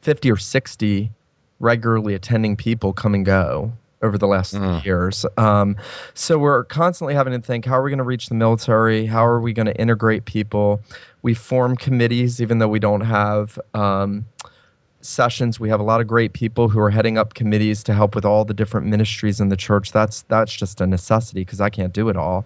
50 0.00 0.32
or 0.32 0.36
60 0.36 1.10
regularly 1.60 2.14
attending 2.14 2.56
people 2.56 2.92
come 2.92 3.14
and 3.14 3.24
go 3.24 3.72
over 4.02 4.18
the 4.18 4.26
last 4.26 4.54
Mm. 4.54 4.84
years. 4.84 5.24
Um, 5.36 5.76
so 6.14 6.38
we're 6.38 6.64
constantly 6.64 7.14
having 7.14 7.32
to 7.32 7.40
think 7.40 7.64
how 7.64 7.78
are 7.78 7.82
we 7.82 7.90
going 7.90 7.98
to 7.98 8.04
reach 8.04 8.28
the 8.28 8.34
military? 8.34 9.06
How 9.06 9.24
are 9.24 9.40
we 9.40 9.52
going 9.52 9.66
to 9.66 9.76
integrate 9.80 10.24
people? 10.24 10.80
We 11.22 11.34
form 11.34 11.76
committees, 11.76 12.42
even 12.42 12.58
though 12.58 12.68
we 12.68 12.80
don't 12.80 13.02
have 13.02 13.58
um, 13.74 14.24
sessions. 15.00 15.60
We 15.60 15.68
have 15.68 15.80
a 15.80 15.84
lot 15.84 16.00
of 16.00 16.06
great 16.06 16.32
people 16.32 16.68
who 16.68 16.80
are 16.80 16.90
heading 16.90 17.18
up 17.18 17.34
committees 17.34 17.82
to 17.84 17.94
help 17.94 18.14
with 18.14 18.24
all 18.24 18.44
the 18.44 18.54
different 18.54 18.86
ministries 18.86 19.40
in 19.40 19.48
the 19.48 19.56
church. 19.56 19.92
That's 19.92 20.22
that's 20.22 20.52
just 20.52 20.80
a 20.80 20.86
necessity 20.86 21.42
because 21.42 21.60
I 21.60 21.70
can't 21.70 21.92
do 21.92 22.08
it 22.08 22.16
all. 22.16 22.44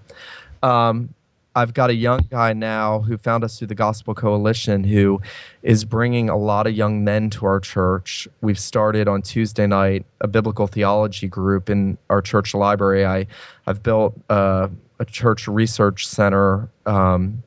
Um, 0.63 1.11
I've 1.57 1.75
got 1.75 1.91
a 1.91 1.95
young 1.95 2.21
guy 2.31 2.53
now 2.53 3.01
who 3.01 3.17
found 3.17 3.43
us 3.43 3.59
through 3.59 3.69
the 3.69 3.75
Gospel 3.75 4.15
Coalition 4.15 4.85
who 4.85 5.21
is 5.63 5.85
bringing 5.85 6.29
a 6.29 6.37
lot 6.37 6.69
of 6.69 6.75
young 6.75 7.03
men 7.03 7.31
to 7.31 7.47
our 7.47 7.59
church. 7.59 8.29
We've 8.43 8.59
started 8.59 9.09
on 9.09 9.23
Tuesday 9.23 9.67
night 9.67 10.07
a 10.21 10.29
biblical 10.29 10.69
theology 10.69 11.27
group 11.27 11.71
in 11.71 11.99
our 12.11 12.23
church 12.23 12.55
library. 12.55 13.05
I, 13.05 13.27
I've 13.67 13.83
built 13.83 14.15
uh, 14.31 14.69
a 15.01 15.05
church 15.05 15.49
research 15.49 16.07
center. 16.07 16.69
Um, 16.85 17.43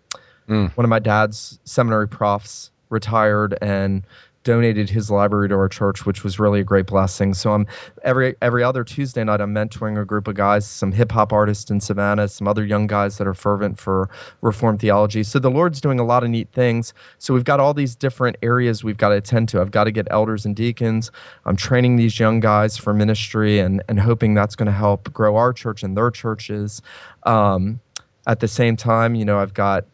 Mm. 0.49 0.75
One 0.75 0.85
of 0.85 0.89
my 0.89 0.99
dad's 0.99 1.59
seminary 1.63 2.07
profs 2.07 2.71
retired 2.89 3.55
and 3.61 4.03
donated 4.43 4.89
his 4.89 5.11
library 5.11 5.49
to 5.49 5.55
our 5.55 5.67
church, 5.67 6.05
which 6.05 6.23
was 6.23 6.39
really 6.39 6.61
a 6.61 6.63
great 6.63 6.85
blessing. 6.85 7.33
So 7.33 7.53
I'm 7.53 7.67
every 8.03 8.35
every 8.41 8.63
other 8.63 8.83
Tuesday 8.83 9.23
night 9.23 9.41
I'm 9.41 9.53
mentoring 9.53 10.01
a 10.01 10.05
group 10.05 10.27
of 10.27 10.35
guys, 10.35 10.65
some 10.67 10.91
hip 10.91 11.11
hop 11.11 11.33
artists 11.33 11.69
in 11.69 11.81
Savannah, 11.81 12.27
some 12.27 12.47
other 12.47 12.65
young 12.65 12.87
guys 12.87 13.17
that 13.17 13.27
are 13.27 13.33
fervent 13.33 13.79
for 13.79 14.09
Reformed 14.41 14.79
theology. 14.79 15.23
So 15.23 15.39
the 15.39 15.51
Lord's 15.51 15.81
doing 15.81 15.99
a 15.99 16.05
lot 16.05 16.23
of 16.23 16.29
neat 16.29 16.49
things. 16.51 16.93
So 17.17 17.33
we've 17.33 17.43
got 17.43 17.59
all 17.59 17.73
these 17.73 17.95
different 17.95 18.37
areas 18.41 18.83
we've 18.83 18.97
got 18.97 19.09
to 19.09 19.15
attend 19.15 19.49
to. 19.49 19.61
I've 19.61 19.71
got 19.71 19.85
to 19.85 19.91
get 19.91 20.07
elders 20.09 20.45
and 20.45 20.55
deacons. 20.55 21.11
I'm 21.45 21.55
training 21.55 21.97
these 21.97 22.19
young 22.19 22.39
guys 22.39 22.77
for 22.77 22.93
ministry 22.93 23.59
and 23.59 23.83
and 23.89 23.99
hoping 23.99 24.33
that's 24.33 24.55
going 24.55 24.67
to 24.67 24.71
help 24.71 25.11
grow 25.11 25.35
our 25.35 25.53
church 25.53 25.83
and 25.83 25.97
their 25.97 26.11
churches. 26.11 26.81
Um, 27.23 27.81
at 28.25 28.39
the 28.39 28.47
same 28.47 28.77
time, 28.77 29.15
you 29.15 29.25
know, 29.25 29.39
I've 29.39 29.53
got 29.53 29.85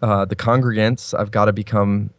uh, 0.00 0.24
the 0.24 0.36
congregants. 0.36 1.18
I've 1.18 1.30
got 1.30 1.46
to 1.46 1.52
become 1.52 2.10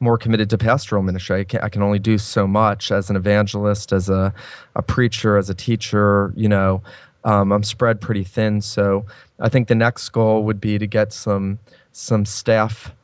more 0.00 0.18
committed 0.18 0.50
to 0.50 0.58
pastoral 0.58 1.02
ministry. 1.02 1.40
I 1.40 1.44
can, 1.44 1.60
I 1.60 1.68
can 1.68 1.82
only 1.82 1.98
do 1.98 2.18
so 2.18 2.46
much 2.46 2.90
as 2.90 3.10
an 3.10 3.16
evangelist, 3.16 3.92
as 3.92 4.08
a, 4.08 4.34
a 4.74 4.82
preacher, 4.82 5.36
as 5.36 5.50
a 5.50 5.54
teacher. 5.54 6.32
You 6.34 6.48
know, 6.48 6.82
um, 7.24 7.52
I'm 7.52 7.62
spread 7.62 8.00
pretty 8.00 8.24
thin. 8.24 8.62
So 8.62 9.04
I 9.38 9.50
think 9.50 9.68
the 9.68 9.74
next 9.74 10.08
goal 10.08 10.44
would 10.44 10.60
be 10.60 10.78
to 10.78 10.86
get 10.86 11.12
some 11.12 11.58
some 11.92 12.24
staff, 12.24 12.94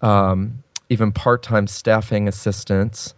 um, 0.00 0.62
even 0.88 1.12
part-time 1.12 1.66
staffing 1.66 2.28
assistants. 2.28 3.14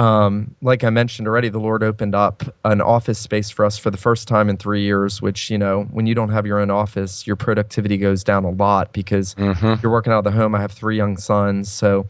Um, 0.00 0.54
like 0.62 0.82
I 0.82 0.88
mentioned 0.88 1.28
already, 1.28 1.50
the 1.50 1.60
Lord 1.60 1.82
opened 1.82 2.14
up 2.14 2.42
an 2.64 2.80
office 2.80 3.18
space 3.18 3.50
for 3.50 3.66
us 3.66 3.76
for 3.76 3.90
the 3.90 3.98
first 3.98 4.28
time 4.28 4.48
in 4.48 4.56
three 4.56 4.82
years. 4.82 5.20
Which 5.20 5.50
you 5.50 5.58
know, 5.58 5.82
when 5.90 6.06
you 6.06 6.14
don't 6.14 6.30
have 6.30 6.46
your 6.46 6.58
own 6.58 6.70
office, 6.70 7.26
your 7.26 7.36
productivity 7.36 7.98
goes 7.98 8.24
down 8.24 8.44
a 8.44 8.50
lot 8.50 8.92
because 8.92 9.34
Mm-hmm. 9.34 9.74
you're 9.82 9.92
working 9.92 10.12
out 10.12 10.18
of 10.20 10.24
the 10.24 10.30
home. 10.30 10.54
I 10.54 10.60
have 10.60 10.72
three 10.72 10.96
young 10.96 11.18
sons, 11.18 11.70
so 11.70 12.06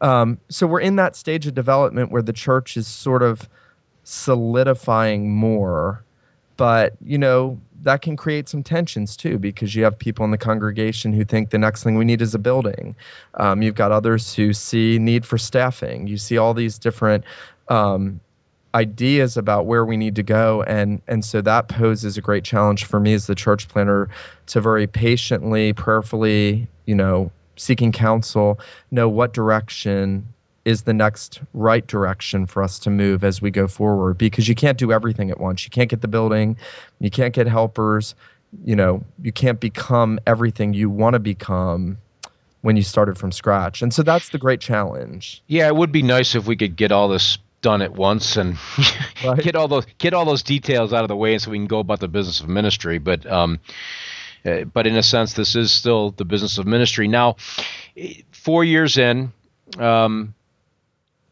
um, 0.00 0.38
so 0.48 0.66
we're 0.66 0.80
in 0.80 0.96
that 0.96 1.16
stage 1.16 1.46
of 1.46 1.54
development 1.54 2.10
where 2.10 2.22
the 2.22 2.32
church 2.32 2.76
is 2.78 2.86
sort 2.86 3.22
of 3.22 3.46
solidifying 4.04 5.30
more, 5.30 6.04
but 6.56 6.94
you 7.04 7.18
know 7.18 7.58
that 7.82 8.02
can 8.02 8.16
create 8.16 8.48
some 8.48 8.62
tensions 8.62 9.16
too 9.16 9.38
because 9.38 9.74
you 9.74 9.84
have 9.84 9.98
people 9.98 10.24
in 10.24 10.30
the 10.30 10.38
congregation 10.38 11.12
who 11.12 11.24
think 11.24 11.50
the 11.50 11.58
next 11.58 11.84
thing 11.84 11.96
we 11.96 12.04
need 12.04 12.22
is 12.22 12.34
a 12.34 12.38
building. 12.38 12.96
Um, 13.34 13.60
you've 13.62 13.74
got 13.74 13.92
others 13.92 14.34
who 14.34 14.52
see 14.52 14.98
need 14.98 15.26
for 15.26 15.36
staffing. 15.36 16.06
You 16.06 16.16
see 16.16 16.38
all 16.38 16.54
these 16.54 16.78
different 16.78 17.24
um, 17.68 18.20
ideas 18.74 19.36
about 19.36 19.66
where 19.66 19.84
we 19.84 19.96
need 19.96 20.16
to 20.16 20.22
go 20.22 20.62
and 20.64 21.00
and 21.06 21.24
so 21.24 21.40
that 21.40 21.68
poses 21.68 22.16
a 22.16 22.20
great 22.20 22.42
challenge 22.42 22.84
for 22.84 22.98
me 22.98 23.14
as 23.14 23.28
the 23.28 23.34
church 23.34 23.68
planter 23.68 24.10
to 24.46 24.60
very 24.60 24.88
patiently 24.88 25.72
prayerfully 25.72 26.66
you 26.84 26.94
know 26.94 27.30
seeking 27.54 27.92
counsel 27.92 28.58
know 28.90 29.08
what 29.08 29.32
direction 29.32 30.26
is 30.64 30.82
the 30.82 30.94
next 30.94 31.40
right 31.52 31.86
direction 31.86 32.46
for 32.46 32.62
us 32.62 32.78
to 32.80 32.90
move 32.90 33.22
as 33.22 33.42
we 33.42 33.50
go 33.50 33.68
forward 33.68 34.16
because 34.16 34.48
you 34.48 34.54
can't 34.54 34.78
do 34.78 34.92
everything 34.92 35.30
at 35.30 35.38
once. 35.38 35.64
You 35.64 35.70
can't 35.70 35.90
get 35.90 36.00
the 36.00 36.08
building, 36.08 36.56
you 37.00 37.10
can't 37.10 37.34
get 37.34 37.46
helpers, 37.46 38.14
you 38.64 38.76
know, 38.76 39.02
you 39.22 39.32
can't 39.32 39.60
become 39.60 40.18
everything 40.26 40.74
you 40.74 40.88
want 40.88 41.14
to 41.14 41.18
become 41.18 41.98
when 42.62 42.76
you 42.76 42.82
started 42.82 43.18
from 43.18 43.30
scratch. 43.30 43.82
And 43.82 43.92
so 43.92 44.02
that's 44.02 44.30
the 44.30 44.38
great 44.38 44.60
challenge. 44.60 45.42
Yeah, 45.48 45.66
it 45.66 45.76
would 45.76 45.92
be 45.92 46.02
nice 46.02 46.34
if 46.34 46.46
we 46.46 46.56
could 46.56 46.76
get 46.76 46.92
all 46.92 47.08
this 47.08 47.38
done 47.60 47.82
at 47.82 47.92
once 47.92 48.36
and 48.36 48.56
right. 49.24 49.42
get 49.42 49.56
all 49.56 49.68
those 49.68 49.86
get 49.98 50.14
all 50.14 50.24
those 50.24 50.42
details 50.42 50.92
out 50.92 51.02
of 51.02 51.08
the 51.08 51.16
way, 51.16 51.32
and 51.32 51.42
so 51.42 51.50
we 51.50 51.58
can 51.58 51.66
go 51.66 51.78
about 51.78 52.00
the 52.00 52.08
business 52.08 52.40
of 52.40 52.48
ministry. 52.48 52.98
But 52.98 53.26
um, 53.26 53.58
uh, 54.44 54.64
but 54.64 54.86
in 54.86 54.96
a 54.96 55.02
sense, 55.02 55.32
this 55.32 55.56
is 55.56 55.72
still 55.72 56.10
the 56.10 56.24
business 56.24 56.58
of 56.58 56.66
ministry. 56.66 57.08
Now, 57.08 57.36
four 58.32 58.64
years 58.64 58.98
in, 58.98 59.32
um, 59.78 60.34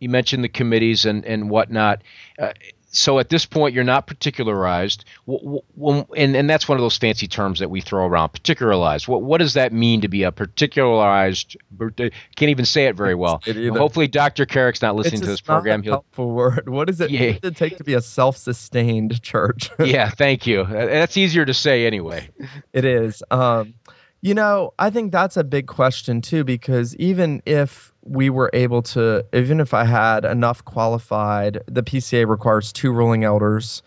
you 0.03 0.09
mentioned 0.09 0.42
the 0.42 0.48
committees 0.48 1.05
and 1.05 1.24
and 1.24 1.48
whatnot. 1.48 2.03
Uh, 2.38 2.53
so 2.94 3.18
at 3.18 3.30
this 3.30 3.46
point 3.46 3.74
you're 3.74 3.84
not 3.84 4.07
particularized. 4.07 5.07
And, 5.26 6.36
and 6.36 6.50
that's 6.50 6.68
one 6.68 6.76
of 6.76 6.82
those 6.82 6.98
fancy 6.98 7.26
terms 7.26 7.61
that 7.61 7.70
we 7.70 7.80
throw 7.80 8.07
around 8.07 8.30
particularized. 8.30 9.09
What, 9.09 9.22
what 9.22 9.38
does 9.38 9.55
that 9.55 9.72
mean 9.72 10.03
to 10.03 10.09
be 10.09 10.24
a 10.24 10.32
particularized 10.32 11.57
can't 11.88 12.50
even 12.50 12.66
say 12.66 12.86
it 12.86 12.94
very 12.96 13.14
well. 13.14 13.42
Hopefully 13.46 14.09
dr 14.09 14.44
carrick's 14.46 14.82
not 14.82 14.94
listening 14.94 15.20
it's 15.20 15.22
to 15.22 15.30
this 15.30 15.40
program. 15.40 15.80
not 15.80 15.86
a 15.86 15.90
helpful 15.90 16.30
word. 16.32 16.68
What 16.68 16.90
is 16.90 17.00
it, 17.00 17.11
yeah. 17.11 17.32
what 17.32 17.40
does 17.40 17.50
it 17.53 17.57
take 17.57 17.78
to 17.78 17.84
be 17.84 17.94
a 17.94 18.03
self-sustained 18.03 19.22
church? 19.22 19.70
Yeah 19.82 20.11
thank 20.11 20.46
you. 20.46 20.64
That's 20.64 21.16
easier 21.16 21.44
to 21.44 21.55
say 21.55 21.86
anyway. 21.86 22.28
It 22.72 22.84
is. 22.84 23.22
Um, 23.30 23.74
you 24.23 24.33
know 24.35 24.73
i 24.79 24.89
think 24.89 25.12
that's 25.12 25.37
a 25.37 25.45
big 25.45 25.66
question 25.66 26.23
too 26.23 26.43
because 26.45 26.97
even 26.97 27.43
if 27.45 27.93
we 28.05 28.31
were 28.31 28.51
able 28.53 28.83
to, 28.83 29.25
even 29.33 29.61
if 29.61 29.75
I 29.75 29.85
had 29.85 30.25
enough 30.25 30.64
qualified, 30.64 31.62
the 31.66 31.83
PCA 31.83 32.27
requires 32.27 32.73
two 32.73 32.93
ruling 32.93 33.25
elders. 33.25 33.83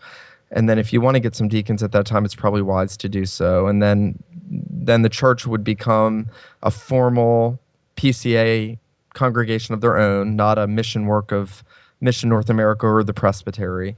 And 0.50 0.68
then 0.68 0.78
if 0.78 0.92
you 0.92 1.00
want 1.00 1.16
to 1.16 1.20
get 1.20 1.34
some 1.34 1.48
deacons 1.48 1.82
at 1.82 1.92
that 1.92 2.06
time, 2.06 2.24
it's 2.24 2.34
probably 2.34 2.62
wise 2.62 2.96
to 2.98 3.08
do 3.08 3.26
so. 3.26 3.66
And 3.66 3.82
then 3.82 4.22
then 4.48 5.02
the 5.02 5.08
church 5.08 5.46
would 5.46 5.64
become 5.64 6.28
a 6.62 6.70
formal 6.70 7.58
PCA 7.96 8.78
congregation 9.12 9.74
of 9.74 9.80
their 9.80 9.98
own, 9.98 10.36
not 10.36 10.58
a 10.58 10.66
mission 10.66 11.06
work 11.06 11.32
of 11.32 11.64
Mission 12.00 12.28
North 12.28 12.48
America 12.48 12.86
or 12.86 13.02
the 13.02 13.14
Presbytery. 13.14 13.96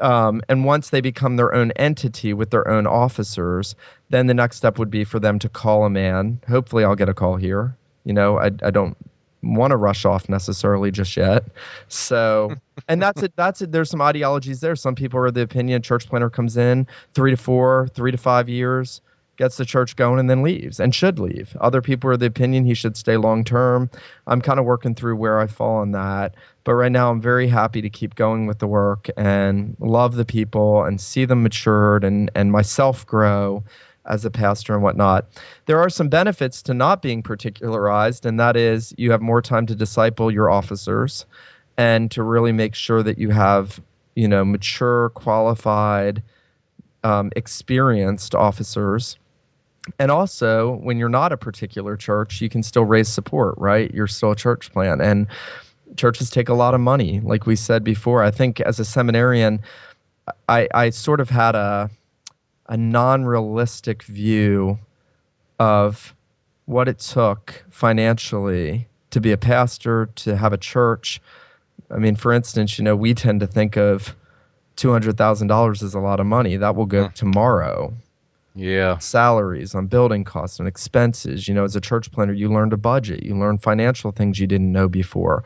Um, 0.00 0.42
and 0.48 0.64
once 0.64 0.90
they 0.90 1.00
become 1.00 1.36
their 1.36 1.54
own 1.54 1.72
entity 1.72 2.32
with 2.32 2.50
their 2.50 2.66
own 2.68 2.86
officers, 2.86 3.74
then 4.08 4.26
the 4.26 4.34
next 4.34 4.56
step 4.56 4.78
would 4.78 4.90
be 4.90 5.04
for 5.04 5.20
them 5.20 5.38
to 5.40 5.48
call 5.48 5.84
a 5.84 5.90
man. 5.90 6.40
Hopefully, 6.48 6.84
I'll 6.84 6.96
get 6.96 7.08
a 7.08 7.14
call 7.14 7.36
here. 7.36 7.76
You 8.04 8.14
know, 8.14 8.38
I, 8.38 8.46
I 8.46 8.70
don't 8.70 8.96
want 9.42 9.70
to 9.70 9.76
rush 9.76 10.04
off 10.04 10.28
necessarily 10.28 10.90
just 10.90 11.16
yet. 11.16 11.44
So, 11.88 12.54
and 12.88 13.00
that's 13.00 13.22
it. 13.22 13.32
That's 13.36 13.62
it. 13.62 13.72
There's 13.72 13.90
some 13.90 14.02
ideologies 14.02 14.60
there. 14.60 14.76
Some 14.76 14.94
people 14.94 15.18
are 15.20 15.26
of 15.26 15.34
the 15.34 15.42
opinion 15.42 15.82
church 15.82 16.08
planter 16.08 16.30
comes 16.30 16.56
in 16.56 16.86
three 17.14 17.30
to 17.30 17.36
four, 17.36 17.88
three 17.94 18.10
to 18.10 18.18
five 18.18 18.48
years, 18.48 19.00
gets 19.40 19.56
the 19.56 19.64
church 19.64 19.96
going, 19.96 20.20
and 20.20 20.28
then 20.28 20.42
leaves 20.42 20.78
and 20.78 20.94
should 20.94 21.18
leave. 21.18 21.56
Other 21.60 21.80
people 21.80 22.10
are 22.10 22.16
the 22.18 22.26
opinion 22.26 22.66
he 22.66 22.74
should 22.74 22.96
stay 22.96 23.16
long 23.16 23.42
term. 23.42 23.90
I'm 24.26 24.42
kind 24.42 24.60
of 24.60 24.66
working 24.66 24.94
through 24.94 25.16
where 25.16 25.40
I 25.40 25.46
fall 25.46 25.78
on 25.78 25.92
that. 25.92 26.34
But 26.62 26.74
right 26.74 26.92
now, 26.92 27.10
I'm 27.10 27.22
very 27.22 27.48
happy 27.48 27.80
to 27.80 27.88
keep 27.88 28.14
going 28.16 28.46
with 28.46 28.58
the 28.58 28.66
work 28.66 29.08
and 29.16 29.76
love 29.80 30.14
the 30.14 30.26
people 30.26 30.84
and 30.84 31.00
see 31.00 31.24
them 31.24 31.42
matured 31.42 32.04
and 32.04 32.30
and 32.34 32.52
myself 32.52 33.06
grow 33.06 33.64
as 34.04 34.26
a 34.26 34.30
pastor 34.30 34.74
and 34.74 34.82
whatnot. 34.82 35.26
There 35.64 35.80
are 35.80 35.88
some 35.88 36.08
benefits 36.08 36.62
to 36.64 36.74
not 36.74 37.00
being 37.00 37.22
particularized, 37.22 38.26
and 38.26 38.38
that 38.40 38.56
is 38.56 38.94
you 38.98 39.10
have 39.10 39.22
more 39.22 39.40
time 39.40 39.66
to 39.66 39.74
disciple 39.74 40.30
your 40.30 40.50
officers 40.50 41.24
and 41.78 42.10
to 42.10 42.22
really 42.22 42.52
make 42.52 42.74
sure 42.74 43.02
that 43.02 43.16
you 43.16 43.30
have, 43.30 43.80
you 44.14 44.28
know, 44.28 44.44
mature, 44.44 45.08
qualified, 45.10 46.22
um, 47.04 47.30
experienced 47.36 48.34
officers. 48.34 49.16
And 49.98 50.10
also, 50.10 50.76
when 50.76 50.98
you're 50.98 51.08
not 51.08 51.32
a 51.32 51.36
particular 51.36 51.96
church, 51.96 52.40
you 52.40 52.48
can 52.48 52.62
still 52.62 52.84
raise 52.84 53.08
support, 53.08 53.54
right? 53.58 53.92
You're 53.92 54.06
still 54.06 54.32
a 54.32 54.36
church 54.36 54.72
plant. 54.72 55.00
And 55.00 55.26
churches 55.96 56.30
take 56.30 56.48
a 56.48 56.54
lot 56.54 56.74
of 56.74 56.80
money. 56.80 57.20
Like 57.20 57.46
we 57.46 57.56
said 57.56 57.82
before, 57.82 58.22
I 58.22 58.30
think 58.30 58.60
as 58.60 58.78
a 58.78 58.84
seminarian, 58.84 59.60
I, 60.48 60.68
I 60.72 60.90
sort 60.90 61.20
of 61.20 61.30
had 61.30 61.54
a 61.54 61.90
a 62.68 62.76
non-realistic 62.76 64.04
view 64.04 64.78
of 65.58 66.14
what 66.66 66.86
it 66.86 67.00
took 67.00 67.64
financially 67.68 68.86
to 69.10 69.20
be 69.20 69.32
a 69.32 69.36
pastor, 69.36 70.06
to 70.14 70.36
have 70.36 70.52
a 70.52 70.56
church. 70.56 71.20
I 71.90 71.98
mean, 71.98 72.14
for 72.14 72.32
instance, 72.32 72.78
you 72.78 72.84
know, 72.84 72.94
we 72.94 73.14
tend 73.14 73.40
to 73.40 73.48
think 73.48 73.76
of 73.76 74.14
two 74.76 74.92
hundred 74.92 75.16
thousand 75.18 75.48
dollars 75.48 75.82
as 75.82 75.94
a 75.94 75.98
lot 75.98 76.20
of 76.20 76.26
money. 76.26 76.56
That 76.58 76.76
will 76.76 76.86
go 76.86 77.06
hmm. 77.06 77.14
tomorrow. 77.14 77.92
Yeah. 78.54 78.98
Salaries 78.98 79.74
on 79.74 79.86
building 79.86 80.24
costs 80.24 80.58
and 80.58 80.66
expenses. 80.66 81.46
You 81.46 81.54
know, 81.54 81.64
as 81.64 81.76
a 81.76 81.80
church 81.80 82.10
planter 82.10 82.34
you 82.34 82.52
learn 82.52 82.70
to 82.70 82.76
budget. 82.76 83.22
You 83.22 83.36
learn 83.36 83.58
financial 83.58 84.10
things 84.12 84.38
you 84.38 84.46
didn't 84.46 84.72
know 84.72 84.88
before. 84.88 85.44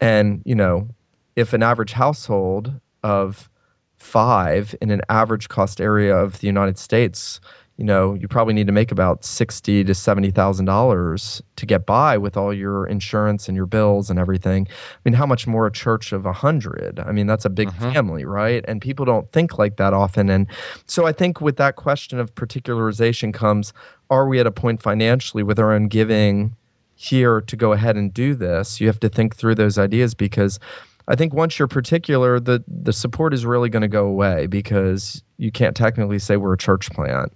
And, 0.00 0.42
you 0.44 0.54
know, 0.54 0.88
if 1.36 1.52
an 1.52 1.62
average 1.62 1.92
household 1.92 2.72
of 3.02 3.48
five 3.96 4.74
in 4.82 4.90
an 4.90 5.00
average 5.08 5.48
cost 5.48 5.80
area 5.80 6.16
of 6.16 6.38
the 6.40 6.46
United 6.46 6.78
States, 6.78 7.40
you 7.82 7.86
know, 7.86 8.14
you 8.14 8.28
probably 8.28 8.54
need 8.54 8.68
to 8.68 8.72
make 8.72 8.92
about 8.92 9.24
sixty 9.24 9.82
to 9.82 9.92
seventy 9.92 10.30
thousand 10.30 10.66
dollars 10.66 11.42
to 11.56 11.66
get 11.66 11.84
by 11.84 12.16
with 12.16 12.36
all 12.36 12.54
your 12.54 12.86
insurance 12.86 13.48
and 13.48 13.56
your 13.56 13.66
bills 13.66 14.08
and 14.08 14.20
everything. 14.20 14.68
I 14.70 14.98
mean, 15.04 15.14
how 15.14 15.26
much 15.26 15.48
more 15.48 15.66
a 15.66 15.72
church 15.72 16.12
of 16.12 16.24
a 16.24 16.32
hundred? 16.32 17.00
I 17.04 17.10
mean, 17.10 17.26
that's 17.26 17.44
a 17.44 17.50
big 17.50 17.66
uh-huh. 17.66 17.92
family, 17.92 18.24
right? 18.24 18.64
And 18.68 18.80
people 18.80 19.04
don't 19.04 19.28
think 19.32 19.58
like 19.58 19.78
that 19.78 19.94
often. 19.94 20.30
And 20.30 20.46
so 20.86 21.06
I 21.06 21.12
think 21.12 21.40
with 21.40 21.56
that 21.56 21.74
question 21.74 22.20
of 22.20 22.32
particularization 22.36 23.34
comes: 23.34 23.72
Are 24.10 24.28
we 24.28 24.38
at 24.38 24.46
a 24.46 24.52
point 24.52 24.80
financially 24.80 25.42
with 25.42 25.58
our 25.58 25.72
own 25.72 25.88
giving 25.88 26.54
here 26.94 27.40
to 27.40 27.56
go 27.56 27.72
ahead 27.72 27.96
and 27.96 28.14
do 28.14 28.36
this? 28.36 28.80
You 28.80 28.86
have 28.86 29.00
to 29.00 29.08
think 29.08 29.34
through 29.34 29.56
those 29.56 29.76
ideas 29.76 30.14
because 30.14 30.60
I 31.08 31.16
think 31.16 31.34
once 31.34 31.58
you're 31.58 31.66
particular, 31.66 32.38
the 32.38 32.62
the 32.68 32.92
support 32.92 33.34
is 33.34 33.44
really 33.44 33.70
going 33.70 33.82
to 33.82 33.88
go 33.88 34.06
away 34.06 34.46
because 34.46 35.24
you 35.36 35.50
can't 35.50 35.74
technically 35.74 36.20
say 36.20 36.36
we're 36.36 36.52
a 36.52 36.58
church 36.58 36.88
plant. 36.92 37.32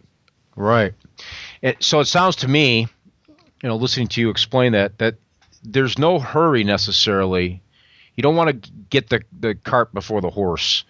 Right. 0.57 0.95
It, 1.63 1.83
so 1.83 2.01
it 2.01 2.07
sounds 2.07 2.37
to 2.37 2.49
me, 2.49 2.89
you 3.63 3.69
know, 3.69 3.77
listening 3.77 4.09
to 4.09 4.21
you 4.21 4.31
explain 4.31 4.73
that 4.73 4.99
that 4.99 5.17
there's 5.63 5.99
no 5.99 6.19
hurry 6.19 6.65
necessarily. 6.65 7.63
You 8.17 8.23
don't 8.23 8.37
want 8.37 8.65
to 8.65 8.71
get 8.91 9.09
the 9.09 9.23
the 9.39 9.55
cart 9.55 9.93
before 9.93 10.21
the 10.21 10.31
horse 10.31 10.85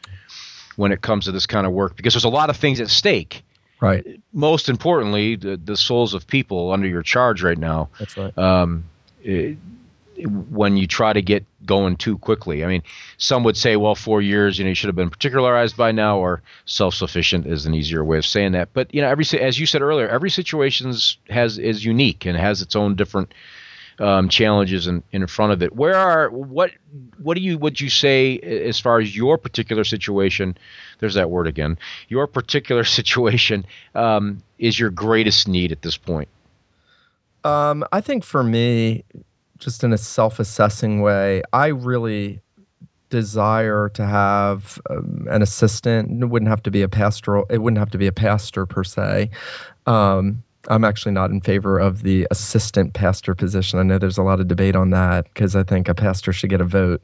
when 0.76 0.92
it 0.92 1.00
comes 1.00 1.24
to 1.24 1.32
this 1.32 1.46
kind 1.46 1.66
of 1.66 1.72
work 1.72 1.96
because 1.96 2.14
there's 2.14 2.24
a 2.24 2.28
lot 2.28 2.50
of 2.50 2.56
things 2.56 2.80
at 2.80 2.88
stake. 2.88 3.42
Right. 3.80 4.20
Most 4.32 4.68
importantly, 4.68 5.36
the 5.36 5.56
the 5.56 5.76
souls 5.76 6.14
of 6.14 6.26
people 6.26 6.72
under 6.72 6.86
your 6.86 7.02
charge 7.02 7.42
right 7.42 7.58
now. 7.58 7.90
That's 7.98 8.16
right. 8.16 8.36
Um, 8.38 8.84
it, 9.22 9.58
when 10.24 10.76
you 10.76 10.86
try 10.86 11.12
to 11.12 11.22
get 11.22 11.44
going 11.64 11.96
too 11.96 12.18
quickly. 12.18 12.64
I 12.64 12.68
mean, 12.68 12.82
some 13.18 13.44
would 13.44 13.56
say, 13.56 13.76
well, 13.76 13.94
four 13.94 14.22
years, 14.22 14.58
you 14.58 14.64
know, 14.64 14.70
you 14.70 14.74
should 14.74 14.88
have 14.88 14.96
been 14.96 15.10
particularized 15.10 15.76
by 15.76 15.92
now, 15.92 16.18
or 16.18 16.42
self-sufficient 16.64 17.46
is 17.46 17.66
an 17.66 17.74
easier 17.74 18.04
way 18.04 18.18
of 18.18 18.26
saying 18.26 18.52
that. 18.52 18.72
But 18.72 18.94
you 18.94 19.02
know, 19.02 19.08
every 19.08 19.24
as 19.40 19.58
you 19.58 19.66
said 19.66 19.82
earlier, 19.82 20.08
every 20.08 20.30
situation 20.30 20.94
has 21.28 21.58
is 21.58 21.84
unique 21.84 22.26
and 22.26 22.36
has 22.36 22.62
its 22.62 22.76
own 22.76 22.94
different 22.94 23.32
um, 23.98 24.28
challenges 24.28 24.86
in, 24.86 25.02
in 25.12 25.26
front 25.26 25.52
of 25.52 25.62
it. 25.62 25.74
Where 25.74 25.94
are 25.94 26.28
what 26.30 26.72
what 27.18 27.36
do 27.36 27.42
you 27.42 27.58
would 27.58 27.80
you 27.80 27.88
say 27.88 28.38
as 28.38 28.78
far 28.78 29.00
as 29.00 29.16
your 29.16 29.38
particular 29.38 29.84
situation? 29.84 30.56
There's 30.98 31.14
that 31.14 31.30
word 31.30 31.46
again. 31.46 31.78
Your 32.08 32.26
particular 32.26 32.84
situation 32.98 33.66
um, 33.94 34.42
is 34.58 34.78
your 34.78 34.90
greatest 34.90 35.48
need 35.48 35.72
at 35.72 35.82
this 35.82 35.96
point. 35.96 36.28
Um, 37.44 37.84
I 37.92 38.00
think 38.00 38.24
for 38.24 38.42
me, 38.42 39.04
just 39.58 39.84
in 39.84 39.92
a 39.92 39.98
self-assessing 39.98 41.00
way, 41.00 41.42
I 41.52 41.68
really 41.68 42.40
desire 43.08 43.88
to 43.90 44.04
have 44.04 44.80
um, 44.90 45.26
an 45.30 45.42
assistant. 45.42 46.22
It 46.22 46.26
wouldn't 46.26 46.48
have 46.48 46.62
to 46.64 46.70
be 46.70 46.82
a 46.82 46.88
pastoral. 46.88 47.46
It 47.50 47.58
wouldn't 47.58 47.78
have 47.78 47.90
to 47.90 47.98
be 47.98 48.06
a 48.06 48.12
pastor 48.12 48.66
per 48.66 48.84
se. 48.84 49.30
Um, 49.86 50.42
I'm 50.68 50.84
actually 50.84 51.12
not 51.12 51.30
in 51.30 51.40
favor 51.40 51.78
of 51.78 52.02
the 52.02 52.26
assistant 52.32 52.94
pastor 52.94 53.36
position. 53.36 53.78
I 53.78 53.84
know 53.84 53.98
there's 53.98 54.18
a 54.18 54.22
lot 54.22 54.40
of 54.40 54.48
debate 54.48 54.74
on 54.74 54.90
that 54.90 55.24
because 55.32 55.54
I 55.54 55.62
think 55.62 55.88
a 55.88 55.94
pastor 55.94 56.32
should 56.32 56.50
get 56.50 56.60
a 56.60 56.64
vote 56.64 57.02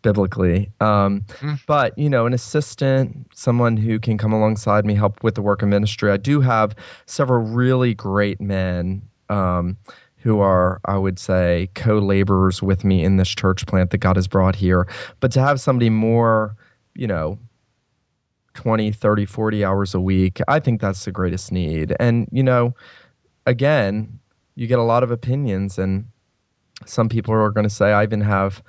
biblically. 0.00 0.70
Um, 0.80 1.20
mm. 1.40 1.60
But, 1.66 1.98
you 1.98 2.08
know, 2.08 2.24
an 2.24 2.32
assistant, 2.32 3.26
someone 3.34 3.76
who 3.76 4.00
can 4.00 4.16
come 4.16 4.32
alongside 4.32 4.86
me, 4.86 4.94
help 4.94 5.22
with 5.22 5.34
the 5.34 5.42
work 5.42 5.62
of 5.62 5.68
ministry. 5.68 6.10
I 6.10 6.16
do 6.16 6.40
have 6.40 6.74
several 7.04 7.44
really 7.44 7.92
great 7.92 8.40
men 8.40 9.02
um, 9.28 9.76
who 10.22 10.40
are, 10.40 10.80
I 10.84 10.96
would 10.96 11.18
say, 11.18 11.68
co 11.74 11.98
laborers 11.98 12.62
with 12.62 12.84
me 12.84 13.04
in 13.04 13.16
this 13.16 13.28
church 13.28 13.66
plant 13.66 13.90
that 13.90 13.98
God 13.98 14.16
has 14.16 14.28
brought 14.28 14.54
here. 14.54 14.88
But 15.20 15.32
to 15.32 15.40
have 15.40 15.60
somebody 15.60 15.90
more, 15.90 16.56
you 16.94 17.06
know, 17.06 17.38
20, 18.54 18.92
30, 18.92 19.24
40 19.24 19.64
hours 19.64 19.94
a 19.94 20.00
week, 20.00 20.40
I 20.46 20.60
think 20.60 20.80
that's 20.80 21.04
the 21.04 21.12
greatest 21.12 21.52
need. 21.52 21.94
And, 21.98 22.28
you 22.30 22.42
know, 22.42 22.74
again, 23.46 24.20
you 24.54 24.66
get 24.66 24.78
a 24.78 24.84
lot 24.84 25.02
of 25.02 25.10
opinions, 25.10 25.78
and 25.78 26.06
some 26.86 27.08
people 27.08 27.34
are 27.34 27.50
going 27.50 27.64
to 27.64 27.74
say, 27.74 27.92
I 27.92 28.02
even 28.02 28.20
have 28.20 28.62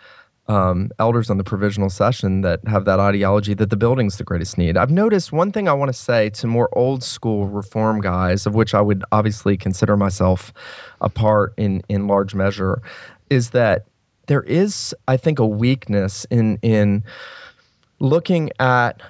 um, 0.47 0.91
elders 0.99 1.29
on 1.29 1.37
the 1.37 1.43
provisional 1.43 1.89
session 1.89 2.41
that 2.41 2.59
have 2.67 2.85
that 2.85 2.99
ideology 2.99 3.53
that 3.53 3.69
the 3.69 3.77
building's 3.77 4.17
the 4.17 4.23
greatest 4.23 4.57
need. 4.57 4.75
I've 4.75 4.91
noticed 4.91 5.31
one 5.31 5.51
thing 5.51 5.69
I 5.69 5.73
want 5.73 5.89
to 5.89 5.93
say 5.93 6.29
to 6.31 6.47
more 6.47 6.69
old 6.73 7.03
school 7.03 7.47
reform 7.47 8.01
guys, 8.01 8.45
of 8.45 8.53
which 8.53 8.73
I 8.73 8.81
would 8.81 9.03
obviously 9.11 9.55
consider 9.55 9.95
myself 9.95 10.53
a 10.99 11.09
part 11.09 11.53
in 11.57 11.81
in 11.87 12.07
large 12.07 12.35
measure, 12.35 12.81
is 13.29 13.51
that 13.51 13.85
there 14.27 14.43
is, 14.43 14.93
I 15.07 15.17
think, 15.17 15.39
a 15.39 15.47
weakness 15.47 16.25
in 16.29 16.59
in 16.61 17.03
looking 17.99 18.49
at 18.59 19.01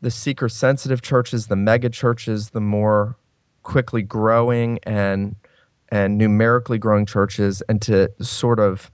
the 0.00 0.10
seeker 0.10 0.48
sensitive 0.48 1.00
churches, 1.00 1.46
the 1.46 1.56
mega 1.56 1.90
churches, 1.90 2.50
the 2.50 2.60
more 2.60 3.16
quickly 3.62 4.02
growing 4.02 4.80
and 4.82 5.36
and 5.90 6.18
numerically 6.18 6.78
growing 6.78 7.06
churches, 7.06 7.62
and 7.68 7.80
to 7.82 8.10
sort 8.20 8.58
of 8.58 8.90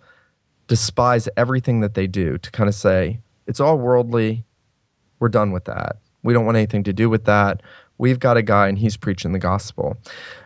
despise 0.68 1.28
everything 1.36 1.80
that 1.80 1.94
they 1.94 2.06
do, 2.06 2.38
to 2.38 2.50
kind 2.52 2.68
of 2.68 2.74
say, 2.74 3.18
it's 3.46 3.60
all 3.60 3.78
worldly. 3.78 4.44
We're 5.18 5.28
done 5.28 5.50
with 5.50 5.64
that. 5.64 5.96
We 6.22 6.32
don't 6.32 6.44
want 6.44 6.56
anything 6.56 6.84
to 6.84 6.92
do 6.92 7.10
with 7.10 7.24
that. 7.24 7.62
We've 7.98 8.18
got 8.18 8.36
a 8.36 8.42
guy 8.42 8.68
and 8.68 8.78
he's 8.78 8.96
preaching 8.96 9.32
the 9.32 9.38
gospel. 9.38 9.96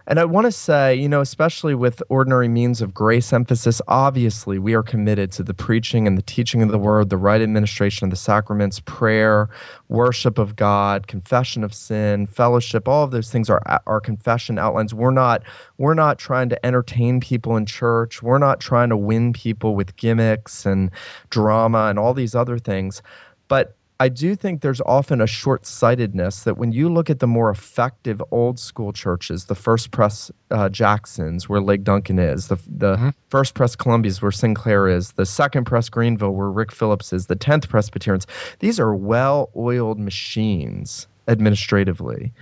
And 0.06 0.18
I 0.18 0.24
want 0.24 0.46
to 0.46 0.52
say, 0.52 0.96
you 0.96 1.08
know, 1.08 1.20
especially 1.20 1.74
with 1.74 2.02
ordinary 2.08 2.48
means 2.48 2.82
of 2.82 2.92
grace 2.92 3.32
emphasis, 3.32 3.80
obviously 3.86 4.58
we 4.58 4.74
are 4.74 4.82
committed 4.82 5.30
to 5.32 5.44
the 5.44 5.54
preaching 5.54 6.06
and 6.08 6.18
the 6.18 6.22
teaching 6.22 6.62
of 6.62 6.70
the 6.70 6.78
word, 6.78 7.08
the 7.08 7.16
right 7.16 7.40
administration 7.40 8.06
of 8.06 8.10
the 8.10 8.16
sacraments, 8.16 8.80
prayer, 8.80 9.48
worship 9.88 10.38
of 10.38 10.56
God, 10.56 11.06
confession 11.06 11.62
of 11.62 11.72
sin, 11.72 12.26
fellowship, 12.26 12.88
all 12.88 13.04
of 13.04 13.12
those 13.12 13.30
things 13.30 13.48
are 13.48 13.62
our 13.86 14.00
confession 14.00 14.58
outlines. 14.58 14.92
We're 14.92 15.12
not 15.12 15.44
we're 15.78 15.94
not 15.94 16.18
trying 16.18 16.48
to 16.48 16.66
entertain 16.66 17.20
people 17.20 17.56
in 17.56 17.66
church. 17.66 18.22
We're 18.22 18.38
not 18.38 18.60
trying 18.60 18.88
to 18.88 18.96
win 18.96 19.32
people 19.32 19.76
with 19.76 19.96
gimmicks 19.96 20.66
and 20.66 20.90
drama 21.30 21.86
and 21.88 21.98
all 21.98 22.14
these 22.14 22.34
other 22.34 22.58
things. 22.58 23.02
But 23.46 23.76
I 24.00 24.08
do 24.08 24.34
think 24.34 24.62
there's 24.62 24.80
often 24.80 25.20
a 25.20 25.26
short 25.26 25.64
sightedness 25.64 26.44
that 26.44 26.58
when 26.58 26.72
you 26.72 26.92
look 26.92 27.08
at 27.08 27.20
the 27.20 27.26
more 27.26 27.50
effective 27.50 28.20
old 28.30 28.58
school 28.58 28.92
churches, 28.92 29.44
the 29.44 29.54
First 29.54 29.92
Pres 29.92 30.30
uh, 30.50 30.68
Jacksons, 30.68 31.48
where 31.48 31.60
Ligon 31.60 31.84
Duncan 31.84 32.18
is, 32.18 32.48
the, 32.48 32.56
the 32.66 32.96
mm-hmm. 32.96 33.08
First 33.28 33.54
Pres 33.54 33.76
Columbia's, 33.76 34.20
where 34.20 34.32
Sinclair 34.32 34.88
is, 34.88 35.12
the 35.12 35.26
Second 35.26 35.66
Pres 35.66 35.88
Greenville, 35.88 36.32
where 36.32 36.50
Rick 36.50 36.72
Phillips 36.72 37.12
is, 37.12 37.26
the 37.26 37.36
Tenth 37.36 37.68
Presbyterians, 37.68 38.26
these 38.58 38.80
are 38.80 38.94
well 38.94 39.50
oiled 39.56 40.00
machines 40.00 41.06
administratively. 41.28 42.32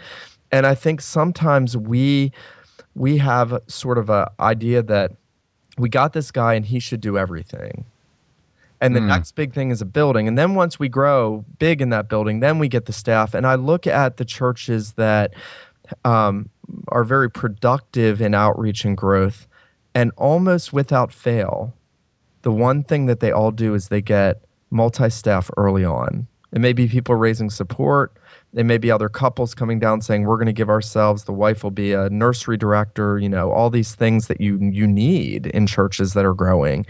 And 0.50 0.66
I 0.66 0.74
think 0.74 1.00
sometimes 1.00 1.76
we 1.76 2.32
we 2.94 3.18
have 3.18 3.62
sort 3.66 3.98
of 3.98 4.10
a 4.10 4.32
idea 4.40 4.82
that 4.82 5.12
we 5.78 5.88
got 5.88 6.12
this 6.12 6.30
guy 6.30 6.54
and 6.54 6.64
he 6.64 6.80
should 6.80 7.00
do 7.00 7.18
everything 7.18 7.84
and 8.80 8.96
the 8.96 9.00
mm. 9.00 9.06
next 9.06 9.32
big 9.32 9.52
thing 9.52 9.70
is 9.70 9.82
a 9.82 9.86
building. 9.86 10.26
And 10.26 10.38
then 10.38 10.54
once 10.54 10.78
we 10.78 10.88
grow 10.88 11.44
big 11.58 11.82
in 11.82 11.90
that 11.90 12.08
building 12.08 12.40
then 12.40 12.58
we 12.58 12.68
get 12.68 12.86
the 12.86 12.92
staff. 12.92 13.34
And 13.34 13.46
i 13.46 13.54
look 13.54 13.86
at 13.86 14.16
the 14.16 14.24
churches 14.24 14.92
that 14.92 15.34
um, 16.04 16.48
are 16.88 17.04
very 17.04 17.30
productive 17.30 18.20
in 18.20 18.34
outreach 18.34 18.84
and 18.84 18.96
growth 18.96 19.46
and 19.94 20.12
almost 20.16 20.72
without 20.72 21.12
fail 21.12 21.74
the 22.42 22.52
one 22.52 22.82
thing 22.82 23.06
that 23.06 23.20
they 23.20 23.32
all 23.32 23.50
do 23.50 23.74
is 23.74 23.88
they 23.88 24.00
get 24.00 24.44
multi-staff 24.70 25.50
early 25.56 25.84
on. 25.84 26.26
It 26.52 26.60
may 26.60 26.72
be 26.72 26.88
people 26.88 27.14
raising 27.14 27.50
support. 27.50 28.16
It 28.54 28.64
may 28.64 28.78
be 28.78 28.90
other 28.90 29.08
couples 29.08 29.54
coming 29.54 29.78
down 29.78 30.00
saying 30.00 30.24
we're 30.24 30.36
going 30.36 30.46
to 30.46 30.52
give 30.52 30.70
ourselves 30.70 31.24
the 31.24 31.32
wife 31.32 31.62
will 31.62 31.70
be 31.70 31.92
a 31.92 32.10
nursery 32.10 32.56
director 32.56 33.18
you 33.18 33.28
know 33.28 33.52
all 33.52 33.70
these 33.70 33.94
things 33.94 34.26
that 34.26 34.40
you 34.40 34.58
you 34.58 34.86
need 34.86 35.46
in 35.46 35.66
churches 35.66 36.14
that 36.14 36.24
are 36.24 36.34
growing. 36.34 36.86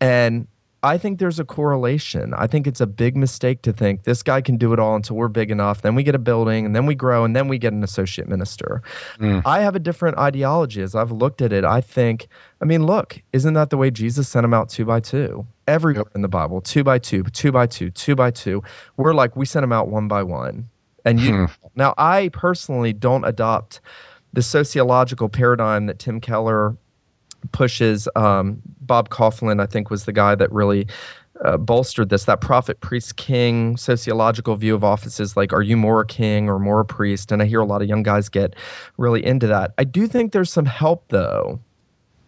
And 0.00 0.48
I 0.82 0.96
think 0.96 1.18
there's 1.18 1.40
a 1.40 1.44
correlation. 1.44 2.32
I 2.34 2.46
think 2.46 2.68
it's 2.68 2.80
a 2.80 2.86
big 2.86 3.16
mistake 3.16 3.62
to 3.62 3.72
think 3.72 4.04
this 4.04 4.22
guy 4.22 4.40
can 4.40 4.56
do 4.56 4.72
it 4.72 4.78
all 4.78 4.94
until 4.94 5.16
we're 5.16 5.28
big 5.28 5.50
enough. 5.50 5.82
Then 5.82 5.96
we 5.96 6.04
get 6.04 6.14
a 6.14 6.20
building, 6.20 6.64
and 6.66 6.74
then 6.74 6.86
we 6.86 6.94
grow, 6.94 7.24
and 7.24 7.34
then 7.34 7.48
we 7.48 7.58
get 7.58 7.72
an 7.72 7.82
associate 7.82 8.28
minister. 8.28 8.82
Mm. 9.18 9.42
I 9.44 9.60
have 9.60 9.74
a 9.74 9.80
different 9.80 10.18
ideology 10.18 10.82
as 10.82 10.94
I've 10.94 11.10
looked 11.10 11.42
at 11.42 11.52
it. 11.52 11.64
I 11.64 11.80
think, 11.80 12.28
I 12.60 12.64
mean, 12.64 12.86
look, 12.86 13.20
isn't 13.32 13.54
that 13.54 13.70
the 13.70 13.76
way 13.76 13.90
Jesus 13.90 14.28
sent 14.28 14.44
them 14.44 14.54
out 14.54 14.68
two 14.68 14.84
by 14.84 15.00
two? 15.00 15.44
Everywhere 15.66 16.04
yep. 16.06 16.14
in 16.14 16.22
the 16.22 16.28
Bible, 16.28 16.60
two 16.60 16.84
by 16.84 16.98
two, 16.98 17.24
two 17.24 17.50
by 17.50 17.66
two, 17.66 17.90
two 17.90 18.14
by 18.14 18.30
two. 18.30 18.62
We're 18.96 19.14
like, 19.14 19.34
we 19.34 19.46
sent 19.46 19.64
them 19.64 19.72
out 19.72 19.88
one 19.88 20.06
by 20.06 20.22
one. 20.22 20.68
And 21.04 21.18
you, 21.18 21.32
hmm. 21.32 21.44
now 21.74 21.94
I 21.98 22.28
personally 22.32 22.92
don't 22.92 23.24
adopt 23.24 23.80
the 24.32 24.42
sociological 24.42 25.28
paradigm 25.28 25.86
that 25.86 25.98
Tim 25.98 26.20
Keller 26.20 26.76
pushes 27.52 28.08
um, 28.16 28.60
Bob 28.80 29.08
Coughlin, 29.10 29.60
I 29.60 29.66
think, 29.66 29.90
was 29.90 30.04
the 30.04 30.12
guy 30.12 30.34
that 30.34 30.50
really 30.52 30.86
uh, 31.44 31.56
bolstered 31.56 32.08
this. 32.08 32.24
That 32.24 32.40
prophet 32.40 32.80
priest 32.80 33.16
king 33.16 33.76
sociological 33.76 34.56
view 34.56 34.74
of 34.74 34.84
offices 34.84 35.36
like 35.36 35.52
are 35.52 35.62
you 35.62 35.76
more 35.76 36.00
a 36.00 36.06
king 36.06 36.48
or 36.48 36.58
more 36.58 36.80
a 36.80 36.84
priest? 36.84 37.32
And 37.32 37.42
i 37.42 37.44
hear 37.44 37.60
a 37.60 37.64
lot 37.64 37.82
of 37.82 37.88
young 37.88 38.02
guys 38.02 38.28
get 38.28 38.54
really 38.96 39.24
into 39.24 39.46
that. 39.46 39.72
I 39.78 39.84
do 39.84 40.06
think 40.06 40.32
there's 40.32 40.52
some 40.52 40.66
help 40.66 41.04
though 41.08 41.60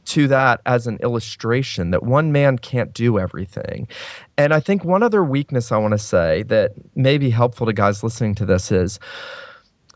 to 0.06 0.26
that 0.28 0.60
as 0.66 0.86
an 0.86 0.96
illustration 1.02 1.90
that 1.90 2.02
one 2.02 2.32
man 2.32 2.58
can't 2.58 2.92
do 2.94 3.18
everything. 3.18 3.88
And 4.38 4.54
i 4.54 4.60
think 4.60 4.84
one 4.84 5.02
other 5.02 5.22
weakness 5.22 5.72
i 5.72 5.76
want 5.76 5.92
to 5.92 5.98
say 5.98 6.44
that 6.44 6.72
may 6.94 7.18
be 7.18 7.30
helpful 7.30 7.66
to 7.66 7.72
guys 7.72 8.02
listening 8.02 8.34
to 8.36 8.46
this 8.46 8.72
is 8.72 8.98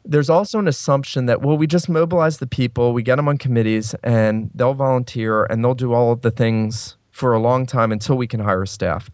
there's 0.05 0.31
also 0.31 0.59
an 0.59 0.69
assumption 0.69 1.27
that 1.27 1.43
well 1.43 1.57
we 1.57 1.67
just 1.67 1.89
mobilize 1.89 2.39
the 2.39 2.47
people 2.47 2.93
we 2.93 3.03
get 3.03 3.17
them 3.17 3.29
on 3.29 3.39
committees 3.39 3.95
and 4.03 4.51
they'll 4.55 4.75
volunteer 4.75 5.45
and 5.45 5.65
they'll 5.65 5.75
do 5.75 5.93
all 5.93 6.13
of 6.13 6.21
the 6.21 6.31
things 6.31 6.97
for 7.11 7.33
a 7.33 7.39
long 7.39 7.65
time 7.65 7.93
until 7.93 8.17
we 8.17 8.27
can 8.27 8.41
hire 8.41 8.67
staff. 8.67 9.11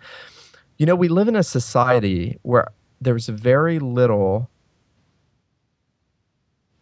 You 0.78 0.86
know 0.86 0.96
we 0.96 1.08
live 1.08 1.28
in 1.28 1.36
a 1.36 1.42
society 1.42 2.38
where 2.42 2.68
there's 3.00 3.28
very 3.28 3.78
little 3.78 4.50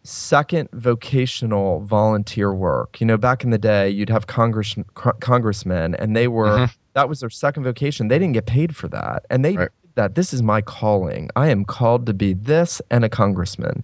second 0.03 0.69
vocational 0.71 1.81
volunteer 1.81 2.53
work. 2.53 2.99
You 2.99 3.05
know 3.05 3.17
back 3.17 3.43
in 3.43 3.51
the 3.51 3.57
day 3.57 3.89
you'd 3.89 4.09
have 4.09 4.27
congress 4.27 4.75
congressmen 4.95 5.95
and 5.95 6.15
they 6.15 6.27
were 6.27 6.47
mm-hmm. 6.47 6.73
that 6.93 7.09
was 7.09 7.19
their 7.19 7.29
second 7.29 7.63
vocation. 7.63 8.07
They 8.07 8.17
didn't 8.17 8.33
get 8.33 8.47
paid 8.47 8.75
for 8.75 8.87
that 8.87 9.25
and 9.29 9.45
they 9.45 9.55
right 9.55 9.69
that 9.99 10.15
this 10.15 10.33
is 10.33 10.41
my 10.41 10.61
calling. 10.61 11.29
I 11.35 11.49
am 11.49 11.65
called 11.65 12.05
to 12.05 12.13
be 12.13 12.31
this 12.31 12.81
and 12.89 13.03
a 13.03 13.09
congressman. 13.09 13.83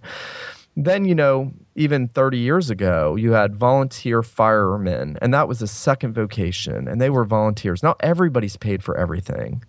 Then, 0.74 1.04
you 1.04 1.14
know, 1.14 1.52
even 1.74 2.08
30 2.08 2.38
years 2.38 2.70
ago, 2.70 3.16
you 3.16 3.32
had 3.32 3.54
volunteer 3.54 4.22
firemen, 4.22 5.18
and 5.20 5.34
that 5.34 5.46
was 5.46 5.60
a 5.60 5.66
second 5.66 6.14
vocation, 6.14 6.88
and 6.88 7.02
they 7.02 7.10
were 7.10 7.26
volunteers. 7.26 7.82
Now 7.82 7.96
everybody's 8.00 8.56
paid 8.56 8.82
for 8.82 8.96
everything. 8.96 9.62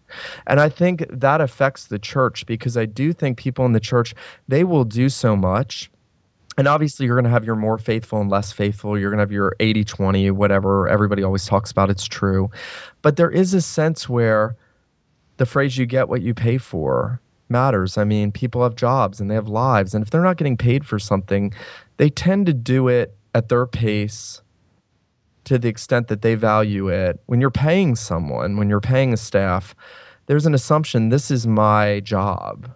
And 0.48 0.62
I 0.62 0.70
think 0.70 1.06
that 1.10 1.42
affects 1.42 1.88
the 1.88 2.00
church 2.00 2.46
because 2.46 2.78
I 2.78 2.86
do 2.86 3.12
think 3.12 3.38
people 3.38 3.66
in 3.66 3.74
the 3.74 3.82
church, 3.82 4.16
they 4.48 4.64
will 4.64 4.86
do 4.86 5.10
so 5.10 5.36
much 5.36 5.92
and 6.58 6.68
obviously 6.68 7.06
you're 7.06 7.16
going 7.16 7.26
to 7.26 7.30
have 7.30 7.46
your 7.46 7.56
more 7.56 7.78
faithful 7.78 8.20
and 8.20 8.32
less 8.32 8.52
faithful 8.52 8.98
you're 8.98 9.12
going 9.12 9.20
to 9.20 9.22
have 9.22 9.32
your 9.32 9.56
80 9.60 9.84
20 9.84 10.32
whatever 10.32 10.88
everybody 10.88 11.22
always 11.22 11.46
talks 11.46 11.70
about 11.70 11.92
it's 11.92 12.08
true 12.08 12.50
but 13.04 13.16
there 13.16 13.30
is 13.30 13.54
a 13.54 13.62
sense 13.62 14.10
where 14.10 14.56
the 15.38 15.46
phrase 15.46 15.78
you 15.78 15.86
get 15.86 16.10
what 16.10 16.22
you 16.22 16.34
pay 16.34 16.58
for 16.58 17.22
matters. 17.50 17.98
I 17.98 18.04
mean, 18.04 18.32
people 18.32 18.64
have 18.64 18.76
jobs 18.76 19.20
and 19.20 19.30
they 19.30 19.36
have 19.36 19.48
lives. 19.48 19.94
And 19.94 20.04
if 20.04 20.10
they're 20.10 20.22
not 20.22 20.38
getting 20.38 20.58
paid 20.58 20.86
for 20.86 21.00
something, 21.00 21.54
they 21.98 22.10
tend 22.10 22.46
to 22.48 22.54
do 22.54 22.88
it 22.88 23.16
at 23.34 23.50
their 23.50 23.66
pace 23.66 24.42
to 25.46 25.58
the 25.58 25.70
extent 25.70 26.10
that 26.10 26.22
they 26.22 26.36
value 26.36 26.90
it. 26.90 27.22
When 27.28 27.40
you're 27.40 27.50
paying 27.50 27.96
someone, 27.96 28.58
when 28.58 28.70
you're 28.70 28.82
paying 28.82 29.14
a 29.14 29.18
staff, 29.18 29.76
there's 30.26 30.46
an 30.46 30.54
assumption 30.54 31.10
this 31.10 31.32
is 31.32 31.48
my 31.48 32.02
job. 32.02 32.70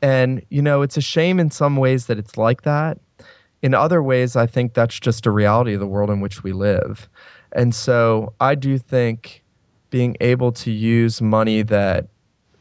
And, 0.00 0.44
you 0.50 0.62
know, 0.62 0.82
it's 0.82 0.96
a 0.96 1.02
shame 1.02 1.40
in 1.40 1.50
some 1.50 1.76
ways 1.76 2.06
that 2.06 2.18
it's 2.18 2.36
like 2.36 2.62
that. 2.62 2.98
In 3.62 3.74
other 3.74 4.02
ways, 4.02 4.36
I 4.36 4.46
think 4.46 4.74
that's 4.74 5.00
just 5.00 5.26
a 5.26 5.30
reality 5.30 5.74
of 5.74 5.80
the 5.80 5.86
world 5.86 6.10
in 6.10 6.20
which 6.20 6.42
we 6.44 6.52
live. 6.52 7.08
And 7.52 7.74
so 7.74 8.34
I 8.38 8.54
do 8.54 8.78
think 8.78 9.42
being 9.94 10.16
able 10.20 10.50
to 10.50 10.72
use 10.72 11.22
money 11.22 11.62
that 11.62 12.08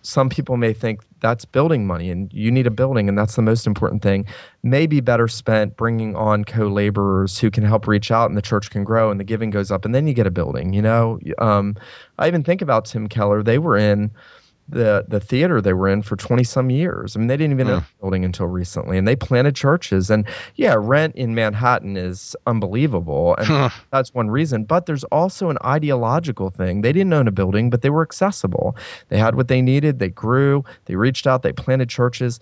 some 0.04 0.30
people 0.30 0.56
may 0.56 0.72
think 0.72 1.02
that's 1.20 1.46
building 1.46 1.88
money 1.88 2.12
and 2.12 2.32
you 2.32 2.52
need 2.52 2.68
a 2.68 2.70
building 2.70 3.10
and 3.10 3.18
that's 3.18 3.36
the 3.36 3.42
most 3.42 3.66
important 3.66 4.04
thing 4.04 4.24
may 4.62 4.86
be 4.86 5.02
better 5.02 5.28
spent 5.28 5.76
bringing 5.76 6.16
on 6.16 6.46
co-laborers 6.46 7.40
who 7.40 7.50
can 7.50 7.64
help 7.64 7.88
reach 7.88 8.12
out 8.12 8.30
and 8.30 8.38
the 8.38 8.42
church 8.42 8.70
can 8.70 8.84
grow 8.84 9.10
and 9.10 9.20
the 9.20 9.24
giving 9.24 9.50
goes 9.50 9.72
up 9.72 9.84
and 9.84 9.96
then 9.96 10.06
you 10.06 10.14
get 10.14 10.28
a 10.28 10.30
building 10.30 10.74
you 10.74 10.82
know? 10.82 11.20
Um, 11.40 11.76
i 12.20 12.28
even 12.28 12.44
think 12.44 12.62
about 12.62 12.86
tim 12.86 13.08
keller. 13.10 13.42
They 13.42 13.58
were 13.58 13.78
in 13.78 14.12
the 14.70 15.06
the 15.08 15.20
theater 15.20 15.62
they 15.62 15.74
were 15.74 15.90
in 15.90 16.02
for 16.02 16.16
20 16.16 16.44
some 16.44 16.70
years. 16.70 17.16
I 17.16 17.20
mean, 17.20 17.28
they 17.28 17.38
didn't 17.38 17.54
even 17.54 17.68
mm. 17.68 17.76
own 17.76 17.86
building 18.00 18.26
until 18.26 18.48
recently, 18.48 18.98
and 18.98 19.08
they 19.08 19.16
planted 19.16 19.56
churches. 19.56 20.10
And 20.10 20.26
yeah, 20.56 20.76
rent 20.78 21.16
in 21.16 21.36
Manhattan 21.36 21.98
is 21.98 22.36
unbelievable, 22.48 23.36
and 23.38 23.72
that's 23.92 24.14
one 24.14 24.30
reason. 24.30 24.64
But 24.64 24.86
there's 24.86 25.04
also 25.06 25.50
an 25.50 25.58
ideological 25.64 26.50
thing. 26.50 26.82
They 26.82 26.94
didn't 26.94 27.14
own 27.14 27.28
a 27.28 27.32
building, 27.32 27.70
but 27.70 27.82
they 27.82 27.90
were 27.90 28.04
accessible. 28.04 28.76
They 29.10 29.18
had 29.18 29.36
what 29.36 29.48
they 29.48 29.62
needed. 29.62 30.00
They 30.00 30.10
grew. 30.10 30.64
They 30.86 30.96
reached 30.96 31.28
out. 31.28 31.44
They 31.44 31.54
planted 31.54 31.90
churches. 31.90 32.40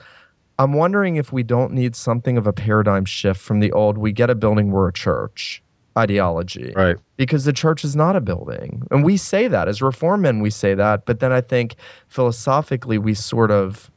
I'm 0.59 0.73
wondering 0.73 1.15
if 1.15 1.33
we 1.33 1.41
don't 1.41 1.73
need 1.73 1.95
something 1.95 2.37
of 2.37 2.45
a 2.45 2.53
paradigm 2.53 3.05
shift 3.05 3.41
from 3.41 3.59
the 3.61 3.71
old. 3.71 3.97
We 3.97 4.11
get 4.11 4.29
a 4.29 4.35
building, 4.35 4.69
we're 4.69 4.89
a 4.89 4.93
church 4.93 5.63
ideology. 5.97 6.73
Right. 6.75 6.97
Because 7.17 7.45
the 7.45 7.53
church 7.53 7.83
is 7.83 7.95
not 7.95 8.15
a 8.15 8.21
building. 8.21 8.87
And 8.91 9.03
we 9.03 9.17
say 9.17 9.47
that 9.47 9.67
as 9.67 9.81
reform 9.81 10.21
men, 10.21 10.39
we 10.41 10.49
say 10.49 10.73
that. 10.73 11.05
But 11.05 11.19
then 11.19 11.31
I 11.31 11.41
think 11.41 11.75
philosophically, 12.07 12.97
we 12.97 13.13
sort 13.13 13.51
of, 13.51 13.89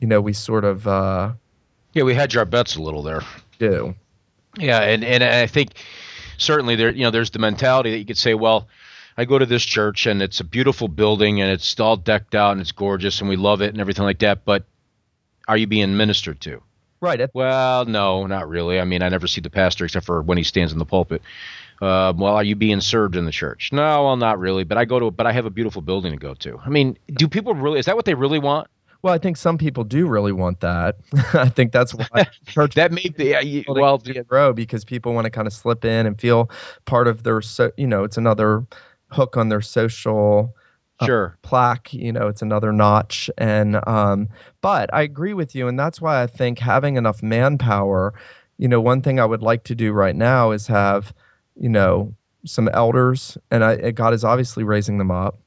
you 0.00 0.06
know, 0.06 0.20
we 0.20 0.32
sort 0.32 0.64
of 0.64 0.86
uh, 0.88 1.32
Yeah, 1.94 2.02
we 2.02 2.14
hedge 2.14 2.36
our 2.36 2.44
bets 2.44 2.76
a 2.76 2.82
little 2.82 3.02
there. 3.02 3.22
do. 3.58 3.94
Yeah, 4.58 4.80
and, 4.80 5.04
and 5.04 5.22
I 5.22 5.46
think 5.46 5.74
certainly 6.36 6.74
there 6.74 6.90
you 6.90 7.02
know 7.02 7.10
there's 7.10 7.30
the 7.30 7.38
mentality 7.38 7.90
that 7.92 7.98
you 7.98 8.04
could 8.04 8.18
say, 8.18 8.34
well, 8.34 8.66
I 9.16 9.24
go 9.24 9.38
to 9.38 9.46
this 9.46 9.64
church 9.64 10.06
and 10.06 10.20
it's 10.22 10.40
a 10.40 10.44
beautiful 10.44 10.88
building 10.88 11.40
and 11.40 11.50
it's 11.50 11.78
all 11.78 11.96
decked 11.96 12.34
out 12.34 12.52
and 12.52 12.60
it's 12.60 12.72
gorgeous 12.72 13.20
and 13.20 13.28
we 13.28 13.36
love 13.36 13.60
it 13.62 13.70
and 13.70 13.80
everything 13.80 14.04
like 14.04 14.18
that, 14.20 14.44
but 14.44 14.64
are 15.46 15.56
you 15.56 15.66
being 15.66 15.96
ministered 15.96 16.40
to? 16.42 16.62
Right. 17.00 17.20
Well, 17.32 17.84
no, 17.84 18.26
not 18.26 18.48
really. 18.48 18.80
I 18.80 18.84
mean, 18.84 19.02
I 19.02 19.08
never 19.08 19.26
see 19.26 19.40
the 19.40 19.50
pastor 19.50 19.84
except 19.84 20.06
for 20.06 20.22
when 20.22 20.38
he 20.38 20.44
stands 20.44 20.72
in 20.72 20.78
the 20.78 20.84
pulpit. 20.84 21.22
Uh, 21.80 22.12
well, 22.16 22.34
are 22.34 22.42
you 22.42 22.56
being 22.56 22.80
served 22.80 23.14
in 23.14 23.24
the 23.24 23.30
church? 23.30 23.70
No, 23.72 24.04
well, 24.04 24.16
not 24.16 24.40
really. 24.40 24.64
But 24.64 24.78
I 24.78 24.84
go 24.84 24.98
to, 24.98 25.10
but 25.12 25.26
I 25.26 25.32
have 25.32 25.46
a 25.46 25.50
beautiful 25.50 25.80
building 25.80 26.10
to 26.10 26.18
go 26.18 26.34
to. 26.34 26.58
I 26.64 26.70
mean, 26.70 26.98
do 27.08 27.28
people 27.28 27.54
really? 27.54 27.78
Is 27.78 27.86
that 27.86 27.94
what 27.94 28.04
they 28.04 28.14
really 28.14 28.40
want? 28.40 28.68
well, 29.02 29.14
I 29.14 29.18
think 29.18 29.36
some 29.36 29.58
people 29.58 29.84
do 29.84 30.06
really 30.06 30.32
want 30.32 30.60
that. 30.60 30.96
I 31.34 31.48
think 31.48 31.72
that's 31.72 31.92
why 31.92 32.26
church 32.46 32.74
That 32.74 32.92
may 32.92 33.08
be. 33.08 33.26
Yeah, 33.26 33.40
you, 33.40 33.64
well, 33.68 34.02
grow 34.26 34.52
because 34.52 34.84
people 34.84 35.14
want 35.14 35.24
to 35.26 35.30
kind 35.30 35.46
of 35.46 35.52
slip 35.52 35.84
in 35.84 36.06
and 36.06 36.20
feel 36.20 36.50
part 36.84 37.06
of 37.06 37.22
their, 37.22 37.40
so, 37.40 37.70
you 37.76 37.86
know, 37.86 38.04
it's 38.04 38.16
another 38.16 38.66
hook 39.10 39.36
on 39.36 39.48
their 39.48 39.60
social 39.60 40.54
sure. 41.06 41.36
plaque 41.42 41.92
you 41.92 42.12
know 42.12 42.28
it's 42.28 42.42
another 42.42 42.72
notch. 42.72 43.30
And 43.38 43.78
um 43.86 44.28
but 44.60 44.92
i 44.92 45.02
agree 45.02 45.34
with 45.34 45.54
you 45.54 45.68
and 45.68 45.78
that's 45.78 46.00
why 46.00 46.22
i 46.22 46.26
think 46.26 46.58
having 46.58 46.96
enough 46.96 47.22
manpower 47.22 48.14
you 48.58 48.68
know 48.68 48.80
one 48.80 49.02
thing 49.02 49.20
i 49.20 49.24
would 49.24 49.42
like 49.42 49.64
to 49.64 49.74
do 49.74 49.92
right 49.92 50.16
now 50.16 50.50
is 50.50 50.66
have 50.66 51.12
you 51.56 51.68
know 51.68 52.14
some 52.44 52.68
elders 52.68 53.38
and 53.50 53.64
i 53.64 53.90
god 53.90 54.14
is 54.14 54.24
obviously 54.24 54.64
raising 54.64 54.98
them 54.98 55.10
up 55.10 55.38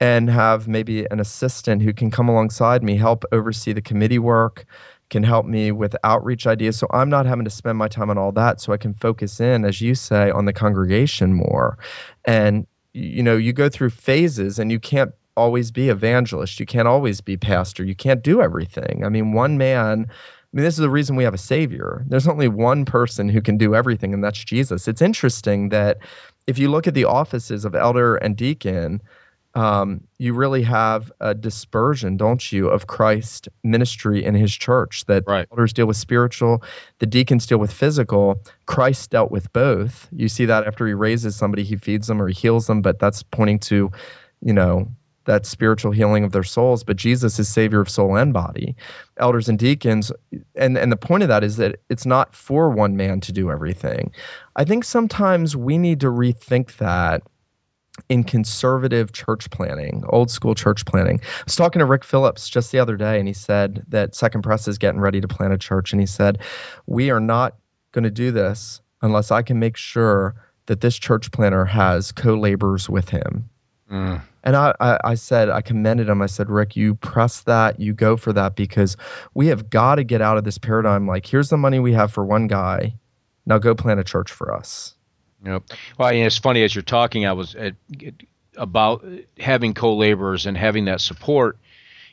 and 0.00 0.28
have 0.28 0.66
maybe 0.66 1.06
an 1.10 1.20
assistant 1.20 1.82
who 1.82 1.92
can 1.92 2.10
come 2.10 2.28
alongside 2.28 2.82
me 2.82 2.96
help 2.96 3.24
oversee 3.32 3.72
the 3.72 3.82
committee 3.82 4.18
work 4.18 4.66
can 5.10 5.22
help 5.22 5.44
me 5.44 5.70
with 5.70 5.94
outreach 6.04 6.46
ideas. 6.46 6.78
So 6.78 6.86
i'm 6.90 7.10
not 7.10 7.26
having 7.26 7.44
to 7.44 7.50
spend 7.50 7.76
my 7.76 7.86
time 7.88 8.10
on 8.10 8.18
all 8.18 8.32
that 8.32 8.60
so 8.60 8.72
i 8.72 8.78
can 8.78 8.94
focus 8.94 9.40
in 9.40 9.64
as 9.64 9.80
you 9.80 9.94
say 9.94 10.30
on 10.30 10.46
the 10.46 10.52
congregation 10.52 11.34
more. 11.34 11.78
And 12.24 12.66
you 12.92 13.22
know 13.22 13.36
you 13.36 13.52
go 13.52 13.68
through 13.68 13.90
phases 13.90 14.58
and 14.58 14.70
you 14.70 14.78
can't 14.78 15.12
always 15.36 15.70
be 15.70 15.88
evangelist 15.88 16.60
you 16.60 16.66
can't 16.66 16.88
always 16.88 17.20
be 17.20 17.36
pastor 17.36 17.84
you 17.84 17.94
can't 17.94 18.22
do 18.22 18.42
everything 18.42 19.02
i 19.04 19.08
mean 19.08 19.32
one 19.32 19.56
man 19.56 20.06
I 20.52 20.58
mean, 20.58 20.64
this 20.64 20.74
is 20.74 20.80
the 20.80 20.90
reason 20.90 21.16
we 21.16 21.24
have 21.24 21.32
a 21.32 21.38
savior. 21.38 22.04
There's 22.08 22.28
only 22.28 22.46
one 22.46 22.84
person 22.84 23.30
who 23.30 23.40
can 23.40 23.56
do 23.56 23.74
everything, 23.74 24.12
and 24.12 24.22
that's 24.22 24.44
Jesus. 24.44 24.86
It's 24.86 25.00
interesting 25.00 25.70
that 25.70 25.96
if 26.46 26.58
you 26.58 26.68
look 26.68 26.86
at 26.86 26.92
the 26.92 27.06
offices 27.06 27.64
of 27.64 27.74
elder 27.74 28.16
and 28.16 28.36
deacon, 28.36 29.00
um, 29.54 30.02
you 30.18 30.32
really 30.34 30.62
have 30.62 31.12
a 31.20 31.34
dispersion, 31.34 32.16
don't 32.16 32.52
you, 32.52 32.68
of 32.68 32.86
Christ's 32.86 33.48
ministry 33.62 34.24
in 34.24 34.34
his 34.34 34.54
church. 34.54 35.04
That 35.06 35.24
Right. 35.26 35.46
elders 35.50 35.72
deal 35.72 35.86
with 35.86 35.96
spiritual, 35.96 36.62
the 36.98 37.06
deacons 37.06 37.46
deal 37.46 37.58
with 37.58 37.72
physical. 37.72 38.40
Christ 38.66 39.10
dealt 39.10 39.30
with 39.30 39.52
both. 39.52 40.08
You 40.12 40.28
see 40.28 40.46
that 40.46 40.66
after 40.66 40.86
he 40.86 40.94
raises 40.94 41.36
somebody, 41.36 41.64
he 41.64 41.76
feeds 41.76 42.06
them 42.06 42.20
or 42.20 42.28
he 42.28 42.34
heals 42.34 42.66
them, 42.66 42.80
but 42.82 42.98
that's 42.98 43.22
pointing 43.22 43.58
to, 43.60 43.90
you 44.40 44.52
know, 44.52 44.88
that 45.24 45.46
spiritual 45.46 45.92
healing 45.92 46.24
of 46.24 46.32
their 46.32 46.42
souls. 46.42 46.82
But 46.82 46.96
Jesus 46.96 47.38
is 47.38 47.48
Savior 47.48 47.80
of 47.80 47.88
soul 47.88 48.16
and 48.16 48.32
body. 48.32 48.74
Elders 49.18 49.48
and 49.48 49.58
deacons, 49.58 50.10
and 50.56 50.76
and 50.76 50.90
the 50.90 50.96
point 50.96 51.22
of 51.22 51.28
that 51.28 51.44
is 51.44 51.58
that 51.58 51.76
it's 51.88 52.06
not 52.06 52.34
for 52.34 52.70
one 52.70 52.96
man 52.96 53.20
to 53.20 53.32
do 53.32 53.50
everything. 53.50 54.10
I 54.56 54.64
think 54.64 54.84
sometimes 54.84 55.56
we 55.56 55.78
need 55.78 56.00
to 56.00 56.08
rethink 56.08 56.76
that 56.78 57.22
in 58.08 58.24
conservative 58.24 59.12
church 59.12 59.50
planting, 59.50 60.04
old 60.08 60.30
school 60.30 60.54
church 60.54 60.84
planting. 60.86 61.20
I 61.22 61.42
was 61.44 61.56
talking 61.56 61.80
to 61.80 61.86
Rick 61.86 62.04
Phillips 62.04 62.48
just 62.48 62.72
the 62.72 62.78
other 62.78 62.96
day, 62.96 63.18
and 63.18 63.28
he 63.28 63.34
said 63.34 63.84
that 63.88 64.14
Second 64.14 64.42
Pres 64.42 64.66
is 64.66 64.78
getting 64.78 65.00
ready 65.00 65.20
to 65.20 65.28
plant 65.28 65.52
a 65.52 65.58
church. 65.58 65.92
And 65.92 66.00
he 66.00 66.06
said, 66.06 66.38
We 66.86 67.10
are 67.10 67.20
not 67.20 67.56
going 67.92 68.04
to 68.04 68.10
do 68.10 68.30
this 68.30 68.80
unless 69.02 69.30
I 69.30 69.42
can 69.42 69.58
make 69.58 69.76
sure 69.76 70.34
that 70.66 70.80
this 70.80 70.96
church 70.96 71.30
planter 71.32 71.64
has 71.64 72.12
co 72.12 72.34
laborers 72.34 72.88
with 72.88 73.08
him. 73.08 73.48
Mm. 73.90 74.22
And 74.44 74.56
I, 74.56 74.74
I, 74.80 74.98
I 75.04 75.14
said, 75.14 75.50
I 75.50 75.60
commended 75.60 76.08
him. 76.08 76.22
I 76.22 76.26
said, 76.26 76.48
Rick, 76.48 76.76
you 76.76 76.94
press 76.94 77.42
that, 77.42 77.78
you 77.78 77.92
go 77.92 78.16
for 78.16 78.32
that 78.32 78.56
because 78.56 78.96
we 79.34 79.48
have 79.48 79.70
got 79.70 79.96
to 79.96 80.04
get 80.04 80.22
out 80.22 80.38
of 80.38 80.44
this 80.44 80.58
paradigm. 80.58 81.06
Like, 81.06 81.26
here's 81.26 81.50
the 81.50 81.56
money 81.56 81.78
we 81.78 81.92
have 81.92 82.12
for 82.12 82.24
one 82.24 82.46
guy. 82.46 82.94
Now 83.44 83.58
go 83.58 83.74
plant 83.74 84.00
a 84.00 84.04
church 84.04 84.32
for 84.32 84.54
us. 84.54 84.94
Yep. 85.44 85.62
Well, 85.98 86.12
you 86.12 86.20
know, 86.20 86.26
it's 86.26 86.38
funny 86.38 86.62
as 86.62 86.74
you're 86.74 86.82
talking, 86.82 87.26
I 87.26 87.32
was 87.32 87.54
at, 87.54 87.74
about 88.56 89.04
having 89.38 89.74
co-laborers 89.74 90.46
and 90.46 90.56
having 90.56 90.84
that 90.86 91.00
support 91.00 91.58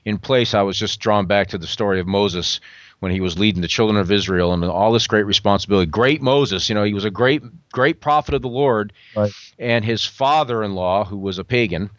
in 0.06 0.18
place. 0.18 0.54
I 0.54 0.62
was 0.62 0.78
just 0.78 1.00
drawn 1.00 1.26
back 1.26 1.50
to 1.50 1.58
the 1.58 1.68
story 1.68 2.00
of 2.00 2.08
Moses 2.08 2.60
when 3.00 3.12
he 3.12 3.22
was 3.22 3.40
leading 3.40 3.62
the 3.62 3.68
children 3.68 3.98
of 3.98 4.12
Israel 4.12 4.52
and 4.52 4.64
all 4.66 4.92
this 4.92 5.08
great 5.08 5.26
responsibility. 5.26 5.90
Great 5.90 6.22
Moses, 6.22 6.68
you 6.70 6.76
know, 6.76 6.84
he 6.84 6.94
was 6.94 7.06
a 7.06 7.12
great, 7.12 7.42
great 7.72 8.02
prophet 8.02 8.34
of 8.34 8.42
the 8.42 8.50
Lord, 8.50 8.92
Right. 9.16 9.32
and 9.58 9.86
his 9.86 10.04
father-in-law, 10.06 11.06
who 11.06 11.18
was 11.18 11.38
a 11.40 11.44
pagan, 11.44 11.90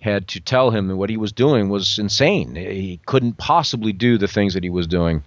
had 0.00 0.26
to 0.28 0.40
tell 0.40 0.70
him 0.70 0.88
that 0.88 0.96
what 0.96 1.10
he 1.10 1.16
was 1.16 1.30
doing 1.30 1.68
was 1.68 1.98
insane. 1.98 2.56
He 2.56 2.98
couldn't 3.06 3.36
possibly 3.36 3.92
do 3.92 4.18
the 4.18 4.28
things 4.28 4.54
that 4.54 4.64
he 4.64 4.70
was 4.70 4.86
doing, 4.86 5.22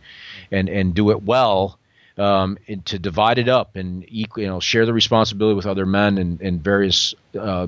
and 0.52 0.68
and 0.68 0.94
do 0.96 1.12
it 1.12 1.24
well 1.24 1.78
um, 2.18 2.58
to 2.86 3.00
divide 3.00 3.40
it 3.40 3.50
up 3.50 3.76
and 3.76 4.06
equal, 4.08 4.44
you 4.44 4.50
know, 4.50 4.60
share 4.60 4.86
the 4.86 4.94
responsibility 4.94 5.56
with 5.56 5.66
other 5.66 5.86
men 5.86 6.18
and, 6.18 6.42
and 6.42 6.64
various 6.64 7.16
uh, 7.40 7.68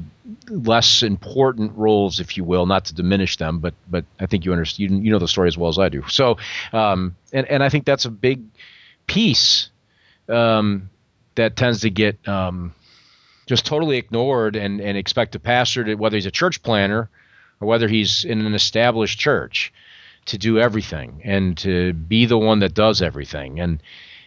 less 0.49 1.01
important 1.01 1.71
roles, 1.75 2.19
if 2.19 2.37
you 2.37 2.43
will, 2.43 2.65
not 2.65 2.85
to 2.85 2.93
diminish 2.93 3.37
them, 3.37 3.59
but 3.59 3.73
but 3.89 4.05
I 4.19 4.27
think 4.27 4.45
you 4.45 4.51
understand, 4.51 4.91
you, 4.91 4.97
you 5.05 5.11
know 5.11 5.19
the 5.19 5.27
story 5.27 5.47
as 5.47 5.57
well 5.57 5.69
as 5.69 5.79
I 5.79 5.89
do. 5.89 6.03
So, 6.09 6.37
um, 6.73 7.15
and 7.33 7.47
and 7.47 7.63
I 7.63 7.69
think 7.69 7.85
that's 7.85 8.05
a 8.05 8.11
big 8.11 8.43
piece 9.07 9.69
um, 10.29 10.89
that 11.35 11.55
tends 11.55 11.81
to 11.81 11.89
get 11.89 12.27
um, 12.27 12.73
just 13.47 13.65
totally 13.65 13.97
ignored 13.97 14.55
and 14.55 14.79
and 14.79 14.97
expect 14.97 15.35
a 15.35 15.39
pastor 15.39 15.83
to 15.85 15.95
whether 15.95 16.17
he's 16.17 16.25
a 16.27 16.31
church 16.31 16.61
planter 16.61 17.09
or 17.61 17.67
whether 17.67 17.87
he's 17.87 18.25
in 18.25 18.45
an 18.45 18.53
established 18.53 19.17
church 19.17 19.73
to 20.25 20.37
do 20.37 20.59
everything 20.59 21.21
and 21.23 21.57
to 21.57 21.93
be 21.93 22.25
the 22.25 22.37
one 22.37 22.59
that 22.59 22.73
does 22.73 23.01
everything 23.01 23.59
and 23.59 23.81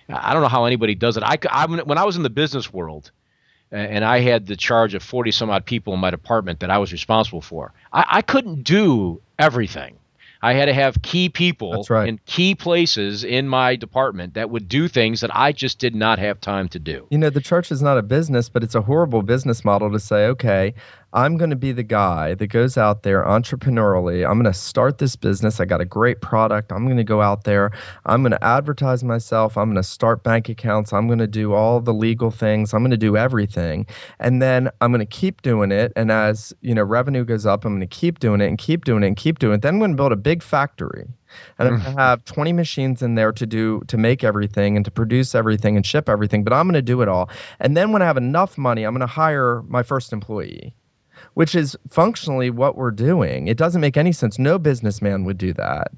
I 0.09 0.33
don't 0.33 0.43
know 0.43 0.49
how 0.49 0.65
anybody 0.65 0.95
does 0.95 1.17
it. 1.17 1.23
I, 1.23 1.39
I 1.51 1.67
when 1.67 1.99
I 1.99 2.05
was 2.05 2.17
in 2.17 2.23
the 2.23 2.31
business 2.31 2.73
world, 2.73 3.11
and 3.71 4.05
I 4.05 4.21
had 4.21 4.47
the 4.47 4.57
charge 4.57 4.95
of 4.95 5.03
forty 5.03 5.31
some 5.31 5.51
odd 5.51 5.65
people 5.65 5.95
in 5.95 6.01
my 6.01 6.11
department 6.11 6.61
that 6.61 6.71
I 6.71 6.79
was 6.79 6.93
responsible 6.93 7.43
for. 7.43 7.73
I, 7.93 8.05
I 8.09 8.23
couldn't 8.23 8.63
do 8.63 9.21
everything. 9.39 9.99
I 10.41 10.53
had 10.53 10.67
to 10.67 10.73
have 10.73 11.03
key 11.03 11.29
people 11.29 11.85
right. 11.91 12.09
in 12.09 12.21
key 12.25 12.55
places 12.55 13.25
in 13.25 13.49
my 13.49 13.75
department 13.75 14.35
that 14.35 14.51
would 14.51 14.69
do 14.69 14.87
things 14.87 15.21
that 15.23 15.35
I 15.35 15.51
just 15.51 15.81
did 15.81 15.97
not 15.97 16.21
have 16.21 16.41
time 16.41 16.69
to 16.69 16.79
do. 16.79 17.07
You 17.11 17.19
know, 17.19 17.31
the 17.31 17.41
church 17.41 17.73
is 17.73 17.83
not 17.83 17.99
a 17.99 18.03
business, 18.03 18.49
but 18.49 18.63
it's 18.63 18.77
a 18.77 18.81
horrible 18.81 19.23
business 19.23 19.65
model 19.65 19.91
to 19.91 19.99
say, 19.99 20.27
okay, 20.27 20.75
I'm 21.13 21.39
going 21.39 21.51
to 21.51 21.57
be 21.57 21.73
the 21.73 21.83
guy 21.83 22.35
that 22.35 22.49
goes 22.49 22.77
out 22.77 23.03
there 23.03 23.25
entrepreneurially. 23.25 24.29
I'm 24.29 24.35
going 24.35 24.53
to 24.53 24.59
start 24.59 24.99
this 24.99 25.17
business. 25.17 25.59
I 25.59 25.65
got 25.65 25.81
a 25.81 25.87
great 25.87 26.21
product. 26.21 26.71
I'm 26.71 26.85
going 26.85 26.99
to 26.99 27.05
go 27.05 27.23
out 27.23 27.45
there. 27.45 27.71
I'm 28.05 28.23
going 28.23 28.33
to 28.33 28.45
advertise 28.45 29.03
myself. 29.03 29.57
I'm 29.57 29.69
going 29.69 29.83
to 29.83 29.89
start 29.89 30.23
bank 30.23 30.51
accounts. 30.51 30.93
I'm 30.93 31.07
going 31.07 31.19
to 31.19 31.27
do 31.27 31.55
all 31.55 31.81
the 31.81 31.95
legal 31.95 32.31
things. 32.31 32.75
I'm 32.75 32.83
going 32.83 32.91
to 32.91 32.99
do 32.99 33.17
everything. 33.17 33.87
And 34.19 34.43
then 34.43 34.69
I'm 34.83 34.93
going 34.93 35.01
to 35.01 35.07
keep 35.07 35.41
doing 35.41 35.73
it. 35.73 35.93
And 35.97 36.13
as, 36.13 36.53
you 36.61 36.75
know, 36.75 36.83
revenue 36.83 37.25
goes 37.25 37.47
up, 37.47 37.65
I'm 37.65 37.73
going 37.73 37.81
to 37.81 37.87
keep 37.87 38.19
doing 38.19 38.43
it 38.43 38.47
and 38.47 38.59
keep 38.59 38.85
doing 38.85 39.03
it 39.03 39.07
and 39.07 39.17
keep 39.17 39.39
doing 39.39 39.55
it. 39.55 39.63
Then 39.63 39.75
I'm 39.75 39.79
going 39.79 39.93
to 39.93 39.97
build 39.97 40.13
a 40.13 40.17
big 40.17 40.43
factory 40.43 41.07
and 41.59 41.69
I'm 41.69 41.81
going 41.81 41.95
to 41.95 42.01
have 42.01 42.25
20 42.25 42.53
machines 42.53 43.03
in 43.03 43.15
there 43.15 43.33
to 43.33 43.47
do 43.47 43.83
to 43.89 43.97
make 43.97 44.25
everything 44.25 44.77
and 44.77 44.85
to 44.85 44.91
produce 44.91 45.35
everything 45.35 45.77
and 45.77 45.85
ship 45.85 46.09
everything 46.09 46.43
but 46.43 46.53
i'm 46.53 46.67
going 46.67 46.75
to 46.75 46.83
do 46.83 47.03
it 47.03 47.09
all 47.09 47.29
and 47.61 47.77
then 47.77 47.93
when 47.93 48.03
i 48.03 48.07
have 48.07 48.17
enough 48.17 48.57
money 48.57 48.85
i'm 48.85 48.95
going 48.95 49.01
to 49.01 49.07
hire 49.07 49.63
my 49.69 49.83
first 49.83 50.13
employee 50.13 50.75
which 51.39 51.55
is 51.55 51.77
functionally 51.89 52.51
what 52.51 52.77
we're 52.77 52.91
doing 52.91 53.47
it 53.47 53.57
doesn't 53.57 53.81
make 53.81 53.97
any 53.97 54.11
sense 54.11 54.39
no 54.39 54.59
businessman 54.59 55.25
would 55.25 55.39
do 55.39 55.53
that 55.53 55.93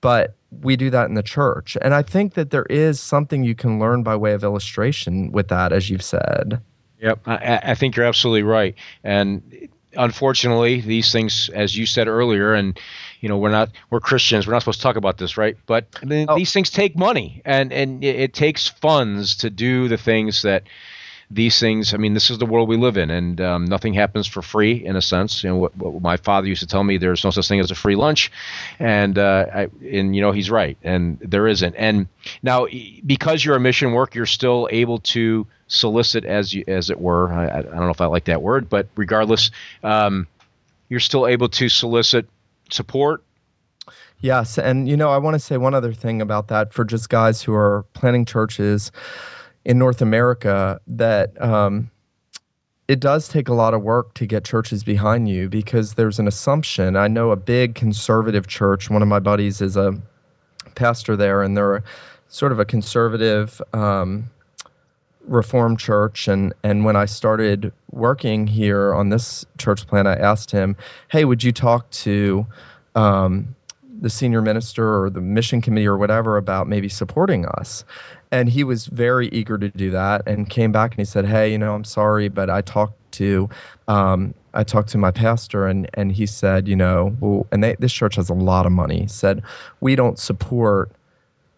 but 0.00 0.34
we 0.62 0.74
do 0.74 0.88
that 0.88 1.06
in 1.08 1.14
the 1.14 1.22
church 1.22 1.76
and 1.82 1.92
i 1.92 2.00
think 2.00 2.32
that 2.32 2.50
there 2.50 2.66
is 2.70 2.98
something 2.98 3.44
you 3.44 3.54
can 3.54 3.78
learn 3.78 4.02
by 4.02 4.16
way 4.16 4.32
of 4.32 4.42
illustration 4.42 5.30
with 5.32 5.48
that 5.48 5.70
as 5.72 5.90
you've 5.90 6.02
said 6.02 6.60
Yep, 7.00 7.20
I, 7.26 7.60
I 7.62 7.74
think 7.74 7.94
you're 7.94 8.06
absolutely 8.06 8.42
right. 8.42 8.74
And 9.04 9.68
unfortunately, 9.94 10.80
these 10.80 11.12
things, 11.12 11.50
as 11.50 11.76
you 11.76 11.84
said 11.84 12.08
earlier, 12.08 12.54
and 12.54 12.78
you 13.20 13.28
know, 13.28 13.36
we're 13.36 13.50
not 13.50 13.68
we're 13.90 14.00
Christians. 14.00 14.46
We're 14.46 14.54
not 14.54 14.62
supposed 14.62 14.80
to 14.80 14.82
talk 14.82 14.96
about 14.96 15.18
this, 15.18 15.36
right? 15.36 15.58
But 15.66 15.86
I 16.02 16.06
mean, 16.06 16.26
Oh. 16.30 16.36
these 16.36 16.52
things 16.52 16.70
take 16.70 16.96
money, 16.96 17.42
and 17.44 17.70
and 17.70 18.02
it, 18.02 18.16
it 18.16 18.32
takes 18.32 18.66
funds 18.66 19.36
to 19.36 19.50
do 19.50 19.88
the 19.88 19.98
things 19.98 20.40
that 20.42 20.62
these 21.30 21.58
things. 21.58 21.94
I 21.94 21.96
mean, 21.96 22.14
this 22.14 22.30
is 22.30 22.38
the 22.38 22.46
world 22.46 22.68
we 22.68 22.76
live 22.76 22.96
in, 22.96 23.10
and 23.10 23.40
um, 23.40 23.64
nothing 23.64 23.94
happens 23.94 24.26
for 24.26 24.42
free 24.42 24.84
in 24.84 24.96
a 24.96 25.02
sense. 25.02 25.42
You 25.42 25.50
know, 25.50 25.56
what, 25.56 25.76
what, 25.76 26.00
my 26.00 26.16
father 26.16 26.46
used 26.46 26.60
to 26.60 26.66
tell 26.66 26.84
me: 26.84 26.98
there's 26.98 27.24
no 27.24 27.30
such 27.30 27.48
thing 27.48 27.60
as 27.60 27.70
a 27.70 27.74
free 27.74 27.96
lunch, 27.96 28.30
and 28.78 29.18
uh, 29.18 29.46
I, 29.52 29.62
and 29.84 30.14
you 30.14 30.22
know 30.22 30.32
he's 30.32 30.50
right, 30.50 30.76
and 30.82 31.18
there 31.20 31.46
isn't. 31.46 31.74
And 31.74 32.08
now, 32.42 32.66
because 33.04 33.44
you're 33.44 33.56
a 33.56 33.60
mission 33.60 33.92
work, 33.92 34.14
you're 34.14 34.26
still 34.26 34.68
able 34.70 34.98
to 34.98 35.46
solicit, 35.68 36.24
as 36.24 36.54
you, 36.54 36.64
as 36.68 36.90
it 36.90 37.00
were. 37.00 37.32
I, 37.32 37.58
I 37.58 37.62
don't 37.62 37.74
know 37.74 37.90
if 37.90 38.00
I 38.00 38.06
like 38.06 38.24
that 38.26 38.42
word, 38.42 38.68
but 38.68 38.88
regardless, 38.96 39.50
um, 39.82 40.26
you're 40.88 41.00
still 41.00 41.26
able 41.26 41.48
to 41.48 41.68
solicit 41.68 42.28
support 42.70 43.22
Yes, 44.20 44.58
and 44.58 44.88
you 44.88 44.96
know, 44.96 45.10
I 45.10 45.18
want 45.18 45.34
to 45.34 45.38
say 45.38 45.56
one 45.56 45.74
other 45.74 45.92
thing 45.92 46.22
about 46.22 46.48
that 46.48 46.72
for 46.72 46.84
just 46.84 47.10
guys 47.10 47.42
who 47.42 47.52
are 47.52 47.84
planting 47.92 48.24
churches 48.24 48.90
in 49.66 49.78
North 49.78 50.00
America 50.00 50.80
that 50.86 51.42
um, 51.42 51.90
it 52.86 53.00
does 53.00 53.26
take 53.26 53.48
a 53.48 53.52
lot 53.52 53.74
of 53.74 53.82
work 53.82 54.14
to 54.14 54.24
get 54.24 54.44
churches 54.44 54.84
behind 54.84 55.28
you 55.28 55.48
because 55.48 55.94
there's 55.94 56.20
an 56.20 56.28
assumption. 56.28 56.94
I 56.94 57.08
know 57.08 57.32
a 57.32 57.36
big 57.36 57.74
conservative 57.74 58.46
church. 58.46 58.88
One 58.88 59.02
of 59.02 59.08
my 59.08 59.18
buddies 59.18 59.60
is 59.60 59.76
a 59.76 60.00
pastor 60.76 61.16
there, 61.16 61.42
and 61.42 61.56
they're 61.56 61.82
sort 62.28 62.52
of 62.52 62.60
a 62.60 62.64
conservative. 62.64 63.60
Um, 63.74 64.30
reformed 65.22 65.80
church 65.80 66.28
and 66.28 66.54
and 66.62 66.84
when 66.84 66.94
I 66.94 67.06
started 67.06 67.72
working 67.90 68.46
here 68.46 68.94
on 68.94 69.08
this 69.08 69.44
church 69.58 69.84
plant 69.88 70.06
I 70.06 70.14
asked 70.14 70.52
him 70.52 70.76
hey 71.08 71.24
would 71.24 71.42
you 71.42 71.50
talk 71.50 71.90
to 71.90 72.46
um, 72.94 73.56
the 74.00 74.10
senior 74.10 74.42
minister 74.42 75.02
or 75.02 75.10
the 75.10 75.20
mission 75.20 75.60
committee 75.60 75.86
or 75.86 75.96
whatever 75.96 76.36
about 76.36 76.68
maybe 76.68 76.88
supporting 76.88 77.46
us. 77.46 77.84
And 78.32 78.48
he 78.48 78.64
was 78.64 78.86
very 78.86 79.28
eager 79.28 79.56
to 79.58 79.68
do 79.68 79.90
that 79.92 80.22
and 80.26 80.48
came 80.48 80.72
back 80.72 80.92
and 80.92 80.98
he 80.98 81.04
said, 81.04 81.26
Hey, 81.26 81.50
you 81.52 81.58
know, 81.58 81.74
I'm 81.74 81.84
sorry, 81.84 82.28
but 82.28 82.50
I 82.50 82.60
talked 82.60 82.94
to 83.12 83.48
um, 83.88 84.34
I 84.54 84.64
talked 84.64 84.88
to 84.90 84.98
my 84.98 85.10
pastor 85.10 85.66
and 85.66 85.88
and 85.94 86.10
he 86.10 86.26
said, 86.26 86.66
you 86.66 86.76
know, 86.76 87.14
well, 87.20 87.46
and 87.52 87.62
they, 87.62 87.76
this 87.78 87.92
church 87.92 88.16
has 88.16 88.30
a 88.30 88.34
lot 88.34 88.66
of 88.66 88.72
money. 88.72 89.02
He 89.02 89.08
said, 89.08 89.42
we 89.80 89.96
don't 89.96 90.18
support 90.18 90.90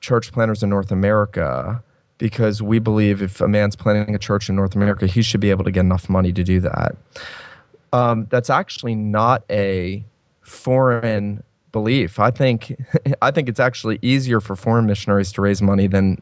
church 0.01 0.33
planters 0.33 0.62
in 0.62 0.69
North 0.69 0.91
America 0.91 1.83
because 2.19 2.61
we 2.61 2.79
believe 2.81 3.23
if 3.23 3.41
a 3.41 3.49
man's 3.49 3.77
planting 3.77 4.14
a 4.14 4.19
church 4.19 4.49
in 4.49 4.57
North 4.57 4.75
America, 4.75 5.07
he 5.07 5.23
should 5.23 5.41
be 5.41 5.51
able 5.51 5.64
to 5.64 5.71
get 5.71 5.81
enough 5.81 6.09
money 6.09 6.33
to 6.33 6.43
do 6.43 6.61
that. 6.61 6.97
Um, 7.93 8.27
that's 8.29 8.51
actually 8.51 8.97
not 8.97 9.45
a 9.49 10.05
foreign 10.43 11.43
belief. 11.73 12.19
I 12.19 12.31
think 12.31 12.77
I 13.23 13.31
think 13.31 13.49
it's 13.49 13.61
actually 13.61 13.99
easier 14.03 14.41
for 14.41 14.57
foreign 14.57 14.87
missionaries 14.87 15.33
to 15.33 15.43
raise 15.43 15.62
money 15.62 15.87
than 15.87 16.21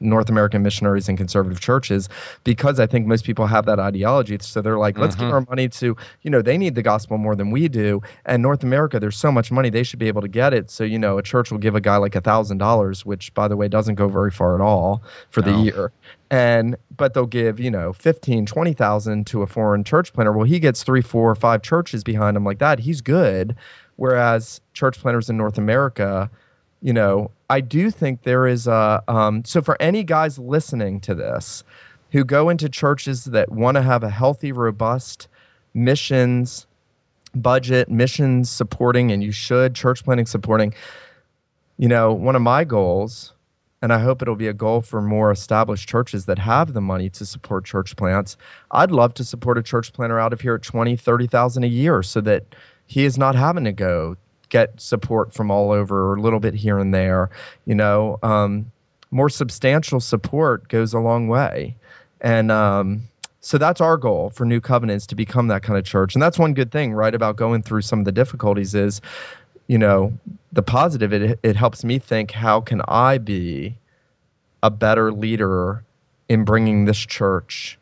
North 0.00 0.30
American 0.30 0.62
missionaries 0.62 1.08
and 1.08 1.18
conservative 1.18 1.60
churches 1.60 2.08
because 2.42 2.80
I 2.80 2.86
think 2.86 3.06
most 3.06 3.24
people 3.24 3.46
have 3.46 3.66
that 3.66 3.78
ideology. 3.78 4.38
So 4.40 4.62
they're 4.62 4.78
like, 4.78 4.98
let's 4.98 5.14
mm-hmm. 5.14 5.26
give 5.26 5.34
our 5.34 5.40
money 5.42 5.68
to, 5.68 5.96
you 6.22 6.30
know, 6.30 6.42
they 6.42 6.56
need 6.56 6.74
the 6.74 6.82
gospel 6.82 7.18
more 7.18 7.36
than 7.36 7.50
we 7.50 7.68
do. 7.68 8.02
And 8.24 8.42
North 8.42 8.62
America, 8.62 8.98
there's 8.98 9.16
so 9.16 9.30
much 9.30 9.52
money, 9.52 9.68
they 9.70 9.82
should 9.82 9.98
be 9.98 10.08
able 10.08 10.22
to 10.22 10.28
get 10.28 10.54
it. 10.54 10.70
So, 10.70 10.84
you 10.84 10.98
know, 10.98 11.18
a 11.18 11.22
church 11.22 11.50
will 11.50 11.58
give 11.58 11.74
a 11.74 11.80
guy 11.80 11.96
like 11.98 12.14
a 12.14 12.20
thousand 12.20 12.58
dollars, 12.58 13.04
which 13.04 13.32
by 13.34 13.48
the 13.48 13.56
way 13.56 13.68
doesn't 13.68 13.96
go 13.96 14.08
very 14.08 14.30
far 14.30 14.54
at 14.54 14.60
all 14.60 15.02
for 15.30 15.42
no. 15.42 15.52
the 15.52 15.62
year. 15.62 15.92
And 16.30 16.76
but 16.96 17.14
they'll 17.14 17.26
give, 17.26 17.60
you 17.60 17.70
know, 17.70 17.92
15, 17.92 18.46
20,000 18.46 19.26
to 19.26 19.42
a 19.42 19.46
foreign 19.46 19.84
church 19.84 20.12
planter. 20.12 20.32
Well, 20.32 20.46
he 20.46 20.60
gets 20.60 20.82
three, 20.82 21.02
four, 21.02 21.30
or 21.30 21.34
five 21.34 21.62
churches 21.62 22.04
behind 22.04 22.36
him 22.36 22.44
like 22.44 22.58
that. 22.58 22.78
He's 22.78 23.00
good. 23.00 23.56
Whereas 23.96 24.60
church 24.72 24.98
planters 24.98 25.28
in 25.28 25.36
North 25.36 25.58
America, 25.58 26.30
you 26.82 26.92
know, 26.92 27.30
I 27.48 27.60
do 27.60 27.90
think 27.90 28.22
there 28.22 28.46
is 28.46 28.66
a. 28.66 29.02
Um, 29.08 29.44
so 29.44 29.62
for 29.62 29.80
any 29.80 30.02
guys 30.02 30.38
listening 30.38 31.00
to 31.00 31.14
this 31.14 31.64
who 32.12 32.24
go 32.24 32.48
into 32.48 32.68
churches 32.68 33.24
that 33.26 33.52
want 33.52 33.76
to 33.76 33.82
have 33.82 34.02
a 34.02 34.10
healthy, 34.10 34.52
robust 34.52 35.28
missions 35.74 36.66
budget, 37.32 37.88
missions 37.88 38.50
supporting, 38.50 39.12
and 39.12 39.22
you 39.22 39.30
should, 39.30 39.74
church 39.74 40.02
planting 40.02 40.26
supporting, 40.26 40.74
you 41.76 41.86
know, 41.86 42.12
one 42.12 42.34
of 42.34 42.42
my 42.42 42.64
goals 42.64 43.32
and 43.82 43.92
I 43.92 43.98
hope 43.98 44.20
it'll 44.20 44.36
be 44.36 44.48
a 44.48 44.52
goal 44.52 44.82
for 44.82 45.00
more 45.00 45.30
established 45.30 45.88
churches 45.88 46.26
that 46.26 46.38
have 46.38 46.72
the 46.72 46.80
money 46.80 47.08
to 47.10 47.24
support 47.24 47.64
church 47.64 47.96
plants. 47.96 48.36
I'd 48.70 48.90
love 48.90 49.14
to 49.14 49.24
support 49.24 49.58
a 49.58 49.62
church 49.62 49.92
planter 49.92 50.18
out 50.18 50.32
of 50.32 50.40
here 50.40 50.54
at 50.54 50.62
20, 50.62 50.96
30,000 50.96 51.64
a 51.64 51.66
year 51.66 52.02
so 52.02 52.20
that 52.20 52.44
he 52.86 53.04
is 53.04 53.16
not 53.16 53.34
having 53.34 53.64
to 53.64 53.72
go 53.72 54.16
get 54.50 54.78
support 54.80 55.32
from 55.32 55.50
all 55.50 55.72
over, 55.72 56.10
or 56.10 56.16
a 56.16 56.20
little 56.20 56.40
bit 56.40 56.54
here 56.54 56.78
and 56.78 56.92
there. 56.92 57.30
You 57.64 57.74
know, 57.74 58.18
um, 58.22 58.70
more 59.10 59.30
substantial 59.30 60.00
support 60.00 60.68
goes 60.68 60.92
a 60.92 60.98
long 60.98 61.28
way, 61.28 61.76
and 62.20 62.52
um, 62.52 63.08
so 63.40 63.56
that's 63.56 63.80
our 63.80 63.96
goal 63.96 64.30
for 64.30 64.44
New 64.44 64.60
Covenants 64.60 65.06
to 65.06 65.14
become 65.14 65.48
that 65.48 65.62
kind 65.62 65.78
of 65.78 65.84
church. 65.84 66.14
And 66.14 66.22
that's 66.22 66.38
one 66.38 66.52
good 66.52 66.70
thing, 66.70 66.92
right, 66.92 67.14
about 67.14 67.36
going 67.36 67.62
through 67.62 67.82
some 67.82 67.98
of 67.98 68.04
the 68.04 68.12
difficulties 68.12 68.74
is, 68.74 69.00
you 69.66 69.78
know, 69.78 70.12
the 70.52 70.62
positive. 70.62 71.12
It 71.14 71.40
it 71.42 71.56
helps 71.56 71.82
me 71.82 71.98
think, 71.98 72.30
how 72.30 72.60
can 72.60 72.82
I 72.86 73.18
be 73.18 73.78
a 74.62 74.70
better 74.70 75.10
leader 75.10 75.82
in 76.28 76.44
bringing 76.44 76.84
this 76.84 76.98
church 76.98 77.78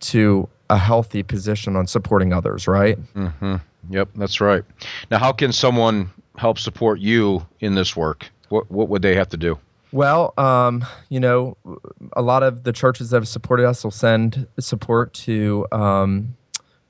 to 0.00 0.48
a 0.70 0.78
healthy 0.78 1.22
position 1.22 1.76
on 1.76 1.86
supporting 1.86 2.32
others, 2.32 2.66
right? 2.66 2.98
Mm-hmm. 3.14 3.56
Yep, 3.90 4.08
that's 4.14 4.40
right. 4.40 4.64
Now, 5.10 5.18
how 5.18 5.32
can 5.32 5.52
someone 5.52 6.10
help 6.36 6.58
support 6.58 7.00
you 7.00 7.46
in 7.58 7.74
this 7.74 7.96
work? 7.96 8.30
What 8.48 8.70
what 8.70 8.88
would 8.88 9.02
they 9.02 9.16
have 9.16 9.28
to 9.30 9.36
do? 9.36 9.58
Well, 9.92 10.32
um, 10.38 10.86
you 11.08 11.18
know, 11.18 11.56
a 12.12 12.22
lot 12.22 12.44
of 12.44 12.62
the 12.62 12.72
churches 12.72 13.10
that 13.10 13.16
have 13.16 13.28
supported 13.28 13.66
us 13.66 13.82
will 13.82 13.90
send 13.90 14.46
support 14.60 15.12
to 15.14 15.66
um, 15.72 16.36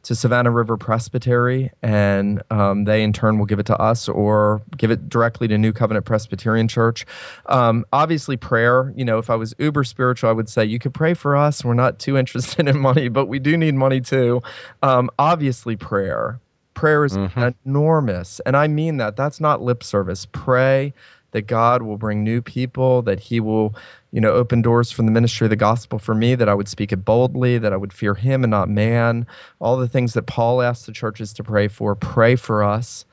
to 0.02 0.14
Savannah 0.14 0.50
River 0.50 0.76
Presbytery, 0.76 1.70
and 1.82 2.42
um, 2.50 2.84
they 2.84 3.02
in 3.02 3.12
turn 3.12 3.38
will 3.38 3.46
give 3.46 3.58
it 3.58 3.66
to 3.66 3.78
us 3.78 4.08
or 4.08 4.62
give 4.76 4.90
it 4.90 5.08
directly 5.08 5.48
to 5.48 5.58
New 5.58 5.72
Covenant 5.72 6.06
Presbyterian 6.06 6.68
Church. 6.68 7.04
Um, 7.46 7.84
obviously, 7.92 8.36
prayer. 8.36 8.92
You 8.96 9.04
know, 9.04 9.18
if 9.18 9.30
I 9.30 9.36
was 9.36 9.54
uber 9.58 9.84
spiritual, 9.84 10.30
I 10.30 10.32
would 10.32 10.48
say 10.48 10.64
you 10.64 10.78
could 10.78 10.94
pray 10.94 11.14
for 11.14 11.36
us. 11.36 11.64
We're 11.64 11.74
not 11.74 11.98
too 11.98 12.16
interested 12.18 12.68
in 12.68 12.78
money, 12.78 13.08
but 13.08 13.26
we 13.26 13.38
do 13.38 13.56
need 13.56 13.74
money 13.74 14.00
too. 14.00 14.42
Um, 14.82 15.10
obviously, 15.18 15.76
prayer. 15.76 16.40
Prayer 16.72 17.04
is 17.04 17.16
mm-hmm. 17.16 17.48
enormous, 17.66 18.40
and 18.40 18.56
I 18.56 18.68
mean 18.68 18.98
that. 18.98 19.16
That's 19.16 19.40
not 19.40 19.60
lip 19.60 19.82
service. 19.82 20.26
Pray 20.30 20.94
that 21.32 21.42
God 21.42 21.82
will 21.82 21.96
bring 21.96 22.24
new 22.24 22.42
people, 22.42 23.02
that 23.02 23.20
He 23.20 23.40
will, 23.40 23.74
you 24.12 24.20
know, 24.20 24.30
open 24.30 24.62
doors 24.62 24.90
from 24.90 25.06
the 25.06 25.12
ministry 25.12 25.46
of 25.46 25.50
the 25.50 25.56
gospel 25.56 25.98
for 25.98 26.14
me, 26.14 26.34
that 26.34 26.48
I 26.48 26.54
would 26.54 26.68
speak 26.68 26.92
it 26.92 27.04
boldly, 27.04 27.58
that 27.58 27.72
I 27.72 27.76
would 27.76 27.92
fear 27.92 28.14
Him 28.14 28.44
and 28.44 28.50
not 28.50 28.68
man. 28.68 29.26
All 29.60 29.76
the 29.76 29.88
things 29.88 30.14
that 30.14 30.26
Paul 30.26 30.62
asked 30.62 30.86
the 30.86 30.92
churches 30.92 31.34
to 31.34 31.44
pray 31.44 31.68
for, 31.68 31.94
pray 31.94 32.36
for 32.36 32.64
us. 32.64 33.04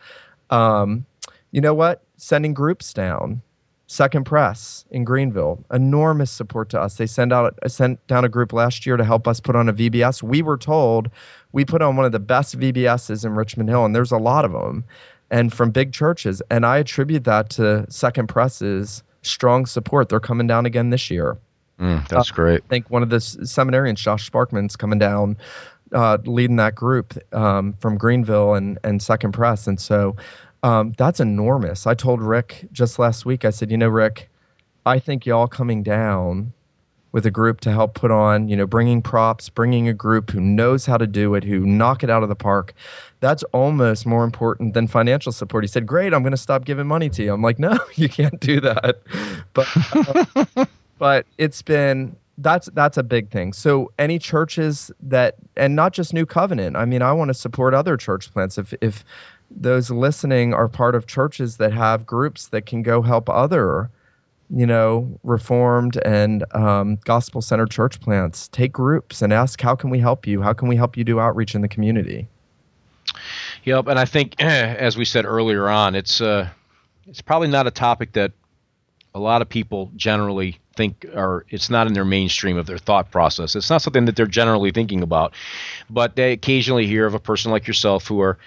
Um, 0.50 1.06
you 1.52 1.62
know 1.62 1.74
what? 1.74 2.04
Sending 2.18 2.54
groups 2.54 2.94
down. 2.94 3.42
Second 3.90 4.26
Pres 4.26 4.84
in 4.92 5.06
Greenville, 5.06 5.64
enormous 5.72 6.30
support 6.30 6.70
to 6.70 6.82
us. 6.82 6.96
They 6.96 7.08
sent 7.08 7.32
out 7.32 7.58
sent 7.68 8.06
down 8.08 8.26
a 8.26 8.30
group 8.30 8.52
last 8.52 8.86
year 8.86 8.98
to 8.98 9.04
help 9.06 9.30
us 9.30 9.40
put 9.40 9.56
on 9.56 9.70
a 9.70 9.74
VBS. 9.74 10.22
We 10.22 10.42
were 10.42 10.58
told 10.58 11.10
we 11.54 11.64
put 11.64 11.82
on 11.82 11.96
one 11.96 12.06
of 12.06 12.12
the 12.12 12.20
best 12.20 12.60
VBSs 12.60 13.24
in 13.24 13.32
Richmond 13.32 13.70
Hill, 13.70 13.86
and 13.86 13.96
there's 13.96 14.12
a 14.12 14.18
lot 14.18 14.44
of 14.44 14.52
them 14.52 14.84
and 15.30 15.54
from 15.54 15.72
big 15.72 15.94
churches. 15.94 16.42
And 16.50 16.66
I 16.66 16.80
attribute 16.80 17.24
that 17.26 17.52
to 17.52 17.86
Second 17.90 18.28
Pres's 18.28 19.04
strong 19.22 19.66
support. 19.66 20.10
They're 20.10 20.20
coming 20.20 20.48
down 20.48 20.66
again 20.66 20.90
this 20.90 21.10
year. 21.10 21.38
Mm, 21.80 22.08
that's 22.08 22.32
uh, 22.32 22.34
great. 22.34 22.64
I 22.66 22.68
think 22.68 22.90
one 22.90 23.04
of 23.04 23.10
the 23.10 23.18
seminarians, 23.18 23.98
Josh 23.98 24.30
Sparkman's 24.30 24.76
coming 24.76 25.00
down, 25.00 25.38
uh, 25.94 26.18
leading 26.26 26.56
that 26.58 26.76
group 26.76 27.18
um, 27.34 27.74
from 27.74 27.98
Greenville 27.98 28.56
and, 28.56 28.80
and 28.84 29.02
Second 29.02 29.34
Pres. 29.34 29.68
And 29.68 29.80
so 29.80 30.16
um, 30.64 30.94
that's 30.98 31.20
enormous. 31.20 31.86
I 31.86 31.94
told 31.94 32.22
Rick 32.22 32.68
just 32.72 33.00
last 33.00 33.26
week, 33.26 33.46
I 33.46 33.52
said, 33.52 33.72
you 33.72 33.78
know, 33.78 33.90
Rick, 33.90 34.30
I 34.86 35.00
think 35.00 35.26
y'all 35.26 35.48
coming 35.48 35.84
down 35.84 36.54
with 37.12 37.26
a 37.26 37.32
group 37.32 37.62
to 37.62 37.72
help 37.72 37.94
put 37.94 38.12
on, 38.12 38.50
you 38.50 38.56
know, 38.56 38.68
bringing 38.68 39.02
props, 39.02 39.50
bringing 39.50 39.88
a 39.88 39.94
group 39.94 40.30
who 40.30 40.40
knows 40.40 40.86
how 40.86 40.98
to 40.98 41.08
do 41.08 41.36
it, 41.36 41.44
who 41.44 41.60
knock 41.60 42.04
it 42.04 42.10
out 42.10 42.24
of 42.24 42.30
the 42.30 42.36
park. 42.36 42.74
That's 43.20 43.44
almost 43.46 44.06
more 44.06 44.24
important 44.24 44.74
than 44.74 44.88
financial 44.88 45.32
support. 45.32 45.64
He 45.64 45.68
said, 45.68 45.88
"Great, 45.88 46.14
I'm 46.14 46.22
going 46.22 46.32
to 46.32 46.38
stop 46.38 46.66
giving 46.66 46.88
money 46.88 47.10
to 47.10 47.24
you." 47.24 47.34
I'm 47.34 47.42
like, 47.42 47.60
"No, 47.60 47.78
you 47.96 48.10
can't 48.10 48.40
do 48.40 48.60
that." 48.62 49.00
But 49.54 49.68
uh, 50.56 50.66
but 51.00 51.26
it's 51.38 51.62
been 51.62 52.16
that's 52.38 52.70
that's 52.74 52.98
a 52.98 53.04
big 53.04 53.30
thing. 53.30 53.54
So 53.54 53.92
any 53.98 54.20
churches 54.20 54.92
that 55.02 55.36
and 55.56 55.76
not 55.76 55.94
just 55.94 56.14
New 56.14 56.26
Covenant. 56.26 56.76
I 56.76 56.86
mean, 56.86 57.02
I 57.02 57.12
want 57.14 57.30
to 57.30 57.34
support 57.34 57.74
other 57.74 57.98
church 57.98 58.32
plants 58.32 58.58
if 58.58 58.74
if 58.82 59.04
those 59.50 59.90
listening 59.90 60.54
are 60.54 60.68
part 60.68 60.94
of 60.94 61.08
churches 61.08 61.58
that 61.58 61.74
have 61.74 62.06
groups 62.06 62.50
that 62.50 62.66
can 62.66 62.84
go 62.84 63.02
help 63.02 63.30
other 63.30 63.90
you 64.50 64.66
know, 64.66 65.20
reformed 65.24 65.98
and 66.06 66.44
um, 66.56 66.98
gospel 67.04 67.42
centered 67.42 67.70
church 67.70 68.00
plants 68.00 68.48
take 68.48 68.72
groups 68.72 69.22
and 69.22 69.34
ask, 69.34 69.60
how 69.60 69.76
can 69.76 69.90
we 69.90 70.00
help 70.00 70.26
you? 70.26 70.42
How 70.42 70.54
can 70.54 70.68
we 70.68 70.76
help 70.76 70.96
you 70.96 71.04
do 71.04 71.20
outreach 71.20 71.54
in 71.56 71.62
the 71.62 71.68
community? 71.68 72.28
Yep, 73.64 73.88
and 73.88 74.00
I 74.00 74.06
think, 74.06 74.36
as 74.42 74.98
we 74.98 75.06
said 75.06 75.26
earlier 75.26 75.70
on, 75.70 75.96
it's 75.96 76.22
uh, 76.22 76.50
it's 77.08 77.22
probably 77.22 77.48
not 77.48 77.68
a 77.68 77.72
topic 77.72 78.14
that 78.14 78.32
a 79.14 79.20
lot 79.20 79.42
of 79.42 79.50
people 79.50 79.92
generally 79.96 80.60
think 80.76 81.06
or 81.14 81.46
it's 81.50 81.70
not 81.70 81.88
in 81.88 81.94
their 81.94 82.06
mainstream 82.06 82.56
of 82.56 82.68
their 82.68 82.78
thought 82.78 83.10
process. 83.10 83.56
It's 83.56 83.70
not 83.70 83.82
something 83.82 84.06
that 84.06 84.16
they're 84.16 84.28
generally 84.28 84.72
thinking 84.72 85.02
about. 85.02 85.34
But 85.90 86.16
they 86.16 86.34
occasionally 86.34 86.86
hear 86.86 87.06
of 87.06 87.16
a 87.16 87.20
person 87.20 87.52
like 87.52 87.68
yourself 87.68 88.08
who 88.08 88.22
are 88.22 88.38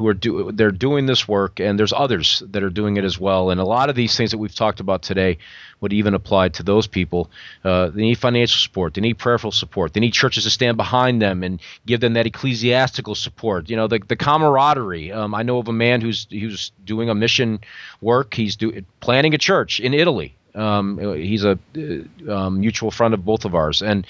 who 0.00 0.08
are 0.08 0.14
do 0.14 0.50
they're 0.50 0.70
doing 0.70 1.04
this 1.04 1.28
work 1.28 1.60
and 1.60 1.78
there's 1.78 1.92
others 1.92 2.42
that 2.52 2.62
are 2.62 2.70
doing 2.70 2.96
it 2.96 3.04
as 3.04 3.20
well. 3.20 3.50
And 3.50 3.60
a 3.60 3.64
lot 3.64 3.90
of 3.90 3.94
these 3.94 4.16
things 4.16 4.30
that 4.30 4.38
we've 4.38 4.54
talked 4.54 4.80
about 4.80 5.02
today 5.02 5.36
would 5.82 5.92
even 5.92 6.14
apply 6.14 6.48
to 6.48 6.62
those 6.62 6.86
people. 6.86 7.30
Uh, 7.62 7.90
they 7.90 8.00
need 8.00 8.16
financial 8.16 8.58
support. 8.58 8.94
They 8.94 9.02
need 9.02 9.18
prayerful 9.18 9.52
support. 9.52 9.92
They 9.92 10.00
need 10.00 10.14
churches 10.14 10.44
to 10.44 10.50
stand 10.50 10.78
behind 10.78 11.20
them 11.20 11.42
and 11.42 11.60
give 11.84 12.00
them 12.00 12.14
that 12.14 12.26
ecclesiastical 12.26 13.14
support. 13.14 13.68
You 13.68 13.76
know 13.76 13.88
the, 13.88 13.98
the 13.98 14.16
camaraderie. 14.16 15.12
Um, 15.12 15.34
i 15.34 15.42
know 15.42 15.58
of 15.58 15.68
a 15.68 15.72
man 15.72 16.00
who's 16.00 16.26
who's 16.30 16.72
doing 16.82 17.10
a 17.10 17.14
mission 17.14 17.60
work. 18.00 18.32
He's 18.32 18.56
do, 18.56 18.82
planting 19.00 19.34
a 19.34 19.38
church 19.38 19.80
in 19.80 19.92
italy. 19.92 20.34
Um, 20.54 20.98
he's 21.14 21.44
a 21.44 21.58
uh, 21.76 22.34
um, 22.34 22.60
mutual 22.60 22.90
friend 22.90 23.12
of 23.12 23.22
both 23.22 23.44
of 23.44 23.54
ours. 23.54 23.82
And 23.82 24.06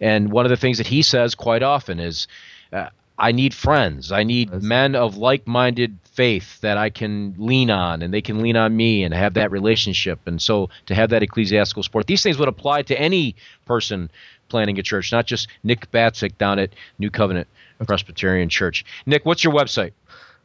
and 0.00 0.30
one 0.30 0.46
of 0.46 0.50
the 0.50 0.56
things 0.56 0.78
that 0.78 0.86
he 0.86 1.02
says 1.02 1.34
quite 1.34 1.64
often 1.64 1.98
is 1.98 2.28
uh, 2.72 2.90
I 3.22 3.32
need 3.32 3.54
friends. 3.54 4.10
I 4.10 4.24
need 4.24 4.50
That's 4.50 4.64
men 4.64 4.96
of 4.96 5.16
like-minded 5.16 5.96
faith 6.04 6.60
that 6.60 6.76
I 6.76 6.90
can 6.90 7.34
lean 7.38 7.70
on, 7.70 8.02
and 8.02 8.12
they 8.12 8.20
can 8.20 8.42
lean 8.42 8.56
on 8.56 8.76
me, 8.76 9.04
and 9.04 9.14
have 9.14 9.34
that 9.34 9.52
relationship. 9.52 10.18
And 10.26 10.42
so, 10.42 10.68
to 10.86 10.94
have 10.94 11.10
that 11.10 11.22
ecclesiastical 11.22 11.84
support, 11.84 12.08
these 12.08 12.22
things 12.22 12.36
would 12.38 12.48
apply 12.48 12.82
to 12.82 13.00
any 13.00 13.36
person 13.64 14.10
planting 14.48 14.78
a 14.78 14.82
church, 14.82 15.12
not 15.12 15.26
just 15.26 15.48
Nick 15.62 15.90
Batzig 15.92 16.36
down 16.36 16.58
at 16.58 16.70
New 16.98 17.10
Covenant 17.10 17.46
Presbyterian 17.86 18.48
Church. 18.48 18.84
Nick, 19.06 19.24
what's 19.24 19.44
your 19.44 19.52
website? 19.52 19.92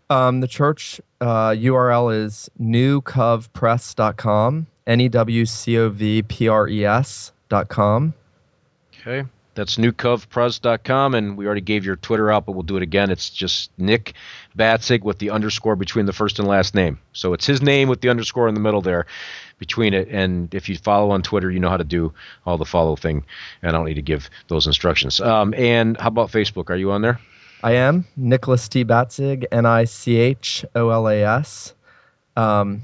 Um, 0.10 0.40
the 0.40 0.48
church 0.48 1.02
uh, 1.20 1.50
URL 1.50 2.26
is 2.26 2.50
newcovpres.com, 2.62 4.68
N 4.86 5.02
E 5.02 5.10
W 5.10 5.46
C 5.46 5.80
O 5.80 5.90
V 5.90 6.22
P 6.22 6.48
R 6.48 6.68
E 6.68 6.86
S.com. 6.86 8.14
Okay. 8.94 9.28
That's 9.58 9.78
newcovpres.com, 9.78 11.16
and 11.16 11.36
we 11.36 11.48
already 11.48 11.62
gave 11.62 11.84
your 11.84 11.96
Twitter 11.96 12.32
out, 12.32 12.46
but 12.46 12.52
we'll 12.52 12.62
do 12.62 12.78
it 12.78 12.84
again. 12.84 13.10
It's 13.10 13.32
just 13.32 13.72
Nick 13.78 14.14
Batzig 14.56 15.02
with 15.02 15.18
the 15.18 15.32
underscore 15.32 15.76
between 15.76 16.06
the 16.06 16.14
first 16.14 16.38
and 16.38 16.48
last 16.48 16.76
name. 16.76 17.00
So 17.12 17.34
it's 17.34 17.48
his 17.48 17.60
name 17.60 17.90
with 17.90 18.02
the 18.02 18.10
underscore 18.10 18.48
in 18.48 18.54
the 18.54 18.60
middle 18.60 18.82
there 18.82 19.08
between 19.58 19.96
it. 19.96 20.10
And 20.10 20.54
if 20.54 20.70
you 20.70 20.78
follow 20.78 21.10
on 21.10 21.24
Twitter, 21.24 21.50
you 21.50 21.60
know 21.60 21.70
how 21.70 21.78
to 21.78 21.84
do 21.84 22.14
all 22.46 22.60
the 22.60 22.66
follow 22.66 22.96
thing. 22.96 23.26
And 23.64 23.70
I 23.70 23.72
don't 23.72 23.86
need 23.86 23.96
to 23.96 24.02
give 24.04 24.30
those 24.48 24.68
instructions. 24.68 25.20
Um, 25.20 25.56
and 25.56 25.98
how 25.98 26.10
about 26.10 26.30
Facebook? 26.30 26.70
Are 26.70 26.76
you 26.76 26.92
on 26.92 27.02
there? 27.02 27.20
I 27.64 27.74
am. 27.74 28.06
Nicholas 28.16 28.70
T. 28.70 28.86
Batzig, 28.86 29.46
N 29.52 29.66
I 29.66 29.86
C 29.86 30.18
H 30.18 30.64
O 30.76 30.90
L 30.90 31.10
A 31.10 31.24
S. 31.24 31.74
Um, 32.36 32.84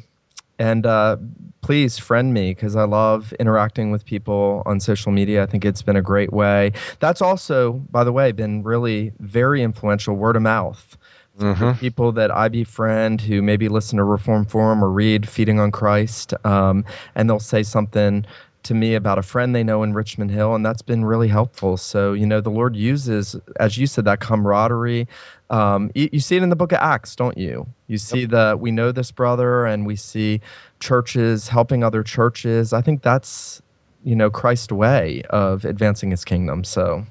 and 0.60 0.86
uh, 0.86 1.18
please 1.62 1.97
friend 1.97 2.34
me 2.34 2.54
because 2.54 2.76
I 2.76 2.84
love 2.84 3.34
interacting 3.34 3.91
with 3.91 4.06
people 4.06 4.64
on 4.66 4.80
social 4.80 5.12
media. 5.12 5.43
I 5.43 5.45
think 5.45 5.66
it's 5.66 5.82
been 5.82 5.95
a 5.95 6.01
great 6.01 6.32
way. 6.32 6.74
That's 6.99 7.22
also, 7.22 7.74
by 7.74 8.04
the 8.04 8.12
way, 8.12 8.32
been 8.32 8.64
really 8.64 9.14
very 9.20 9.64
influential 9.64 10.16
word 10.16 10.36
of 10.36 10.41
mouth. 10.41 10.97
Mm-hmm. 11.39 11.80
people 11.80 12.12
that 12.12 12.30
I 12.30 12.47
befriend 12.47 13.20
who 13.20 13.41
maybe 13.41 13.68
listen 13.68 13.97
to 13.97 14.04
Reformed 14.04 14.51
Forum 14.51 14.84
or 14.84 14.91
read 14.91 15.28
Feeding 15.28 15.60
on 15.60 15.72
Christ, 15.72 16.36
um, 16.45 16.86
and 17.16 17.28
they'll 17.28 17.39
say 17.39 17.64
something 17.64 18.28
to 18.64 18.74
me 18.74 18.95
about 18.95 19.18
a 19.18 19.22
friend 19.22 19.53
they 19.53 19.64
know 19.64 19.84
in 19.84 19.93
Richmond 19.93 20.32
Hill, 20.32 20.55
and 20.55 20.66
that's 20.66 20.82
been 20.82 21.05
really 21.05 21.28
helpful. 21.28 21.78
So, 21.78 22.14
you 22.14 22.26
know, 22.26 22.41
the 22.41 22.49
Lord 22.49 22.76
uses, 22.76 23.36
as 23.59 23.78
you 23.78 23.88
said, 23.88 24.05
that 24.05 24.20
camaraderie, 24.20 25.07
um, 25.49 25.91
you, 25.93 26.09
you, 26.14 26.20
see 26.20 26.38
it 26.38 26.43
in 26.43 26.49
the 26.49 26.55
book 26.55 26.72
of 26.72 26.80
Acts, 26.80 27.16
don't 27.16 27.38
you? 27.38 27.68
You 27.88 27.97
see 27.97 28.22
yep. 28.22 28.30
that 28.32 28.59
we 28.59 28.72
know 28.72 28.91
this 28.91 29.11
brother 29.11 29.66
and 29.66 29.86
we 29.86 29.95
see 29.95 30.41
churches 30.80 31.47
helping 31.47 31.84
other 31.84 32.03
churches. 32.03 32.74
I 32.74 32.82
think 32.82 33.01
that's, 33.01 33.61
you 34.03 34.16
know, 34.16 34.30
Christ's 34.30 34.72
way 34.72 35.24
of 35.30 35.66
advancing 35.66 36.11
his 36.11 36.26
kingdom. 36.26 36.64
So. 36.64 37.05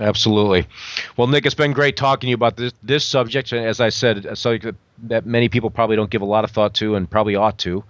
Absolutely. 0.00 0.66
Well, 1.16 1.28
Nick, 1.28 1.46
it's 1.46 1.54
been 1.54 1.72
great 1.72 1.96
talking 1.96 2.26
to 2.26 2.30
you 2.30 2.34
about 2.34 2.56
this 2.56 2.72
this 2.82 3.04
subject. 3.04 3.52
As 3.52 3.80
I 3.80 3.90
said, 3.90 4.26
a 4.26 4.34
subject 4.34 4.76
that 5.04 5.24
many 5.24 5.48
people 5.48 5.70
probably 5.70 5.94
don't 5.94 6.10
give 6.10 6.22
a 6.22 6.26
lot 6.26 6.42
of 6.42 6.50
thought 6.50 6.74
to, 6.74 6.96
and 6.96 7.08
probably 7.08 7.36
ought 7.36 7.58
to. 7.58 7.84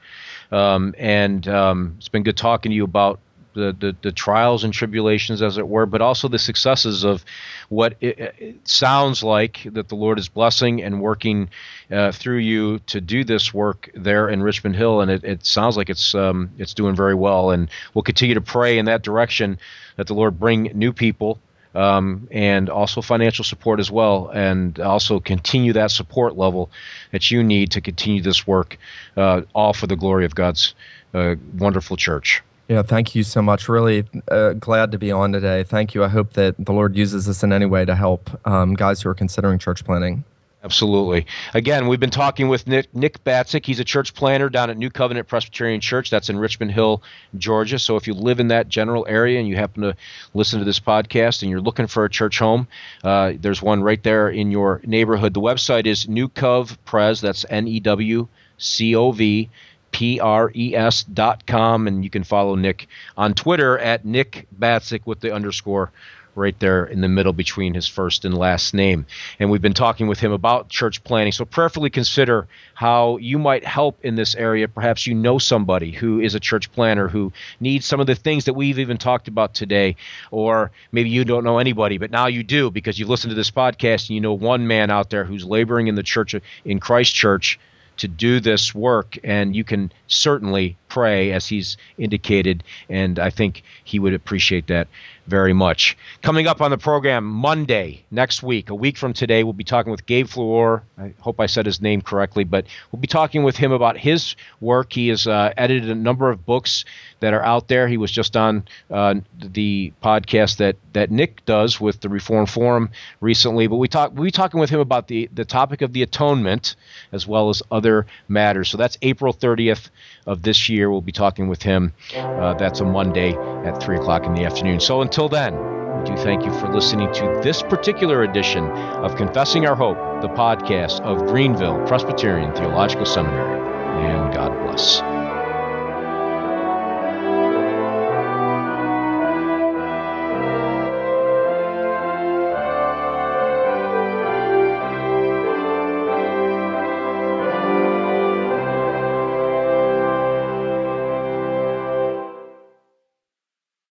Um, 0.55 0.95
and 0.99 1.47
um, 1.49 1.95
it's 1.99 2.09
been 2.09 2.23
good 2.23 2.37
talking 2.37 2.71
to 2.71 2.77
you 2.77 2.85
about 2.85 3.19
the, 3.55 3.75
the, 3.79 3.97
the, 4.03 4.13
trials 4.13 4.65
and 4.65 4.73
tribulations, 4.73 5.43
as 5.43 5.59
it 5.59 5.67
were, 5.67 5.87
but 5.87 6.01
also 6.01 6.29
the 6.29 6.39
successes 6.39 7.05
of 7.05 7.25
what 7.69 7.97
it, 8.01 8.19
it 8.39 8.69
sounds 8.69 9.23
like 9.23 9.63
that 9.65 9.89
the 9.89 9.95
Lord 9.95 10.19
is 10.19 10.29
blessing 10.29 10.83
and 10.83 11.01
working 11.01 11.51
uh, 11.91 12.13
through 12.13 12.39
you 12.39 12.81
to 12.87 13.01
do 13.01 13.25
this 13.25 13.55
work 13.55 13.91
there 13.95 14.29
in 14.29 14.43
Richmond 14.43 14.77
Hill, 14.77 15.01
and 15.01 15.11
it, 15.11 15.25
it 15.25 15.47
sounds 15.47 15.77
like 15.77 15.91
it's 15.91 16.15
um, 16.15 16.51
it's 16.59 16.75
doing 16.75 16.95
very 16.95 17.15
well. 17.15 17.51
And 17.51 17.69
we'll 17.93 18.03
continue 18.03 18.35
to 18.35 18.41
pray 18.41 18.79
in 18.79 18.87
that 18.87 19.03
direction 19.03 19.59
that 19.97 20.07
the 20.07 20.15
Lord 20.15 20.39
bring 20.39 20.71
new 20.75 20.93
people. 20.93 21.41
Um, 21.75 22.29
and 22.31 22.71
also 22.71 23.03
financial 23.03 23.45
support 23.45 23.81
as 23.81 23.91
well, 23.91 24.29
and 24.29 24.79
also 24.79 25.19
continue 25.19 25.73
that 25.73 25.91
support 25.91 26.37
level 26.37 26.71
that 27.11 27.33
you 27.33 27.43
need 27.43 27.73
to 27.73 27.81
continue 27.81 28.23
this 28.23 28.47
work, 28.47 28.79
uh, 29.17 29.43
all 29.53 29.73
for 29.73 29.89
the 29.89 29.97
glory 29.97 30.25
of 30.25 30.37
God's 30.37 30.75
uh, 31.15 31.35
wonderful 31.59 31.97
church. 31.97 32.43
Yeah, 32.69 32.83
thank 32.83 33.15
you 33.15 33.25
so 33.25 33.43
much. 33.43 33.69
Really 33.69 34.05
uh, 34.29 34.55
glad 34.55 34.93
to 34.93 34.99
be 34.99 35.13
on 35.13 35.33
today. 35.33 35.65
Thank 35.65 35.95
you. 35.95 36.03
I 36.03 36.09
hope 36.09 36.33
that 36.35 36.55
the 36.59 36.73
Lord 36.73 36.97
uses 36.97 37.27
this 37.27 37.43
in 37.43 37.53
any 37.53 37.67
way 37.67 37.85
to 37.85 37.95
help 37.95 38.31
um, 38.47 38.75
guys 38.75 39.03
who 39.03 39.11
are 39.11 39.15
considering 39.15 39.59
church 39.59 39.85
planting. 39.85 40.25
Absolutely. 40.65 41.27
Again, 41.53 41.89
we've 41.89 42.01
been 42.01 42.09
talking 42.09 42.49
with 42.49 42.67
Nick, 42.67 42.95
Nick 42.95 43.23
Batzig. 43.23 43.67
He's 43.67 43.81
a 43.81 43.85
church 43.85 44.15
planter 44.15 44.49
down 44.49 44.71
at 44.71 44.79
New 44.79 44.89
Covenant 44.89 45.29
Presbyterian 45.29 45.79
Church. 45.83 46.09
That's 46.09 46.31
in 46.31 46.39
Richmond 46.39 46.73
Hill, 46.73 47.03
Georgia. 47.37 47.79
So 47.79 47.97
if 47.97 48.07
you 48.07 48.15
live 48.15 48.41
in 48.41 48.49
that 48.49 48.71
general 48.71 49.05
area 49.07 49.39
and 49.39 49.47
you 49.47 49.57
happen 49.57 49.83
to 49.83 49.95
listen 50.33 50.61
to 50.61 50.65
this 50.65 50.81
podcast 50.81 51.43
and 51.43 51.51
you're 51.51 51.61
looking 51.61 51.87
for 51.87 52.07
a 52.07 52.11
church 52.11 52.39
home, 52.39 52.67
uh, 53.05 53.35
there's 53.39 53.61
one 53.61 53.83
right 53.83 54.03
there 54.03 54.31
in 54.31 54.51
your 54.51 54.81
neighborhood. 54.87 55.35
The 55.35 55.41
website 55.43 55.85
is 55.85 56.07
newcovpres. 56.07 57.21
That's 57.21 57.45
N 57.51 57.69
E 57.69 57.79
W 57.81 58.27
C 58.57 58.97
O 58.97 59.13
V 59.13 59.51
P 59.91 60.19
R 60.19 60.51
E 60.57 60.75
S 60.75 61.03
dot 61.03 61.45
com. 61.47 61.87
and 61.87 62.03
you 62.03 62.09
can 62.09 62.25
follow 62.25 62.55
Nick 62.55 62.89
on 63.19 63.35
Twitter 63.35 63.79
at 63.79 64.07
Nick 64.07 64.47
Batzig 64.59 65.03
with 65.05 65.21
the 65.21 65.35
underscore 65.35 65.93
right 66.37 66.59
there 66.61 66.85
in 66.85 67.01
the 67.01 67.09
middle 67.09 67.33
between 67.33 67.75
his 67.75 67.87
first 67.87 68.25
and 68.25 68.37
last 68.37 68.75
name. 68.75 69.07
And 69.39 69.51
we've 69.51 69.63
been 69.63 69.75
talking 69.75 70.07
with 70.07 70.21
him 70.21 70.33
about 70.33 70.69
church 70.69 71.03
planting. 71.05 71.33
So 71.33 71.45
prayerfully 71.45 71.91
consider 71.91 72.47
how 72.75 73.19
you 73.19 73.39
might 73.39 73.65
help 73.65 73.99
in 74.05 74.15
this 74.15 74.35
area. 74.35 74.69
Perhaps 74.69 75.07
you 75.07 75.15
know 75.15 75.39
somebody 75.39 75.91
who 75.93 76.21
is 76.21 76.35
a 76.35 76.41
church 76.41 76.73
planter 76.73 77.09
who 77.09 77.33
needs 77.61 77.87
some 77.87 78.01
of 78.01 78.07
the 78.07 78.15
things 78.15 78.45
that 78.45 78.55
we've 78.55 78.79
even 78.79 78.97
talked 78.97 79.29
about 79.29 79.55
today. 79.55 79.97
Or 80.31 80.71
maybe 80.93 81.11
you 81.11 81.25
don't 81.25 81.45
know 81.45 81.59
anybody, 81.59 81.99
but 81.99 82.11
now 82.11 82.27
you 82.27 82.43
do 82.43 82.71
because 82.71 82.99
you've 82.99 83.09
listened 83.09 83.31
to 83.31 83.37
this 83.37 83.51
podcast 83.51 84.09
and 84.09 84.11
you 84.11 84.21
know 84.21 84.35
one 84.35 84.67
man 84.67 84.91
out 84.91 85.11
there 85.11 85.25
who's 85.25 85.45
laboring 85.45 85.89
in 85.89 85.95
the 85.95 86.03
church 86.03 86.35
in 86.65 86.81
Christ 86.81 87.15
Church 87.15 87.59
to 87.99 88.09
do 88.09 88.41
this 88.41 88.75
work, 88.75 89.19
and 89.25 89.55
you 89.55 89.65
can 89.65 89.93
certainly 90.07 90.77
pray 90.89 91.33
as 91.33 91.47
he's 91.47 91.77
indicated, 91.99 92.63
and 92.89 93.19
I 93.19 93.31
think 93.31 93.63
he 93.83 93.99
would 93.99 94.15
appreciate 94.15 94.69
that 94.69 94.87
very 95.27 95.53
much. 95.53 95.97
Coming 96.23 96.47
up 96.47 96.61
on 96.61 96.71
the 96.71 96.79
program 96.79 97.25
Monday 97.25 98.05
next 98.11 98.43
week, 98.43 98.71
a 98.71 98.75
week 98.75 98.97
from 98.97 99.13
today, 99.13 99.43
we'll 99.43 99.55
be 99.55 99.65
talking 99.65 99.91
with 99.91 100.07
Gabe 100.07 100.27
Fluhrer. 100.27 100.83
I 100.99 101.15
hope 101.19 101.41
I 101.41 101.47
said 101.47 101.67
his 101.67 101.81
name 101.81 102.03
correctly, 102.03 102.45
but 102.45 102.67
we'll 102.93 103.01
be 103.01 103.07
talking 103.07 103.43
with 103.43 103.57
him 103.57 103.73
about 103.73 103.97
his 103.97 104.37
work. 104.61 104.93
He 104.93 105.09
has 105.09 105.27
uh, 105.27 105.53
edited 105.57 105.91
a 105.91 105.95
number 105.95 106.31
of 106.31 106.45
books 106.45 106.85
that 107.25 107.33
are 107.33 107.43
out 107.43 107.69
there. 107.69 107.89
He 107.89 107.97
was 107.97 108.13
just 108.13 108.37
on 108.37 108.65
uh, 108.91 109.15
the 109.39 109.95
podcast 110.03 110.59
that 110.59 110.77
that 110.93 111.11
Nick 111.11 111.43
does 111.47 111.81
with 111.81 111.99
the 112.03 112.11
Reformed 112.11 112.51
Forum 112.51 112.91
recently. 113.23 113.67
But 113.67 113.77
we 113.77 113.89
talk 113.89 114.13
we'll 114.15 114.31
talking 114.31 114.61
with 114.61 114.69
him 114.69 114.81
about 114.81 115.09
the 115.09 115.31
the 115.33 115.47
topic 115.47 115.81
of 115.81 115.95
the 115.95 116.03
atonement 116.03 116.77
as 117.13 117.27
well 117.27 117.49
as 117.49 117.63
other 117.71 118.07
matters. 118.29 118.69
So 118.69 118.77
that's 118.77 118.99
April 119.01 119.33
30th 119.33 119.89
of 120.27 120.43
this 120.43 120.69
year. 120.69 120.91
We'll 120.91 121.01
be 121.01 121.13
talking 121.13 121.49
with 121.49 121.63
him. 121.63 121.95
Uh, 122.15 122.53
that's 122.55 122.81
a 122.81 122.85
Monday 122.85 123.33
at 123.33 123.83
three 123.83 123.97
o'clock 123.97 124.27
in 124.27 124.35
the 124.35 124.45
afternoon. 124.45 124.79
So 124.81 125.01
until 125.01 125.29
then. 125.29 125.55
We 125.95 126.11
do 126.11 126.17
thank 126.19 126.45
you 126.45 126.53
for 126.53 126.71
listening 126.71 127.11
to 127.15 127.41
this 127.43 127.63
particular 127.63 128.25
edition 128.25 128.65
of 128.65 129.17
Confessing 129.17 129.65
Our 129.65 129.77
Hope, 129.77 129.97
the 130.21 130.29
podcast 130.29 131.01
of 131.01 131.27
Greenville 131.29 131.83
Presbyterian 131.87 132.53
Theological 132.53 133.07
Seminary. 133.07 133.59
And 134.05 134.35
God 134.35 134.51
bless. 134.67 135.24